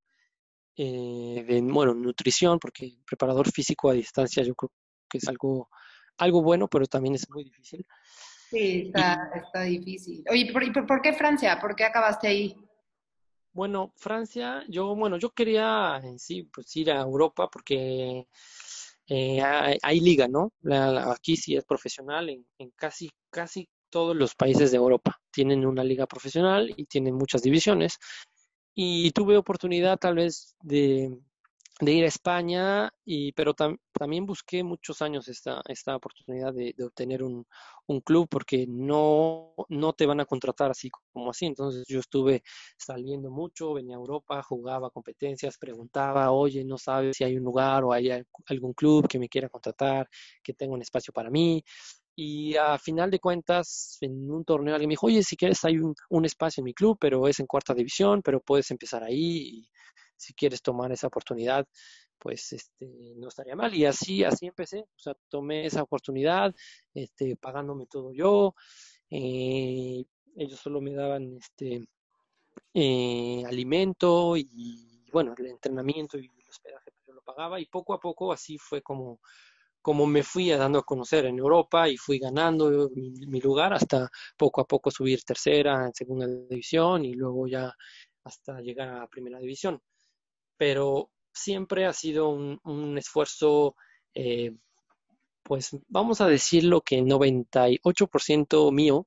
eh, 0.82 1.44
de, 1.46 1.60
bueno, 1.60 1.92
nutrición, 1.92 2.58
porque 2.58 2.90
preparador 3.04 3.50
físico 3.52 3.90
a 3.90 3.92
distancia 3.92 4.42
yo 4.42 4.54
creo 4.54 4.72
que 5.10 5.18
es 5.18 5.28
algo, 5.28 5.68
algo 6.16 6.42
bueno, 6.42 6.68
pero 6.68 6.86
también 6.86 7.16
es 7.16 7.28
muy 7.28 7.44
difícil. 7.44 7.84
Sí, 8.48 8.84
está, 8.86 9.30
está 9.34 9.62
difícil. 9.62 10.24
Oye, 10.30 10.50
¿por, 10.50 10.86
¿por 10.86 11.02
qué 11.02 11.12
Francia? 11.12 11.58
¿Por 11.60 11.76
qué 11.76 11.84
acabaste 11.84 12.28
ahí? 12.28 12.56
Bueno, 13.52 13.92
Francia, 13.96 14.64
yo, 14.68 14.96
bueno, 14.96 15.18
yo 15.18 15.28
quería 15.30 16.00
en 16.02 16.18
sí, 16.18 16.44
pues 16.44 16.74
ir 16.76 16.90
a 16.90 17.02
Europa 17.02 17.50
porque 17.50 18.26
eh, 19.06 19.42
hay, 19.42 20.00
liga, 20.00 20.28
¿no? 20.28 20.54
La, 20.62 21.12
aquí 21.12 21.36
sí 21.36 21.56
es 21.56 21.64
profesional 21.66 22.30
en, 22.30 22.46
en, 22.56 22.70
casi, 22.70 23.10
casi 23.28 23.68
todos 23.90 24.16
los 24.16 24.34
países 24.34 24.70
de 24.70 24.78
Europa. 24.78 25.20
Tienen 25.30 25.66
una 25.66 25.84
liga 25.84 26.06
profesional 26.06 26.72
y 26.74 26.86
tienen 26.86 27.16
muchas 27.16 27.42
divisiones 27.42 27.98
y 28.74 29.10
tuve 29.12 29.36
oportunidad 29.36 29.98
tal 29.98 30.16
vez 30.16 30.56
de, 30.62 31.18
de 31.80 31.92
ir 31.92 32.04
a 32.04 32.08
España, 32.08 32.90
y, 33.04 33.32
pero 33.32 33.54
también 33.54 34.26
busqué 34.26 34.62
muchos 34.62 35.00
años 35.02 35.28
esta, 35.28 35.62
esta 35.66 35.96
oportunidad 35.96 36.52
de, 36.52 36.74
de 36.76 36.84
obtener 36.84 37.22
un, 37.22 37.46
un, 37.86 38.00
club 38.00 38.28
porque 38.30 38.66
no, 38.68 39.54
no 39.68 39.92
te 39.94 40.06
van 40.06 40.20
a 40.20 40.26
contratar 40.26 40.70
así 40.70 40.90
como 41.12 41.30
así. 41.30 41.46
Entonces 41.46 41.84
yo 41.88 42.00
estuve 42.00 42.42
saliendo 42.76 43.30
mucho, 43.30 43.72
venía 43.74 43.96
a 43.96 43.98
Europa, 43.98 44.42
jugaba 44.42 44.90
competencias, 44.90 45.56
preguntaba, 45.58 46.30
oye, 46.32 46.64
no 46.64 46.76
sabes 46.78 47.16
si 47.16 47.24
hay 47.24 47.36
un 47.36 47.44
lugar 47.44 47.84
o 47.84 47.92
hay 47.92 48.10
algún 48.46 48.74
club 48.74 49.08
que 49.08 49.18
me 49.18 49.28
quiera 49.28 49.48
contratar, 49.48 50.08
que 50.42 50.52
tenga 50.54 50.74
un 50.74 50.82
espacio 50.82 51.12
para 51.12 51.30
mí. 51.30 51.64
Y 52.22 52.54
a 52.54 52.76
final 52.78 53.10
de 53.10 53.18
cuentas, 53.18 53.96
en 54.02 54.30
un 54.30 54.44
torneo 54.44 54.74
alguien 54.74 54.88
me 54.88 54.92
dijo, 54.92 55.06
oye, 55.06 55.22
si 55.22 55.38
quieres 55.38 55.64
hay 55.64 55.78
un, 55.78 56.24
espacio 56.26 56.60
en 56.60 56.66
mi 56.66 56.74
club, 56.74 56.98
pero 57.00 57.26
es 57.26 57.40
en 57.40 57.46
cuarta 57.46 57.72
división, 57.72 58.20
pero 58.20 58.40
puedes 58.42 58.70
empezar 58.70 59.02
ahí 59.02 59.38
y 59.38 59.70
si 60.16 60.34
quieres 60.34 60.60
tomar 60.60 60.92
esa 60.92 61.06
oportunidad, 61.06 61.66
pues 62.18 62.52
este, 62.52 63.14
no 63.16 63.28
estaría 63.28 63.56
mal. 63.56 63.74
Y 63.74 63.86
así, 63.86 64.22
así 64.22 64.46
empecé, 64.46 64.80
o 64.80 64.98
sea, 64.98 65.14
tomé 65.30 65.64
esa 65.64 65.82
oportunidad, 65.82 66.54
este, 66.92 67.36
pagándome 67.36 67.86
todo 67.86 68.12
yo. 68.12 68.54
Eh, 69.08 70.04
ellos 70.36 70.60
solo 70.60 70.82
me 70.82 70.92
daban 70.92 71.38
este 71.38 71.86
eh, 72.74 73.44
alimento 73.46 74.36
y 74.36 75.06
bueno, 75.10 75.34
el 75.38 75.46
entrenamiento 75.46 76.18
y 76.18 76.26
el 76.26 76.48
hospedaje 76.50 76.90
pues 76.92 77.06
yo 77.06 77.14
lo 77.14 77.22
pagaba 77.22 77.58
y 77.58 77.64
poco 77.64 77.94
a 77.94 77.98
poco 77.98 78.30
así 78.30 78.58
fue 78.58 78.82
como 78.82 79.20
como 79.82 80.06
me 80.06 80.22
fui 80.22 80.50
dando 80.50 80.78
a 80.80 80.84
conocer 80.84 81.26
en 81.26 81.38
Europa 81.38 81.88
y 81.88 81.96
fui 81.96 82.18
ganando 82.18 82.90
mi, 82.94 83.40
lugar 83.40 83.72
hasta 83.72 84.10
poco 84.36 84.60
a 84.60 84.66
poco 84.66 84.90
subir 84.90 85.22
tercera, 85.24 85.86
en 85.86 85.94
segunda 85.94 86.26
división 86.26 87.04
y 87.04 87.14
luego 87.14 87.46
ya 87.48 87.74
hasta 88.24 88.60
llegar 88.60 88.88
a 88.88 89.08
primera 89.08 89.38
división. 89.38 89.80
Pero 90.56 91.10
siempre 91.32 91.86
ha 91.86 91.92
sido 91.92 92.30
un, 92.30 92.98
esfuerzo, 92.98 93.76
eh, 94.14 94.52
pues 95.42 95.70
vamos 95.88 96.20
a 96.20 96.28
decirlo 96.28 96.82
que 96.82 97.02
98% 97.02 98.72
mío 98.72 99.06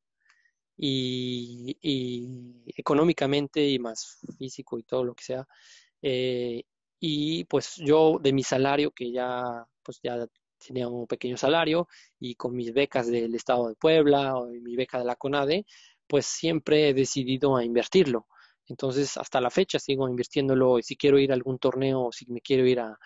y, 0.77 1.77
y, 1.81 2.63
económicamente 2.75 3.67
y 3.67 3.79
más 3.79 4.19
físico 4.37 4.79
y 4.79 4.83
todo 4.83 5.03
lo 5.03 5.13
que 5.15 5.23
sea. 5.23 5.47
Eh, 6.01 6.63
y 6.99 7.43
pues 7.45 7.75
yo 7.77 8.17
de 8.21 8.33
mi 8.33 8.43
salario 8.43 8.91
que 8.91 9.11
ya 9.11 9.65
pues 9.83 9.99
ya 10.01 10.25
tenía 10.63 10.87
un 10.87 11.07
pequeño 11.07 11.37
salario 11.37 11.87
y 12.19 12.35
con 12.35 12.55
mis 12.55 12.73
becas 12.73 13.07
del 13.07 13.35
Estado 13.35 13.69
de 13.69 13.75
Puebla 13.75 14.35
o 14.37 14.47
mi 14.47 14.75
beca 14.75 14.99
de 14.99 15.05
la 15.05 15.15
CONADE, 15.15 15.65
pues 16.07 16.25
siempre 16.25 16.89
he 16.89 16.93
decidido 16.93 17.55
a 17.57 17.63
invertirlo. 17.63 18.27
Entonces, 18.67 19.17
hasta 19.17 19.41
la 19.41 19.49
fecha 19.49 19.79
sigo 19.79 20.07
invirtiéndolo. 20.07 20.79
Y 20.79 20.83
si 20.83 20.95
quiero 20.95 21.19
ir 21.19 21.31
a 21.31 21.35
algún 21.35 21.59
torneo, 21.59 22.11
si 22.11 22.25
me 22.31 22.41
quiero 22.41 22.65
ir 22.65 22.79
a, 22.79 22.97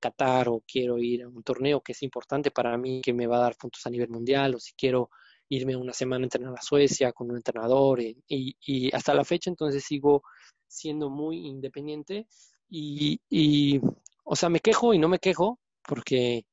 Qatar 0.00 0.48
o 0.48 0.64
quiero 0.66 0.98
ir 0.98 1.22
a 1.22 1.28
un 1.28 1.44
torneo 1.44 1.80
que 1.80 1.92
es 1.92 2.02
importante 2.02 2.50
para 2.50 2.76
mí, 2.76 3.00
que 3.00 3.12
me 3.12 3.28
va 3.28 3.36
a 3.36 3.42
dar 3.42 3.56
puntos 3.56 3.86
a 3.86 3.90
nivel 3.90 4.08
mundial, 4.08 4.56
o 4.56 4.58
si 4.58 4.72
quiero 4.74 5.10
irme 5.48 5.76
una 5.76 5.92
semana 5.92 6.24
a 6.24 6.26
entrenar 6.26 6.54
a 6.58 6.62
Suecia 6.62 7.12
con 7.12 7.30
un 7.30 7.36
entrenador. 7.36 8.00
Y, 8.00 8.16
y, 8.26 8.94
hasta 8.94 9.14
la 9.14 9.24
fecha, 9.24 9.50
entonces 9.50 9.84
sigo 9.84 10.24
siendo 10.66 11.08
muy 11.08 11.46
independiente. 11.46 12.26
Y, 12.68 13.80
o 14.24 14.34
sea, 14.34 14.48
me 14.48 14.60
quejo 14.60 14.92
y 14.94 14.98
no 14.98 15.08
me 15.08 15.20
quejo 15.20 15.60
porque 15.86 16.44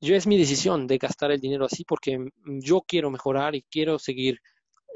yo 0.00 0.16
es 0.16 0.26
mi 0.26 0.38
decisión 0.38 0.86
de 0.86 0.98
gastar 0.98 1.30
el 1.30 1.40
dinero 1.40 1.66
así 1.66 1.84
porque 1.84 2.18
yo 2.44 2.82
quiero 2.86 3.10
mejorar 3.10 3.54
y 3.54 3.62
quiero 3.62 3.98
seguir 3.98 4.40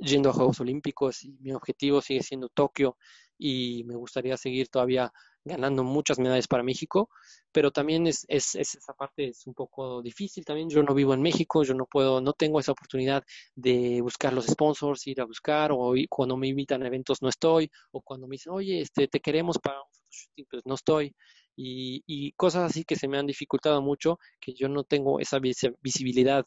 yendo 0.00 0.30
a 0.30 0.32
Juegos 0.32 0.60
Olímpicos 0.60 1.24
y 1.24 1.32
mi 1.40 1.52
objetivo 1.52 2.00
sigue 2.00 2.22
siendo 2.22 2.48
Tokio 2.48 2.96
y 3.38 3.84
me 3.84 3.96
gustaría 3.96 4.36
seguir 4.36 4.68
todavía 4.68 5.12
ganando 5.44 5.84
muchas 5.84 6.18
medallas 6.18 6.48
para 6.48 6.62
México, 6.62 7.10
pero 7.52 7.70
también 7.70 8.06
es, 8.06 8.24
es, 8.28 8.54
esa 8.54 8.94
parte 8.94 9.28
es 9.28 9.46
un 9.46 9.52
poco 9.54 10.00
difícil 10.00 10.44
también. 10.44 10.70
Yo 10.70 10.82
no 10.82 10.94
vivo 10.94 11.12
en 11.12 11.20
México, 11.20 11.62
yo 11.64 11.74
no 11.74 11.86
puedo, 11.86 12.20
no 12.20 12.32
tengo 12.32 12.60
esa 12.60 12.72
oportunidad 12.72 13.22
de 13.54 14.00
buscar 14.00 14.32
los 14.32 14.46
sponsors, 14.46 15.06
ir 15.06 15.20
a 15.20 15.24
buscar, 15.26 15.70
o 15.72 15.92
cuando 16.08 16.36
me 16.36 16.48
invitan 16.48 16.82
a 16.82 16.86
eventos 16.86 17.20
no 17.20 17.28
estoy, 17.28 17.70
o 17.92 18.00
cuando 18.00 18.26
me 18.26 18.34
dicen, 18.34 18.52
oye, 18.54 18.80
este, 18.80 19.06
te 19.08 19.20
queremos 19.20 19.58
para 19.58 19.82
un 19.82 19.88
photoshooting, 19.92 20.46
pues 20.50 20.62
no 20.64 20.74
estoy. 20.74 21.14
Y, 21.56 22.02
y 22.06 22.32
cosas 22.32 22.70
así 22.70 22.84
que 22.84 22.96
se 22.96 23.08
me 23.08 23.18
han 23.18 23.26
dificultado 23.26 23.80
mucho, 23.82 24.18
que 24.40 24.54
yo 24.54 24.68
no 24.68 24.84
tengo 24.84 25.20
esa 25.20 25.38
visibilidad 25.80 26.44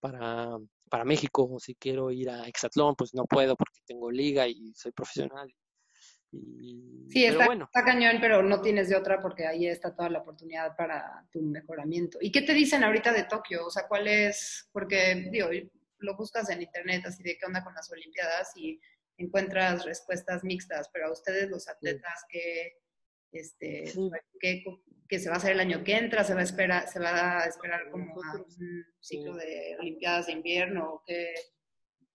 para, 0.00 0.58
para 0.90 1.04
México, 1.04 1.48
o 1.50 1.58
si 1.60 1.74
quiero 1.74 2.10
ir 2.10 2.30
a 2.30 2.46
Exatlón, 2.48 2.94
pues 2.96 3.14
no 3.14 3.24
puedo 3.24 3.56
porque 3.56 3.80
tengo 3.86 4.10
liga 4.10 4.46
y 4.48 4.72
soy 4.74 4.92
profesional 4.92 5.52
sí, 7.08 7.24
está, 7.24 7.44
está, 7.52 7.84
cañón, 7.84 8.18
pero 8.20 8.42
no 8.42 8.60
tienes 8.60 8.88
de 8.88 8.96
otra 8.96 9.20
porque 9.20 9.46
ahí 9.46 9.66
está 9.66 9.94
toda 9.94 10.08
la 10.08 10.20
oportunidad 10.20 10.76
para 10.76 11.26
tu 11.32 11.42
mejoramiento. 11.42 12.18
¿Y 12.20 12.30
qué 12.30 12.42
te 12.42 12.54
dicen 12.54 12.84
ahorita 12.84 13.12
de 13.12 13.24
Tokio? 13.24 13.66
O 13.66 13.70
sea, 13.70 13.88
¿cuál 13.88 14.06
es? 14.06 14.68
Porque, 14.72 15.28
digo, 15.30 15.48
lo 15.98 16.16
buscas 16.16 16.48
en 16.50 16.62
internet, 16.62 17.04
así 17.06 17.22
de 17.22 17.36
qué 17.36 17.46
onda 17.46 17.64
con 17.64 17.74
las 17.74 17.90
Olimpiadas 17.90 18.52
y 18.56 18.80
encuentras 19.16 19.84
respuestas 19.84 20.44
mixtas, 20.44 20.88
pero 20.92 21.08
a 21.08 21.12
ustedes 21.12 21.50
los 21.50 21.68
atletas 21.68 22.24
que, 22.28 22.74
este, 23.32 23.92
que, 25.08 25.18
se 25.18 25.28
va 25.28 25.36
a 25.36 25.38
hacer 25.38 25.52
el 25.52 25.60
año 25.60 25.82
que 25.82 25.96
entra, 25.96 26.24
se 26.24 26.34
va 26.34 26.40
a 26.40 26.44
esperar, 26.44 26.88
se 26.88 27.00
va 27.00 27.40
a 27.40 27.46
esperar 27.46 27.90
como 27.90 28.14
un 28.14 28.84
ciclo 29.00 29.34
de 29.34 29.76
Olimpiadas 29.78 30.26
de 30.26 30.32
invierno 30.32 30.94
o 30.94 31.02
qué, 31.06 31.34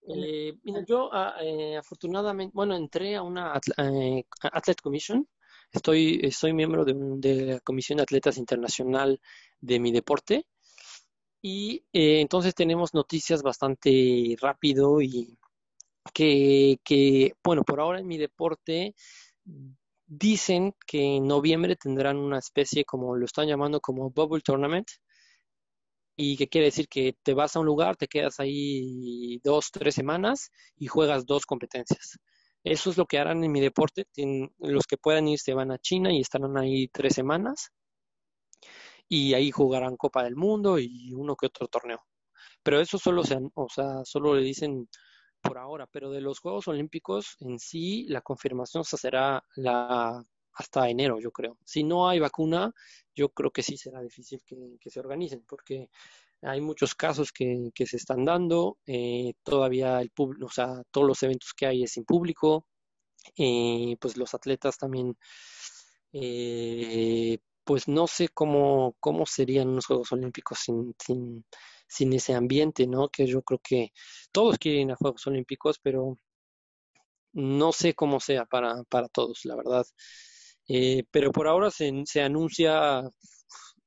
eh, 0.08 0.54
yo 0.88 1.10
ah, 1.12 1.36
eh, 1.42 1.78
afortunadamente, 1.78 2.52
bueno, 2.54 2.76
entré 2.76 3.16
a 3.16 3.24
una 3.24 3.60
eh, 3.78 4.24
Athlete 4.42 4.82
Commission. 4.82 5.28
Estoy, 5.72 6.32
soy 6.32 6.54
miembro 6.54 6.86
de, 6.86 6.94
de, 7.18 7.46
la 7.46 7.60
Comisión 7.60 7.98
de 7.98 8.04
Atletas 8.04 8.38
Internacional 8.38 9.20
de 9.60 9.80
mi 9.80 9.92
deporte. 9.92 10.46
Y 11.42 11.86
eh, 11.94 12.22
entonces 12.22 12.56
tenemos 12.56 12.94
noticias 12.94 13.44
bastante 13.44 14.36
rápido 14.42 15.02
y 15.02 15.38
que, 16.14 16.80
que, 16.84 17.34
bueno, 17.44 17.64
por 17.64 17.80
ahora 17.80 18.00
en 18.00 18.08
mi 18.08 18.18
deporte 18.18 18.96
dicen 20.08 20.74
que 20.86 21.18
en 21.18 21.28
noviembre 21.28 21.76
tendrán 21.76 22.18
una 22.18 22.40
especie, 22.40 22.86
como 22.86 23.16
lo 23.16 23.26
están 23.26 23.48
llamando, 23.48 23.80
como 23.82 24.10
Bubble 24.12 24.42
Tournament, 24.42 24.88
y 26.18 26.38
que 26.38 26.48
quiere 26.48 26.68
decir 26.68 26.88
que 26.88 27.16
te 27.24 27.34
vas 27.34 27.56
a 27.56 27.60
un 27.60 27.66
lugar, 27.66 27.98
te 27.98 28.08
quedas 28.08 28.40
ahí 28.40 29.40
dos, 29.44 29.72
tres 29.72 29.96
semanas 29.96 30.52
y 30.78 30.88
juegas 30.88 31.26
dos 31.26 31.46
competencias. 31.46 32.18
Eso 32.64 32.90
es 32.90 32.98
lo 32.98 33.06
que 33.06 33.20
harán 33.20 33.44
en 33.44 33.52
mi 33.52 33.62
deporte. 33.62 34.06
los 34.60 34.86
que 34.88 34.98
puedan 34.98 35.28
ir 35.28 35.40
se 35.40 35.54
van 35.54 35.72
a 35.72 35.78
China 35.78 36.12
y 36.14 36.22
estarán 36.22 36.58
ahí 36.58 36.88
tres 36.88 37.14
semanas 37.14 37.72
y 39.08 39.34
ahí 39.34 39.52
jugarán 39.52 39.98
Copa 39.98 40.24
del 40.24 40.36
Mundo 40.36 40.80
y 40.80 41.14
uno 41.14 41.36
que 41.36 41.48
otro 41.48 41.68
torneo. 41.68 42.04
Pero 42.64 42.80
eso 42.82 42.98
solo 42.98 43.24
se, 43.24 43.38
o 43.54 43.68
sea, 43.70 44.04
solo 44.06 44.36
le 44.36 44.44
dicen 44.44 44.90
por 45.46 45.58
ahora, 45.58 45.88
pero 45.88 46.12
de 46.12 46.22
los 46.22 46.40
Juegos 46.40 46.68
Olímpicos 46.68 47.38
en 47.40 47.60
sí 47.60 48.06
la 48.10 48.22
confirmación 48.22 48.84
se 48.84 48.98
será 48.98 49.44
la 49.56 50.24
hasta 50.56 50.90
enero, 50.90 51.20
yo 51.20 51.32
creo. 51.32 51.58
Si 51.66 51.84
no 51.84 52.08
hay 52.08 52.20
vacuna, 52.20 52.74
yo 53.14 53.30
creo 53.30 53.52
que 53.52 53.62
sí 53.62 53.78
será 53.78 54.02
difícil 54.02 54.42
que, 54.46 54.90
se 54.90 55.00
organicen, 55.00 55.44
porque 55.48 55.90
hay 56.42 56.62
muchos 56.62 56.96
casos 56.96 57.32
que, 57.32 57.72
se 57.76 57.98
están 57.98 58.26
dando, 58.26 58.78
eh, 58.86 59.34
todavía 59.44 60.02
el 60.02 60.12
público, 60.12 60.46
o 60.46 60.50
sea, 60.50 60.82
todos 60.92 61.08
los 61.08 61.22
eventos 61.24 61.54
que 61.54 61.66
hay 61.68 61.84
es 61.84 61.92
sin 61.92 62.06
público, 62.06 62.68
eh, 63.38 63.98
pues 64.00 64.18
los 64.18 64.34
atletas 64.34 64.78
también, 64.78 65.18
eh, 66.14 67.38
pues 67.66 67.88
no 67.88 68.08
sé 68.08 68.30
cómo, 68.30 68.96
cómo 69.00 69.26
serían 69.26 69.70
unos 69.70 69.88
Juegos 69.88 70.12
Olímpicos 70.14 70.60
sin, 70.60 71.44
sin 71.88 72.14
ese 72.14 72.34
ambiente, 72.34 72.88
¿no? 72.88 73.10
Que 73.10 73.28
yo 73.28 73.42
creo 73.42 73.60
que 73.64 73.92
todos 74.32 74.58
quieren 74.58 74.90
ir 74.90 74.92
a 74.94 74.96
Juegos 74.96 75.26
Olímpicos, 75.28 75.80
pero 75.80 76.16
no 77.34 77.72
sé 77.72 77.94
cómo 77.94 78.20
sea 78.20 78.46
para, 78.46 78.84
para 78.84 79.08
todos, 79.10 79.42
la 79.46 79.56
verdad. 79.56 79.86
Eh, 80.68 81.04
pero 81.12 81.32
por 81.32 81.48
ahora 81.48 81.70
se, 81.70 81.92
se, 82.06 82.22
anuncia, 82.22 83.04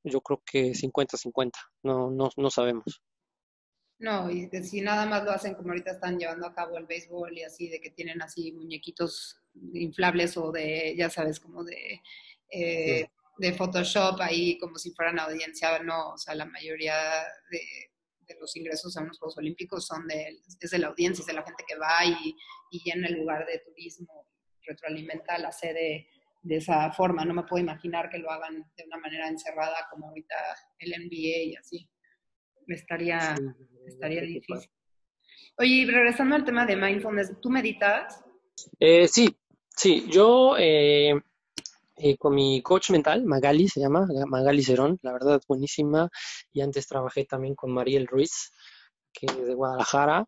yo 0.03 0.21
creo 0.21 0.41
que 0.45 0.73
50-50, 0.73 1.51
no, 1.83 2.09
no, 2.11 2.29
no 2.37 2.49
sabemos. 2.49 3.01
No, 3.99 4.31
y 4.31 4.49
si 4.63 4.79
nada 4.79 5.05
más 5.05 5.25
lo 5.25 5.31
hacen 5.31 5.55
como 5.55 5.69
ahorita 5.69 5.91
están 5.91 6.17
llevando 6.17 6.47
a 6.47 6.53
cabo 6.53 6.77
el 6.77 6.85
béisbol 6.85 7.37
y 7.37 7.43
así, 7.43 7.67
de 7.67 7.81
que 7.81 7.89
tienen 7.89 8.21
así 8.21 8.53
muñequitos 8.53 9.41
inflables 9.73 10.37
o 10.37 10.53
de, 10.53 10.95
ya 10.97 11.09
sabes, 11.09 11.37
como 11.41 11.65
de, 11.65 12.01
eh, 12.49 13.09
de 13.37 13.53
Photoshop 13.53 14.21
ahí 14.21 14.57
como 14.57 14.77
si 14.77 14.91
fueran 14.91 15.19
audiencia, 15.19 15.79
no, 15.79 16.11
o 16.11 16.17
sea, 16.17 16.33
la 16.33 16.45
mayoría 16.45 16.95
de, 17.51 17.88
de 18.29 18.39
los 18.39 18.55
ingresos 18.55 18.95
a 18.95 19.01
unos 19.01 19.19
Juegos 19.19 19.37
Olímpicos 19.37 19.85
son 19.85 20.07
de, 20.07 20.39
es 20.59 20.69
de 20.69 20.77
la 20.79 20.87
audiencia, 20.87 21.21
es 21.21 21.27
de 21.27 21.33
la 21.33 21.43
gente 21.43 21.63
que 21.67 21.75
va 21.77 22.05
y, 22.05 22.35
y 22.71 22.83
llena 22.83 23.07
el 23.07 23.15
lugar 23.15 23.45
de 23.45 23.59
turismo, 23.59 24.27
retroalimenta 24.65 25.37
la 25.37 25.51
sede 25.51 26.07
de 26.41 26.55
esa 26.55 26.91
forma. 26.91 27.25
No 27.25 27.33
me 27.33 27.43
puedo 27.43 27.61
imaginar 27.61 28.09
que 28.09 28.19
lo 28.19 28.31
hagan 28.31 28.63
de 28.77 28.83
una 28.85 28.97
manera 28.97 29.27
encerrada 29.27 29.87
como 29.89 30.07
ahorita 30.07 30.35
el 30.79 30.91
NBA 30.91 31.43
y 31.43 31.55
así. 31.55 31.89
Estaría, 32.67 33.35
estaría 33.87 34.21
difícil. 34.21 34.69
Oye, 35.57 35.85
regresando 35.87 36.35
al 36.35 36.45
tema 36.45 36.65
de 36.65 36.75
mindfulness, 36.75 37.41
¿tú 37.41 37.49
meditas? 37.49 38.23
Eh, 38.79 39.07
sí, 39.07 39.35
sí. 39.75 40.05
Yo 40.09 40.55
eh, 40.57 41.19
eh, 41.99 42.17
con 42.17 42.35
mi 42.35 42.61
coach 42.61 42.89
mental, 42.91 43.25
Magali 43.25 43.67
se 43.67 43.79
llama, 43.79 44.07
Magali 44.27 44.63
Cerón, 44.63 44.99
la 45.01 45.13
verdad 45.13 45.41
buenísima. 45.47 46.09
Y 46.51 46.61
antes 46.61 46.87
trabajé 46.87 47.25
también 47.25 47.55
con 47.55 47.71
Mariel 47.71 48.07
Ruiz, 48.07 48.51
que 49.13 49.27
es 49.27 49.47
de 49.47 49.53
Guadalajara. 49.53 50.25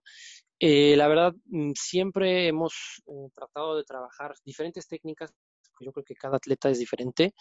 la 0.59 1.07
verdad, 1.07 1.33
mm, 1.45 1.71
siempre 1.75 2.47
hemos 2.47 3.01
tratado 3.33 3.77
de 3.77 3.83
trabajar 3.83 4.33
diferentes 4.45 4.87
técnicas 4.87 5.33
yo 5.81 5.91
creo 5.91 6.05
que 6.05 6.15
cada 6.15 6.37
atleta 6.37 6.69
es 6.69 6.79
diferente. 6.79 7.33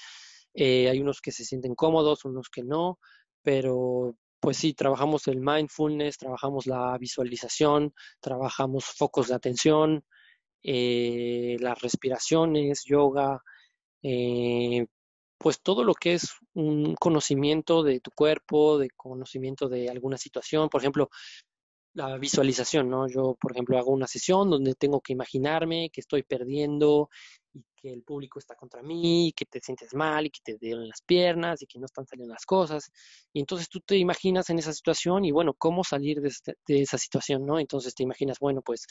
Eh, 0.55 0.89
hay 0.89 1.01
unos 1.01 1.21
que 1.21 1.33
se 1.33 1.45
sienten 1.45 1.75
cómodos, 1.75 2.25
unos 2.25 2.49
que 2.49 2.63
no, 2.63 2.99
pero 3.43 4.17
pues 4.41 4.57
sí, 4.57 4.73
trabajamos 4.75 5.29
el 5.29 5.41
mindfulness, 5.41 6.19
trabajamos 6.19 6.67
la 6.67 6.97
visualización, 6.99 7.95
trabajamos 8.21 8.87
focos 8.87 9.29
de 9.29 9.35
atención, 9.35 10.05
eh, 10.63 11.57
las 11.61 11.81
respiraciones, 11.81 12.85
yoga, 12.85 13.43
eh, 14.03 14.87
pues 15.39 15.61
todo 15.63 15.85
lo 15.85 15.95
que 15.95 16.15
es 16.15 16.35
un 16.55 16.95
conocimiento 16.97 17.83
de 17.83 18.01
tu 18.01 18.11
cuerpo, 18.11 18.79
de 18.79 18.91
conocimiento 18.91 19.69
de 19.69 19.89
alguna 19.89 20.19
situación. 20.19 20.69
Por 20.69 20.83
ejemplo, 20.83 21.11
la 21.95 22.19
visualización, 22.19 22.89
¿no? 22.89 23.09
Yo, 23.09 23.37
por 23.41 23.53
ejemplo, 23.53 23.79
hago 23.79 23.91
una 23.93 24.07
sesión 24.07 24.51
donde 24.51 24.75
tengo 24.75 25.01
que 25.01 25.13
imaginarme 25.13 25.91
que 25.91 26.01
estoy 26.01 26.23
perdiendo 26.23 27.09
y 27.53 27.65
que 27.75 27.93
el 27.93 28.03
público 28.03 28.39
está 28.39 28.55
contra 28.55 28.83
mí, 28.83 29.29
y 29.29 29.33
que 29.33 29.47
te 29.47 29.61
sientes 29.61 29.95
mal 29.95 30.27
y 30.27 30.31
que 30.31 30.41
te 30.45 30.59
duelen 30.59 30.89
las 30.89 31.03
piernas 31.03 31.63
y 31.63 31.67
que 31.67 31.79
no 31.79 31.87
están 31.87 32.07
saliendo 32.07 32.33
las 32.35 32.45
cosas. 32.45 32.91
Y 33.33 33.41
entonces 33.41 33.69
tú 33.69 33.81
te 33.81 33.97
imaginas 33.97 34.51
en 34.51 34.59
esa 34.59 34.73
situación 34.73 35.25
y 35.25 35.33
bueno, 35.33 35.55
cómo 35.55 35.83
salir 35.83 36.21
de, 36.21 36.29
este, 36.29 36.55
de 36.67 36.83
esa 36.83 36.99
situación, 36.99 37.45
¿no? 37.47 37.59
Entonces 37.59 37.95
te 37.95 38.03
imaginas, 38.05 38.39
bueno, 38.39 38.63
pues 38.63 38.87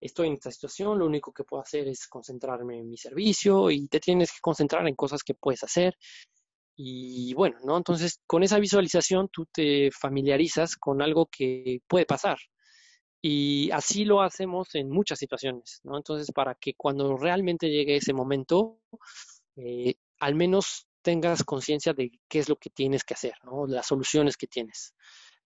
estoy 0.00 0.28
en 0.28 0.34
esta 0.34 0.50
situación, 0.50 0.98
lo 0.98 1.06
único 1.06 1.32
que 1.32 1.44
puedo 1.44 1.62
hacer 1.62 1.88
es 1.88 2.06
concentrarme 2.06 2.78
en 2.78 2.88
mi 2.88 2.96
servicio 2.96 3.70
y 3.70 3.88
te 3.88 4.00
tienes 4.00 4.32
que 4.32 4.38
concentrar 4.40 4.86
en 4.88 4.94
cosas 4.94 5.22
que 5.22 5.34
puedes 5.34 5.62
hacer. 5.64 5.96
Y 6.76 7.34
bueno, 7.34 7.58
¿no? 7.64 7.76
Entonces, 7.76 8.20
con 8.26 8.42
esa 8.44 8.58
visualización 8.60 9.28
tú 9.32 9.46
te 9.52 9.90
familiarizas 9.90 10.76
con 10.76 11.02
algo 11.02 11.26
que 11.26 11.80
puede 11.88 12.06
pasar. 12.06 12.38
Y 13.20 13.70
así 13.72 14.04
lo 14.04 14.22
hacemos 14.22 14.74
en 14.74 14.88
muchas 14.88 15.18
situaciones, 15.18 15.80
¿no? 15.82 15.96
Entonces, 15.96 16.30
para 16.32 16.54
que 16.54 16.74
cuando 16.74 17.16
realmente 17.16 17.68
llegue 17.68 17.96
ese 17.96 18.12
momento, 18.12 18.80
eh, 19.56 19.94
al 20.20 20.36
menos 20.36 20.86
tengas 21.02 21.42
conciencia 21.42 21.92
de 21.92 22.12
qué 22.28 22.38
es 22.38 22.48
lo 22.48 22.56
que 22.56 22.70
tienes 22.70 23.02
que 23.04 23.14
hacer, 23.14 23.34
¿no? 23.42 23.66
Las 23.66 23.86
soluciones 23.86 24.36
que 24.36 24.46
tienes. 24.46 24.94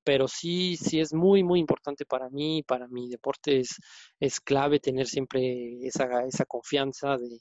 Pero 0.05 0.27
sí, 0.29 0.77
sí 0.77 1.01
es 1.01 1.13
muy, 1.15 1.45
muy 1.45 1.61
importante 1.61 2.05
para 2.07 2.29
mí, 2.29 2.63
para 2.63 2.89
mi 2.89 3.09
deporte 3.09 3.61
es, 3.61 3.77
es 4.19 4.41
clave 4.41 4.81
tener 4.81 5.07
siempre 5.07 5.79
esa, 5.87 6.25
esa 6.27 6.45
confianza 6.45 7.17
de, 7.17 7.41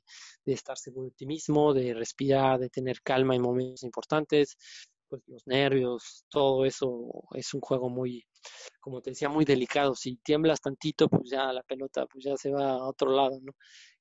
estar 0.53 0.77
seguro 0.77 1.07
de 1.07 1.15
ti 1.15 1.25
mismo, 1.25 1.73
de 1.73 1.93
respirar, 1.93 2.59
de 2.59 2.69
tener 2.69 3.01
calma 3.01 3.35
en 3.35 3.41
momentos 3.41 3.83
importantes, 3.83 4.57
pues 5.07 5.21
los 5.27 5.45
nervios, 5.47 6.25
todo 6.29 6.65
eso 6.65 7.09
es 7.33 7.53
un 7.53 7.61
juego 7.61 7.89
muy, 7.89 8.25
como 8.79 9.01
te 9.01 9.11
decía, 9.11 9.29
muy 9.29 9.45
delicado. 9.45 9.95
Si 9.95 10.15
tiemblas 10.17 10.61
tantito, 10.61 11.09
pues 11.09 11.29
ya 11.29 11.51
la 11.51 11.63
pelota 11.63 12.05
pues 12.07 12.23
ya 12.23 12.37
se 12.37 12.51
va 12.51 12.71
a 12.71 12.87
otro 12.87 13.11
lado, 13.11 13.39
¿no? 13.41 13.53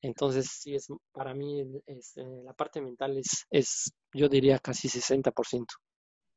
Entonces, 0.03 0.49
sí, 0.49 0.75
es, 0.75 0.89
para 1.13 1.35
mí 1.35 1.63
es, 1.87 2.17
eh, 2.17 2.25
la 2.45 2.53
parte 2.55 2.81
mental 2.81 3.19
es, 3.19 3.47
es, 3.51 3.93
yo 4.15 4.29
diría, 4.29 4.59
casi 4.59 4.89
60%. 4.89 5.67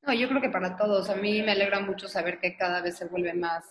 No, 0.06 0.14
yo 0.14 0.28
creo 0.28 0.42
que 0.42 0.50
para 0.50 0.76
todos. 0.76 1.10
A 1.10 1.16
mí 1.16 1.42
me 1.42 1.54
alegra 1.54 1.80
mucho 1.80 2.08
saber 2.08 2.40
que 2.40 2.58
cada 2.58 2.82
vez 2.82 2.98
se 2.98 3.08
vuelve 3.08 3.34
más 3.34 3.64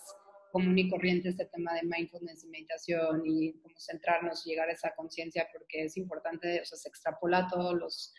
común 0.51 0.77
y 0.77 0.89
corriente 0.89 1.29
este 1.29 1.45
tema 1.45 1.73
de 1.73 1.83
mindfulness 1.83 2.43
y 2.43 2.47
meditación 2.47 3.23
y 3.25 3.53
cómo 3.59 3.75
centrarnos 3.79 4.45
y 4.45 4.51
llegar 4.51 4.69
a 4.69 4.73
esa 4.73 4.93
conciencia 4.95 5.47
porque 5.51 5.85
es 5.85 5.97
importante, 5.97 6.61
o 6.61 6.65
sea, 6.65 6.77
se 6.77 6.89
extrapola 6.89 7.39
a 7.39 7.47
todos 7.47 7.73
los 7.73 8.13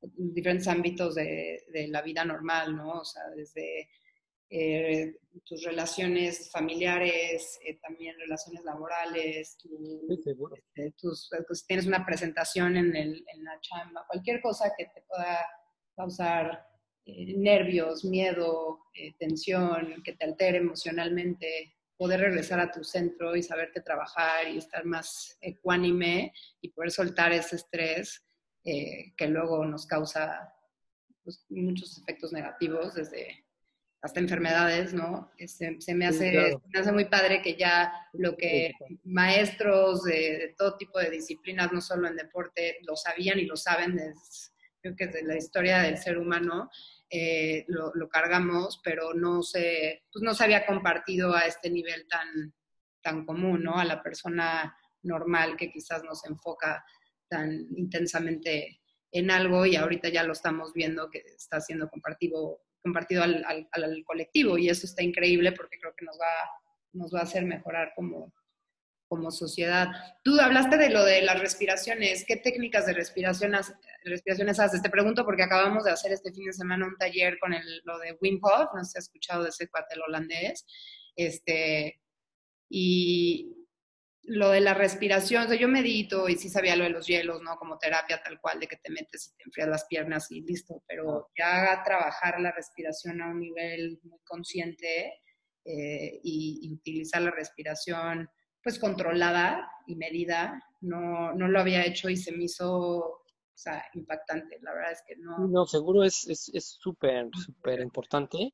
diferentes 0.00 0.68
ámbitos 0.68 1.14
de, 1.14 1.64
de 1.72 1.88
la 1.88 2.02
vida 2.02 2.24
normal, 2.24 2.76
¿no? 2.76 3.00
O 3.00 3.04
sea, 3.04 3.22
desde 3.34 3.88
eh, 4.50 5.14
tus 5.44 5.62
relaciones 5.62 6.50
familiares, 6.50 7.58
eh, 7.66 7.78
también 7.82 8.18
relaciones 8.18 8.64
laborales, 8.64 9.58
este, 10.08 10.90
tus, 10.96 11.28
pues, 11.46 11.66
tienes 11.66 11.86
una 11.86 12.06
presentación 12.06 12.78
en, 12.78 12.96
el, 12.96 13.24
en, 13.26 13.44
la 13.44 13.60
chamba, 13.60 14.06
cualquier 14.08 14.40
cosa 14.40 14.72
que 14.76 14.86
te 14.86 15.02
pueda 15.02 15.46
causar 15.94 16.66
eh, 17.08 17.34
nervios, 17.36 18.04
miedo, 18.04 18.80
tensión, 19.18 20.02
que 20.04 20.12
te 20.12 20.24
altere 20.24 20.58
emocionalmente, 20.58 21.76
poder 21.96 22.20
regresar 22.20 22.60
a 22.60 22.70
tu 22.70 22.82
centro 22.82 23.36
y 23.36 23.42
saberte 23.42 23.80
trabajar 23.80 24.48
y 24.48 24.58
estar 24.58 24.84
más 24.84 25.38
ecuánime 25.40 26.32
y 26.60 26.70
poder 26.70 26.90
soltar 26.90 27.32
ese 27.32 27.56
estrés 27.56 28.24
que 28.64 29.26
luego 29.28 29.64
nos 29.64 29.86
causa 29.86 30.52
pues, 31.22 31.46
muchos 31.48 31.96
efectos 31.98 32.32
negativos 32.32 32.94
desde 32.94 33.44
hasta 34.00 34.20
enfermedades, 34.20 34.94
¿no? 34.94 35.30
Se, 35.46 35.94
me 35.94 36.06
hace, 36.06 36.56
me 36.72 36.80
hace 36.80 36.92
muy 36.92 37.06
padre 37.06 37.42
que 37.42 37.56
ya 37.56 37.92
lo 38.12 38.36
que 38.36 38.72
maestros 39.04 40.04
de, 40.04 40.54
todo 40.56 40.76
tipo 40.76 40.98
de 40.98 41.10
disciplinas, 41.10 41.72
no 41.72 41.80
solo 41.80 42.06
en 42.06 42.16
deporte, 42.16 42.78
lo 42.86 42.96
sabían 42.96 43.38
y 43.38 43.44
lo 43.44 43.56
saben 43.56 43.96
desde, 43.96 44.20
creo 44.80 44.96
que 44.96 45.06
desde 45.06 45.24
la 45.24 45.36
historia 45.36 45.80
del 45.80 45.98
ser 45.98 46.16
humano, 46.16 46.70
eh, 47.10 47.64
lo, 47.68 48.08
cargamos, 48.08 48.80
pero 48.84 49.14
no 49.14 49.42
se, 49.42 50.04
pues 50.12 50.22
no 50.22 50.34
se 50.34 50.44
había 50.44 50.66
compartido 50.66 51.34
a 51.34 51.40
este 51.40 51.70
nivel 51.70 52.06
tan, 52.08 52.54
tan 53.02 53.24
común, 53.24 53.62
¿no? 53.62 53.78
A 53.78 53.84
la 53.84 54.02
persona 54.02 54.76
normal 55.02 55.56
que 55.56 55.70
quizás 55.70 56.02
nos 56.04 56.24
enfoca 56.26 56.84
tan 57.28 57.66
intensamente 57.76 58.80
en 59.10 59.30
algo 59.30 59.64
y 59.64 59.76
ahorita 59.76 60.08
ya 60.08 60.22
lo 60.22 60.32
estamos 60.32 60.72
viendo 60.74 61.08
que 61.08 61.22
está 61.36 61.60
siendo 61.60 61.88
compartido 61.88 62.60
compartido 62.82 63.22
al, 63.22 63.44
al, 63.44 64.04
colectivo 64.04 64.56
y 64.56 64.68
eso 64.68 64.86
está 64.86 65.02
increíble 65.02 65.52
porque 65.52 65.78
creo 65.78 65.94
que 65.96 66.04
nos 66.04 66.16
va, 66.18 66.50
nos 66.92 67.14
va 67.14 67.20
a 67.20 67.24
hacer 67.24 67.44
mejorar 67.44 67.92
como, 67.94 68.32
como 69.08 69.30
sociedad. 69.30 69.88
Tú 70.22 70.38
hablaste 70.40 70.76
de 70.76 70.90
lo 70.90 71.04
de 71.04 71.22
las 71.22 71.40
respiraciones. 71.40 72.24
¿Qué 72.26 72.36
técnicas 72.36 72.86
de 72.86 72.92
respiración 72.92 73.52
respiraciones 74.04 74.60
haces? 74.60 74.82
Te 74.82 74.90
pregunto 74.90 75.24
porque 75.24 75.42
acabamos 75.42 75.84
de 75.84 75.90
hacer 75.90 76.12
este 76.12 76.32
fin 76.32 76.46
de 76.46 76.52
semana 76.52 76.86
un 76.86 76.96
taller 76.96 77.38
con 77.38 77.54
el, 77.54 77.82
lo 77.84 77.98
de 77.98 78.16
Wim 78.20 78.38
Hof, 78.42 78.68
no 78.74 78.84
sé 78.84 78.92
si 78.92 78.98
has 78.98 79.04
escuchado 79.04 79.42
de 79.42 79.48
ese 79.48 79.68
cuate 79.68 79.98
holandés. 80.06 80.66
Este, 81.16 82.00
y, 82.68 83.58
lo 84.28 84.50
de 84.50 84.60
la 84.60 84.74
respiración, 84.74 85.44
o 85.44 85.48
sea, 85.48 85.56
yo 85.56 85.68
medito 85.68 86.28
y 86.28 86.36
sí 86.36 86.50
sabía 86.50 86.76
lo 86.76 86.84
de 86.84 86.90
los 86.90 87.06
hielos, 87.06 87.40
¿no? 87.42 87.56
Como 87.56 87.78
terapia 87.78 88.22
tal 88.22 88.38
cual, 88.40 88.60
de 88.60 88.66
que 88.66 88.76
te 88.76 88.90
metes 88.90 89.28
y 89.28 89.36
te 89.36 89.44
enfrías 89.44 89.68
las 89.68 89.86
piernas 89.86 90.30
y 90.30 90.42
listo, 90.42 90.84
pero 90.86 91.30
ya 91.36 91.82
trabajar 91.82 92.38
la 92.38 92.52
respiración 92.52 93.22
a 93.22 93.28
un 93.28 93.40
nivel 93.40 93.98
muy 94.02 94.18
consciente 94.24 95.22
eh, 95.64 96.20
y, 96.22 96.70
utilizar 96.74 97.22
la 97.22 97.30
respiración 97.30 98.28
pues 98.62 98.78
controlada 98.78 99.70
y 99.86 99.96
medida, 99.96 100.62
no, 100.80 101.32
no 101.34 101.48
lo 101.48 101.60
había 101.60 101.84
hecho 101.84 102.08
y 102.08 102.16
se 102.16 102.32
me 102.32 102.44
hizo 102.44 103.22
o 103.58 103.60
sea, 103.60 103.84
impactante. 103.94 104.56
La 104.62 104.72
verdad 104.72 104.92
es 104.92 105.02
que 105.04 105.16
no. 105.16 105.48
No, 105.48 105.66
seguro 105.66 106.04
es 106.04 106.14
súper, 106.80 107.26
es, 107.34 107.42
súper 107.44 107.80
importante. 107.80 108.52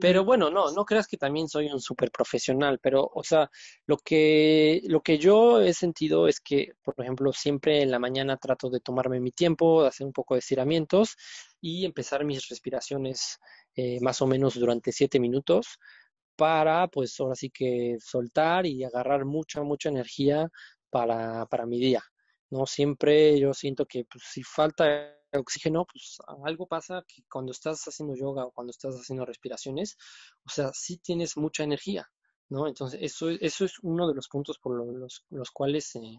Pero 0.00 0.24
bueno, 0.24 0.48
no, 0.48 0.70
no 0.70 0.84
creas 0.84 1.08
que 1.08 1.16
también 1.16 1.48
soy 1.48 1.66
un 1.66 1.80
súper 1.80 2.12
profesional. 2.12 2.78
Pero, 2.80 3.10
o 3.12 3.24
sea, 3.24 3.50
lo 3.86 3.96
que, 3.96 4.80
lo 4.84 5.02
que 5.02 5.18
yo 5.18 5.60
he 5.60 5.74
sentido 5.74 6.28
es 6.28 6.38
que, 6.38 6.74
por 6.84 6.94
ejemplo, 6.98 7.32
siempre 7.32 7.82
en 7.82 7.90
la 7.90 7.98
mañana 7.98 8.36
trato 8.36 8.70
de 8.70 8.78
tomarme 8.78 9.18
mi 9.18 9.32
tiempo, 9.32 9.82
de 9.82 9.88
hacer 9.88 10.06
un 10.06 10.12
poco 10.12 10.34
de 10.34 10.38
estiramientos 10.38 11.16
y 11.60 11.84
empezar 11.84 12.24
mis 12.24 12.48
respiraciones 12.48 13.40
eh, 13.74 13.98
más 14.02 14.22
o 14.22 14.28
menos 14.28 14.54
durante 14.54 14.92
siete 14.92 15.18
minutos 15.18 15.80
para, 16.36 16.88
pues, 16.88 17.18
ahora 17.20 17.34
sí 17.34 17.50
que 17.50 17.96
soltar 18.00 18.66
y 18.66 18.84
agarrar 18.84 19.24
mucha, 19.24 19.62
mucha 19.62 19.88
energía 19.88 20.48
para, 20.90 21.46
para 21.46 21.66
mi 21.66 21.78
día. 21.78 22.02
¿no? 22.50 22.66
Siempre 22.66 23.38
yo 23.38 23.52
siento 23.54 23.86
que 23.86 24.04
pues, 24.04 24.24
si 24.24 24.42
falta 24.42 25.14
oxígeno, 25.32 25.84
pues 25.84 26.18
algo 26.44 26.66
pasa 26.66 27.04
que 27.06 27.22
cuando 27.30 27.52
estás 27.52 27.82
haciendo 27.84 28.14
yoga 28.14 28.44
o 28.44 28.52
cuando 28.52 28.70
estás 28.70 28.94
haciendo 28.94 29.24
respiraciones, 29.24 29.96
o 30.46 30.50
sea, 30.50 30.70
sí 30.72 30.98
tienes 30.98 31.36
mucha 31.36 31.64
energía, 31.64 32.08
¿no? 32.48 32.68
Entonces, 32.68 33.00
eso, 33.02 33.30
eso 33.30 33.64
es 33.64 33.78
uno 33.82 34.06
de 34.08 34.14
los 34.14 34.28
puntos 34.28 34.58
por 34.58 34.76
los, 34.76 35.24
los 35.30 35.50
cuales 35.50 35.94
eh, 35.96 36.18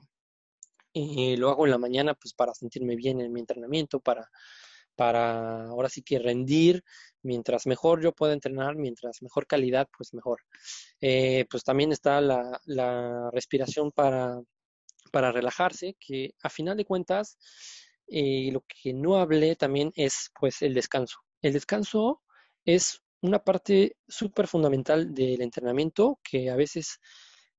eh, 0.94 1.38
lo 1.38 1.50
hago 1.50 1.66
en 1.66 1.72
la 1.72 1.78
mañana, 1.78 2.14
pues 2.14 2.34
para 2.34 2.54
sentirme 2.54 2.96
bien 2.96 3.22
en 3.22 3.32
mi 3.32 3.40
entrenamiento, 3.40 4.00
para, 4.00 4.30
para 4.96 5.66
ahora 5.66 5.90
sí 5.90 6.02
que 6.02 6.20
rendir, 6.20 6.84
mientras 7.22 7.68
mejor 7.68 8.02
yo 8.02 8.14
pueda 8.14 8.34
entrenar, 8.34 8.76
mientras 8.76 9.22
mejor 9.22 9.48
calidad, 9.48 9.88
pues 9.98 10.14
mejor. 10.14 10.42
Eh, 11.02 11.46
pues 11.50 11.64
también 11.64 11.92
está 11.92 12.22
la, 12.22 13.30
respiración 13.32 13.92
para 13.92 14.42
para 15.12 15.32
relajarse, 15.32 15.96
que 16.00 16.34
a 16.44 16.50
final 16.50 16.76
de 16.78 16.86
cuentas 16.86 17.38
eh, 18.08 18.50
lo 18.52 18.66
que 18.68 18.94
no 18.94 19.18
hablé 19.18 19.56
también 19.56 19.92
es 19.96 20.32
pues 20.40 20.62
el 20.62 20.74
descanso. 20.74 21.20
El 21.42 21.54
descanso 21.54 22.22
es 22.66 23.02
una 23.22 23.40
parte 23.40 23.98
súper 24.08 24.48
fundamental 24.48 25.14
del 25.14 25.42
entrenamiento 25.42 26.20
que 26.24 26.50
a 26.50 26.56
veces, 26.56 27.00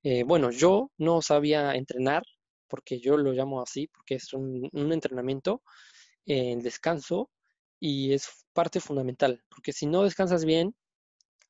eh, 0.03 0.23
bueno, 0.25 0.51
yo 0.51 0.91
no 0.99 1.23
sabía 1.23 1.75
entrenar, 1.75 2.23
porque 2.69 3.01
yo 3.01 3.17
lo 3.17 3.33
llamo 3.33 3.63
así, 3.63 3.89
porque 3.89 4.17
es 4.17 4.33
un, 4.33 4.71
entrenamiento, 4.93 5.63
en 6.27 6.61
descanso, 6.61 7.31
y 7.81 8.13
es 8.13 8.47
parte 8.53 8.81
fundamental, 8.81 9.43
porque 9.49 9.73
si 9.73 9.87
no 9.87 10.03
descansas 10.03 10.45
bien, 10.45 10.75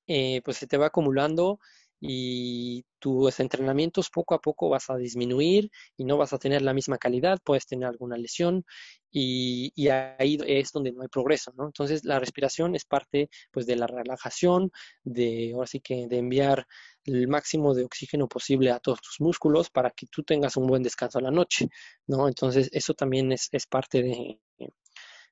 eh, 0.07 0.41
pues 0.45 0.59
se 0.59 0.67
te 0.67 0.77
va 0.79 0.87
acumulando 0.87 1.59
y 2.01 2.85
tus 2.99 3.41
entrenamientos 3.41 4.11
poco 4.11 4.35
a 4.35 4.41
poco 4.41 4.69
vas 4.69 4.91
a 4.91 4.97
disminuir 4.97 5.71
y 5.97 6.05
no 6.05 6.19
vas 6.19 6.33
a 6.33 6.39
tener 6.39 6.63
la 6.63 6.75
misma 6.75 6.99
calidad, 6.99 7.39
puedes 7.43 7.67
tener 7.67 7.89
alguna 7.89 8.17
lesión 8.19 8.65
y, 9.11 9.73
ahí 9.89 10.39
es 10.47 10.73
donde 10.73 10.93
no 10.93 11.03
hay 11.03 11.09
progreso, 11.09 11.53
¿no? 11.57 11.67
Entonces 11.67 12.05
la 12.05 12.19
respiración 12.21 12.75
es 12.75 12.85
parte 12.85 13.31
pues 13.51 13.67
de 13.67 13.77
la 13.77 13.87
relajación, 13.87 14.71
de 15.05 15.53
ahora 15.55 15.67
sí 15.67 15.81
que 15.81 16.07
de 16.07 16.19
enviar 16.19 16.67
el 17.05 17.29
máximo 17.29 17.75
de 17.75 17.85
oxígeno 17.85 18.29
posible 18.29 18.71
a 18.71 18.81
todos 18.81 19.01
tus 19.01 19.21
músculos 19.21 19.71
para 19.71 19.91
que 19.91 20.07
tú 20.07 20.23
tengas 20.23 20.57
un 20.57 20.67
buen 20.67 20.83
descanso 20.83 21.19
a 21.19 21.23
la 21.23 21.31
noche, 21.31 21.69
¿no? 22.07 22.29
Entonces 22.29 22.69
eso 22.73 22.95
también 22.95 23.33
es, 23.33 23.49
es 23.53 23.67
parte 23.67 24.03
de, 24.03 24.41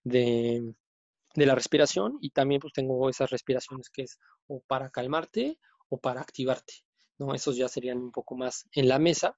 de, 0.05 0.75
de 1.35 1.47
la 1.47 1.55
respiración 1.55 2.19
y 2.21 2.31
también 2.31 2.61
pues 2.61 2.73
tengo 2.73 3.09
esas 3.11 3.31
respiraciones 3.31 3.91
que 3.91 4.03
es 4.03 4.19
o 4.47 4.61
para 4.61 4.91
calmarte 4.91 5.59
o 5.89 5.99
para 5.99 6.21
activarte, 6.21 6.75
¿no? 7.19 7.35
Esos 7.35 7.57
ya 7.57 7.69
serían 7.69 7.99
un 7.99 8.13
poco 8.13 8.37
más 8.37 8.69
en 8.73 8.89
la 8.89 8.99
mesa, 8.99 9.37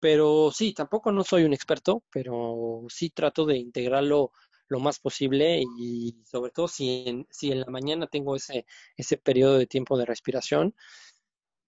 pero 0.00 0.50
sí, 0.52 0.72
tampoco 0.72 1.10
no 1.12 1.24
soy 1.24 1.44
un 1.44 1.52
experto, 1.52 2.04
pero 2.10 2.82
sí 2.88 3.10
trato 3.10 3.44
de 3.46 3.56
integrarlo 3.56 4.32
lo 4.68 4.80
más 4.80 4.98
posible 4.98 5.62
y 5.78 6.22
sobre 6.24 6.50
todo 6.50 6.68
si 6.68 7.04
en, 7.06 7.26
si 7.30 7.52
en 7.52 7.60
la 7.60 7.66
mañana 7.66 8.06
tengo 8.06 8.36
ese, 8.36 8.66
ese 8.96 9.16
periodo 9.16 9.58
de 9.58 9.66
tiempo 9.66 9.96
de 9.96 10.06
respiración, 10.06 10.74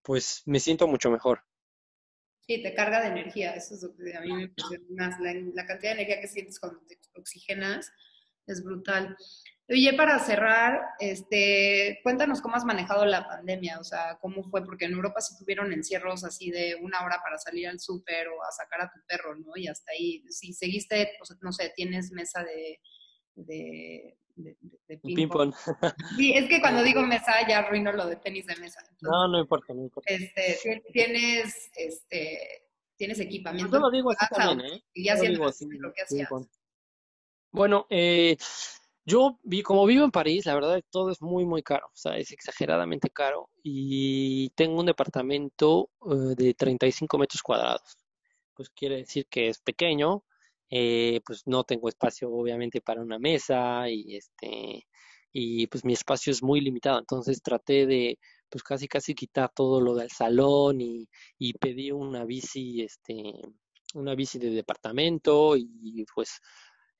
pues 0.02 0.42
me 0.46 0.60
siento 0.60 0.86
mucho 0.88 1.10
mejor. 1.10 1.44
Sí, 2.40 2.62
te 2.62 2.74
carga 2.74 3.02
de 3.02 3.08
energía, 3.08 3.52
eso 3.54 3.74
es 3.74 3.82
lo 3.82 3.94
que 3.94 4.16
a 4.16 4.20
mí 4.22 4.32
me 4.32 4.48
parece 4.48 4.82
más, 4.88 5.20
la 5.20 5.66
cantidad 5.66 5.94
de 5.94 6.02
energía 6.02 6.20
que 6.20 6.28
sientes 6.28 6.58
cuando 6.58 6.80
te 6.80 6.98
oxigenas 7.14 7.92
es 8.52 8.64
brutal. 8.64 9.16
Oye, 9.70 9.92
para 9.92 10.18
cerrar, 10.18 10.80
este, 10.98 12.00
cuéntanos 12.02 12.40
cómo 12.40 12.56
has 12.56 12.64
manejado 12.64 13.04
la 13.04 13.28
pandemia, 13.28 13.78
o 13.78 13.84
sea, 13.84 14.16
cómo 14.18 14.42
fue, 14.44 14.64
porque 14.64 14.86
en 14.86 14.92
Europa 14.92 15.20
sí 15.20 15.36
tuvieron 15.38 15.70
encierros 15.74 16.24
así 16.24 16.50
de 16.50 16.76
una 16.80 17.04
hora 17.04 17.20
para 17.22 17.36
salir 17.36 17.68
al 17.68 17.78
súper 17.78 18.28
o 18.28 18.42
a 18.42 18.50
sacar 18.50 18.80
a 18.80 18.90
tu 18.90 18.98
perro, 19.06 19.36
¿no? 19.36 19.52
Y 19.56 19.68
hasta 19.68 19.92
ahí, 19.92 20.24
si 20.30 20.54
seguiste, 20.54 21.12
no 21.42 21.52
sé, 21.52 21.70
tienes 21.76 22.10
mesa 22.12 22.42
de, 22.42 22.80
de, 23.34 24.16
de, 24.36 24.98
ping-pong. 25.02 25.52
sí, 26.16 26.32
es 26.32 26.48
que 26.48 26.62
cuando 26.62 26.82
digo 26.82 27.02
mesa 27.02 27.34
ya 27.46 27.58
arruino 27.58 27.92
lo 27.92 28.06
de 28.06 28.16
tenis 28.16 28.46
de 28.46 28.56
mesa. 28.56 28.80
no, 29.02 29.28
no 29.28 29.38
importa, 29.38 29.74
no 29.74 29.82
importa. 29.82 30.10
Este, 30.10 30.82
tienes, 30.94 31.70
este, 31.76 32.68
tienes 32.96 33.20
equipamiento. 33.20 33.76
Yo 33.76 33.80
lo 33.80 33.90
digo 33.90 34.12
así 34.12 34.34
también, 34.34 34.72
¿eh? 34.72 34.82
Y 34.94 35.04
ya 35.04 35.16
sientes 35.18 35.38
lo 35.68 35.92
que 35.92 36.02
hacías. 36.02 36.30
Bueno, 37.52 37.86
eh 37.90 38.36
yo, 39.06 39.38
vi, 39.42 39.62
como 39.62 39.86
vivo 39.86 40.04
en 40.04 40.10
París, 40.10 40.44
la 40.46 40.54
verdad 40.54 40.82
todo 40.90 41.10
es 41.10 41.22
muy, 41.22 41.46
muy 41.46 41.62
caro, 41.62 41.86
o 41.86 41.96
sea, 41.96 42.18
es 42.18 42.30
exageradamente 42.30 43.08
caro 43.10 43.48
y 43.62 44.50
tengo 44.50 44.80
un 44.80 44.84
departamento 44.86 45.90
eh, 46.10 46.34
de 46.36 46.52
35 46.54 47.16
metros 47.18 47.42
cuadrados. 47.42 47.96
Pues 48.54 48.68
quiere 48.70 48.96
decir 48.98 49.26
que 49.30 49.48
es 49.48 49.60
pequeño, 49.60 50.24
eh, 50.70 51.20
pues 51.24 51.42
no 51.46 51.64
tengo 51.64 51.88
espacio 51.88 52.30
obviamente 52.30 52.82
para 52.82 53.00
una 53.02 53.18
mesa 53.18 53.88
y 53.88 54.16
este 54.16 54.86
y 55.32 55.66
pues 55.68 55.84
mi 55.86 55.94
espacio 55.94 56.32
es 56.32 56.42
muy 56.42 56.60
limitado, 56.60 56.98
entonces 56.98 57.42
traté 57.42 57.86
de 57.86 58.18
pues 58.50 58.62
casi 58.64 58.88
casi 58.88 59.14
quitar 59.14 59.50
todo 59.54 59.80
lo 59.80 59.94
del 59.94 60.10
salón 60.10 60.80
y, 60.82 61.08
y 61.38 61.54
pedí 61.54 61.92
una 61.92 62.24
bici, 62.24 62.82
este, 62.82 63.32
una 63.94 64.14
bici 64.14 64.38
de 64.38 64.50
departamento 64.50 65.56
y 65.56 66.04
pues 66.14 66.40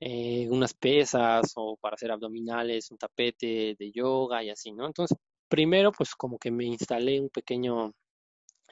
eh, 0.00 0.48
unas 0.50 0.74
pesas 0.74 1.52
o 1.56 1.76
para 1.76 1.94
hacer 1.94 2.10
abdominales, 2.12 2.90
un 2.90 2.98
tapete 2.98 3.76
de 3.78 3.92
yoga 3.92 4.42
y 4.44 4.50
así, 4.50 4.72
¿no? 4.72 4.86
Entonces, 4.86 5.16
primero 5.48 5.92
pues 5.92 6.14
como 6.14 6.38
que 6.38 6.50
me 6.50 6.64
instalé 6.66 7.20
un 7.20 7.30
pequeño 7.30 7.92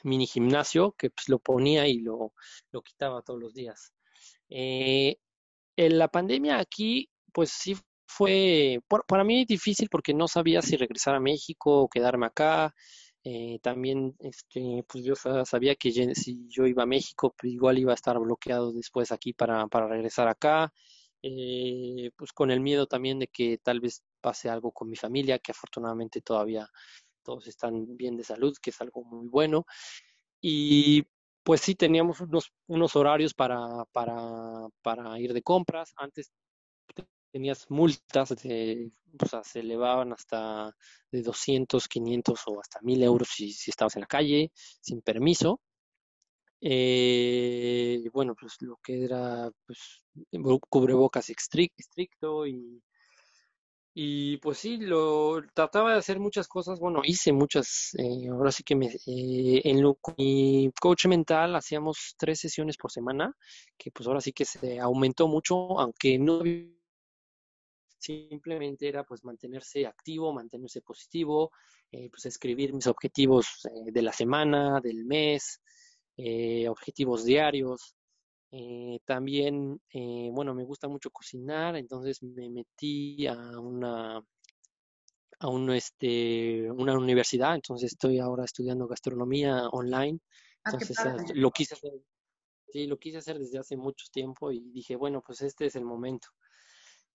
mini 0.04 0.26
gimnasio 0.26 0.92
que 0.98 1.10
pues 1.10 1.28
lo 1.28 1.38
ponía 1.38 1.88
y 1.88 1.98
lo, 1.98 2.32
lo 2.72 2.82
quitaba 2.82 3.22
todos 3.22 3.40
los 3.40 3.54
días. 3.54 3.92
Eh, 4.48 5.16
en 5.76 5.98
la 5.98 6.08
pandemia 6.08 6.58
aquí 6.58 7.10
pues 7.32 7.50
sí 7.50 7.76
fue 8.06 8.80
para 9.08 9.24
mí 9.24 9.44
difícil 9.44 9.88
porque 9.90 10.14
no 10.14 10.28
sabía 10.28 10.62
si 10.62 10.76
regresar 10.76 11.14
a 11.14 11.20
México 11.20 11.82
o 11.82 11.88
quedarme 11.88 12.26
acá. 12.26 12.74
Eh, 13.24 13.58
también 13.60 14.14
este, 14.20 14.84
pues 14.88 15.04
yo 15.04 15.14
sabía 15.16 15.74
que 15.74 15.90
si 16.14 16.46
yo 16.48 16.66
iba 16.66 16.84
a 16.84 16.86
México, 16.86 17.34
pues 17.36 17.52
igual 17.52 17.78
iba 17.78 17.90
a 17.92 17.96
estar 17.96 18.18
bloqueado 18.20 18.72
después 18.72 19.10
aquí 19.10 19.32
para, 19.32 19.66
para 19.66 19.88
regresar 19.88 20.28
acá. 20.28 20.72
Eh, 21.22 22.10
pues 22.16 22.32
con 22.32 22.50
el 22.50 22.60
miedo 22.60 22.86
también 22.86 23.18
de 23.18 23.28
que 23.28 23.58
tal 23.58 23.80
vez 23.80 24.02
pase 24.20 24.48
algo 24.48 24.72
con 24.72 24.88
mi 24.88 24.96
familia, 24.96 25.38
que 25.38 25.52
afortunadamente 25.52 26.20
todavía 26.22 26.68
todos 27.22 27.46
están 27.48 27.96
bien 27.96 28.16
de 28.16 28.24
salud, 28.24 28.56
que 28.62 28.70
es 28.70 28.80
algo 28.80 29.04
muy 29.04 29.28
bueno. 29.28 29.66
Y 30.40 31.04
pues 31.42 31.60
sí, 31.62 31.74
teníamos 31.74 32.20
unos, 32.20 32.52
unos 32.68 32.96
horarios 32.96 33.34
para, 33.34 33.84
para, 33.92 34.68
para 34.82 35.18
ir 35.20 35.32
de 35.32 35.42
compras. 35.42 35.92
Antes 35.96 36.32
tenías 37.32 37.66
multas, 37.70 38.30
de, 38.42 38.90
o 39.22 39.26
sea, 39.26 39.44
se 39.44 39.60
elevaban 39.60 40.12
hasta 40.12 40.74
de 41.10 41.22
200, 41.22 41.88
500 41.88 42.42
o 42.46 42.60
hasta 42.60 42.80
1000 42.82 43.02
euros 43.02 43.28
si, 43.28 43.52
si 43.52 43.70
estabas 43.70 43.96
en 43.96 44.02
la 44.02 44.06
calle 44.06 44.52
sin 44.80 45.02
permiso. 45.02 45.60
Eh, 46.68 48.10
bueno, 48.12 48.34
pues 48.34 48.60
lo 48.60 48.76
que 48.82 49.04
era 49.04 49.48
pues, 49.64 50.04
cubrebocas 50.68 51.30
estricto 51.30 52.44
y, 52.44 52.82
y 53.94 54.38
pues 54.38 54.58
sí, 54.58 54.78
lo 54.78 55.44
trataba 55.54 55.92
de 55.92 55.98
hacer 55.98 56.18
muchas 56.18 56.48
cosas, 56.48 56.80
bueno, 56.80 57.02
hice 57.04 57.32
muchas, 57.32 57.94
eh, 57.98 58.26
ahora 58.32 58.50
sí 58.50 58.64
que 58.64 58.74
me, 58.74 58.86
eh, 58.88 59.60
en 59.62 59.80
lo, 59.80 59.96
mi 60.18 60.72
coach 60.80 61.06
mental 61.06 61.54
hacíamos 61.54 62.16
tres 62.18 62.40
sesiones 62.40 62.76
por 62.76 62.90
semana, 62.90 63.32
que 63.78 63.92
pues 63.92 64.08
ahora 64.08 64.20
sí 64.20 64.32
que 64.32 64.44
se 64.44 64.80
aumentó 64.80 65.28
mucho, 65.28 65.78
aunque 65.78 66.18
no 66.18 66.42
simplemente 68.00 68.88
era 68.88 69.04
pues 69.04 69.22
mantenerse 69.22 69.86
activo, 69.86 70.32
mantenerse 70.32 70.80
positivo, 70.80 71.52
eh, 71.92 72.10
pues 72.10 72.26
escribir 72.26 72.72
mis 72.74 72.88
objetivos 72.88 73.46
de 73.84 74.02
la 74.02 74.12
semana, 74.12 74.80
del 74.80 75.04
mes, 75.04 75.60
eh, 76.16 76.68
objetivos 76.68 77.24
diarios. 77.24 77.94
Eh, 78.50 79.00
también, 79.04 79.80
eh, 79.92 80.30
bueno, 80.32 80.54
me 80.54 80.64
gusta 80.64 80.88
mucho 80.88 81.10
cocinar, 81.10 81.76
entonces 81.76 82.22
me 82.22 82.48
metí 82.48 83.26
a 83.26 83.34
una 83.58 84.22
a 85.38 85.48
un, 85.48 85.70
este, 85.70 86.70
una 86.70 86.96
universidad, 86.96 87.54
entonces 87.54 87.92
estoy 87.92 88.18
ahora 88.20 88.44
estudiando 88.44 88.86
gastronomía 88.86 89.68
online. 89.68 90.18
Ah, 90.64 90.70
entonces 90.72 90.96
lo 91.34 91.50
quise 91.50 91.74
hacer, 91.74 91.92
sí, 92.68 92.86
lo 92.86 92.96
quise 92.98 93.18
hacer 93.18 93.38
desde 93.38 93.58
hace 93.58 93.76
mucho 93.76 94.06
tiempo 94.10 94.50
y 94.50 94.70
dije, 94.70 94.96
bueno, 94.96 95.22
pues 95.26 95.42
este 95.42 95.66
es 95.66 95.76
el 95.76 95.84
momento. 95.84 96.28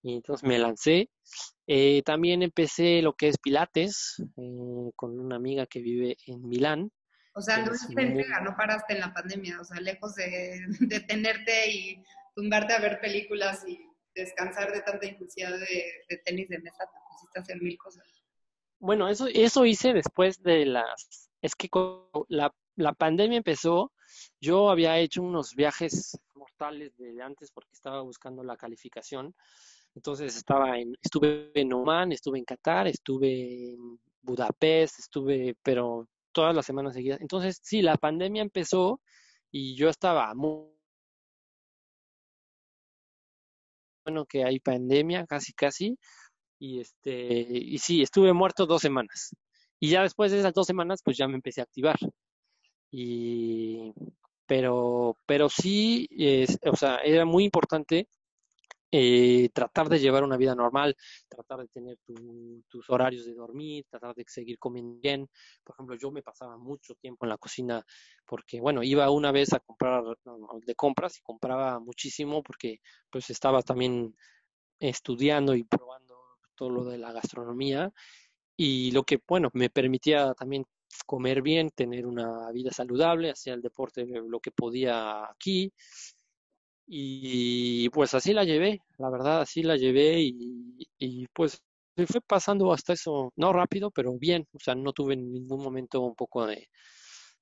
Y 0.02 0.14
entonces 0.14 0.46
me 0.46 0.58
lancé. 0.58 1.10
también 2.04 2.42
empecé 2.42 3.02
lo 3.02 3.14
que 3.14 3.28
es 3.28 3.38
Pilates 3.38 4.22
con 4.94 5.18
una 5.18 5.36
amiga 5.36 5.66
que 5.66 5.80
vive 5.80 6.16
en 6.26 6.46
Milán. 6.48 6.92
O 7.34 7.40
sea, 7.40 7.56
anduviste 7.56 8.00
en 8.00 8.16
no 8.44 8.56
paraste 8.56 8.94
en 8.94 9.00
la 9.00 9.12
pandemia, 9.12 9.60
o 9.60 9.64
sea, 9.64 9.80
lejos 9.80 10.14
de, 10.14 10.60
de, 10.80 11.00
tenerte 11.00 11.70
y 11.70 12.02
tumbarte 12.34 12.74
a 12.74 12.80
ver 12.80 13.00
películas 13.00 13.64
y 13.66 13.88
descansar 14.14 14.72
de 14.72 14.82
tanta 14.82 15.06
intensidad 15.06 15.52
de, 15.58 16.18
tenis 16.24 16.48
de 16.48 16.58
mesa, 16.58 16.84
te 16.84 16.98
pusiste 17.10 17.38
a 17.38 17.42
hacer 17.42 17.62
mil 17.62 17.78
cosas. 17.78 18.04
Bueno, 18.78 19.08
eso, 19.08 19.28
eso 19.32 19.64
hice 19.64 19.92
después 19.92 20.42
de 20.42 20.66
las... 20.66 21.30
Es 21.40 21.54
que 21.54 21.68
la, 22.28 22.52
la 22.76 22.92
pandemia 22.92 23.38
empezó, 23.38 23.92
yo 24.40 24.70
había 24.70 24.98
hecho 24.98 25.22
unos 25.22 25.54
viajes 25.54 26.18
mortales 26.34 26.96
de 26.96 27.22
antes 27.22 27.50
porque 27.52 27.72
estaba 27.72 28.02
buscando 28.02 28.42
la 28.42 28.56
calificación. 28.56 29.34
Entonces 29.94 30.36
estaba 30.36 30.78
en, 30.78 30.96
estuve 31.02 31.50
en 31.54 31.72
Oman, 31.72 32.12
estuve 32.12 32.38
en 32.38 32.44
Qatar, 32.44 32.86
estuve 32.86 33.72
en 33.72 34.00
Budapest, 34.22 35.00
estuve, 35.00 35.54
pero 35.62 36.08
todas 36.32 36.54
las 36.54 36.66
semanas 36.66 36.94
seguidas. 36.94 37.20
Entonces, 37.20 37.60
sí, 37.62 37.82
la 37.82 37.96
pandemia 37.96 38.42
empezó 38.42 39.00
y 39.50 39.76
yo 39.76 39.88
estaba 39.88 40.34
muy 40.34 40.72
bueno 44.04 44.26
que 44.26 44.44
hay 44.44 44.58
pandemia, 44.60 45.26
casi 45.26 45.52
casi, 45.52 45.96
y 46.58 46.80
este, 46.80 47.46
y 47.50 47.78
sí, 47.78 48.02
estuve 48.02 48.32
muerto 48.32 48.66
dos 48.66 48.82
semanas. 48.82 49.34
Y 49.80 49.90
ya 49.90 50.02
después 50.02 50.32
de 50.32 50.38
esas 50.40 50.54
dos 50.54 50.66
semanas, 50.66 51.00
pues 51.04 51.16
ya 51.16 51.28
me 51.28 51.34
empecé 51.34 51.60
a 51.60 51.64
activar. 51.64 51.98
Y, 52.90 53.92
pero, 54.46 55.16
pero 55.26 55.48
sí, 55.48 56.08
es, 56.10 56.58
o 56.64 56.76
sea, 56.76 56.96
era 56.98 57.24
muy 57.24 57.44
importante 57.44 58.08
eh, 58.94 59.48
tratar 59.54 59.88
de 59.88 59.98
llevar 59.98 60.22
una 60.22 60.36
vida 60.36 60.54
normal, 60.54 60.94
tratar 61.26 61.60
de 61.60 61.68
tener 61.68 61.96
tus 62.68 62.90
horarios 62.90 63.24
de 63.24 63.32
dormir, 63.32 63.86
tratar 63.88 64.14
de 64.14 64.24
seguir 64.28 64.58
comiendo 64.58 65.00
bien. 65.00 65.30
Por 65.64 65.74
ejemplo, 65.74 65.96
yo 65.96 66.10
me 66.10 66.22
pasaba 66.22 66.58
mucho 66.58 66.94
tiempo 66.96 67.24
en 67.24 67.30
la 67.30 67.38
cocina 67.38 67.82
porque, 68.26 68.60
bueno, 68.60 68.82
iba 68.82 69.10
una 69.10 69.32
vez 69.32 69.54
a 69.54 69.60
comprar 69.60 70.04
de 70.66 70.74
compras 70.74 71.18
y 71.18 71.22
compraba 71.22 71.80
muchísimo 71.80 72.42
porque 72.42 72.80
pues 73.10 73.30
estaba 73.30 73.62
también 73.62 74.14
estudiando 74.78 75.54
y 75.54 75.64
probando 75.64 76.18
todo 76.54 76.68
lo 76.68 76.84
de 76.84 76.98
la 76.98 77.12
gastronomía 77.12 77.90
y 78.56 78.90
lo 78.90 79.04
que, 79.04 79.20
bueno, 79.26 79.48
me 79.54 79.70
permitía 79.70 80.34
también 80.34 80.66
comer 81.06 81.40
bien, 81.40 81.70
tener 81.70 82.06
una 82.06 82.50
vida 82.52 82.70
saludable, 82.70 83.30
hacía 83.30 83.54
el 83.54 83.62
deporte 83.62 84.06
lo 84.06 84.40
que 84.40 84.50
podía 84.50 85.24
aquí 85.30 85.72
y 86.94 87.88
pues 87.88 88.12
así 88.12 88.34
la 88.34 88.44
llevé, 88.44 88.82
la 88.98 89.08
verdad, 89.08 89.40
así 89.40 89.62
la 89.62 89.76
llevé 89.78 90.20
y, 90.20 90.76
y 90.98 91.26
pues 91.28 91.62
se 91.96 92.06
fue 92.06 92.20
pasando 92.20 92.70
hasta 92.70 92.92
eso, 92.92 93.32
no 93.36 93.50
rápido, 93.54 93.90
pero 93.90 94.12
bien, 94.18 94.46
o 94.52 94.58
sea, 94.58 94.74
no 94.74 94.92
tuve 94.92 95.14
en 95.14 95.32
ningún 95.32 95.62
momento 95.62 96.02
un 96.02 96.14
poco 96.14 96.46
de, 96.46 96.68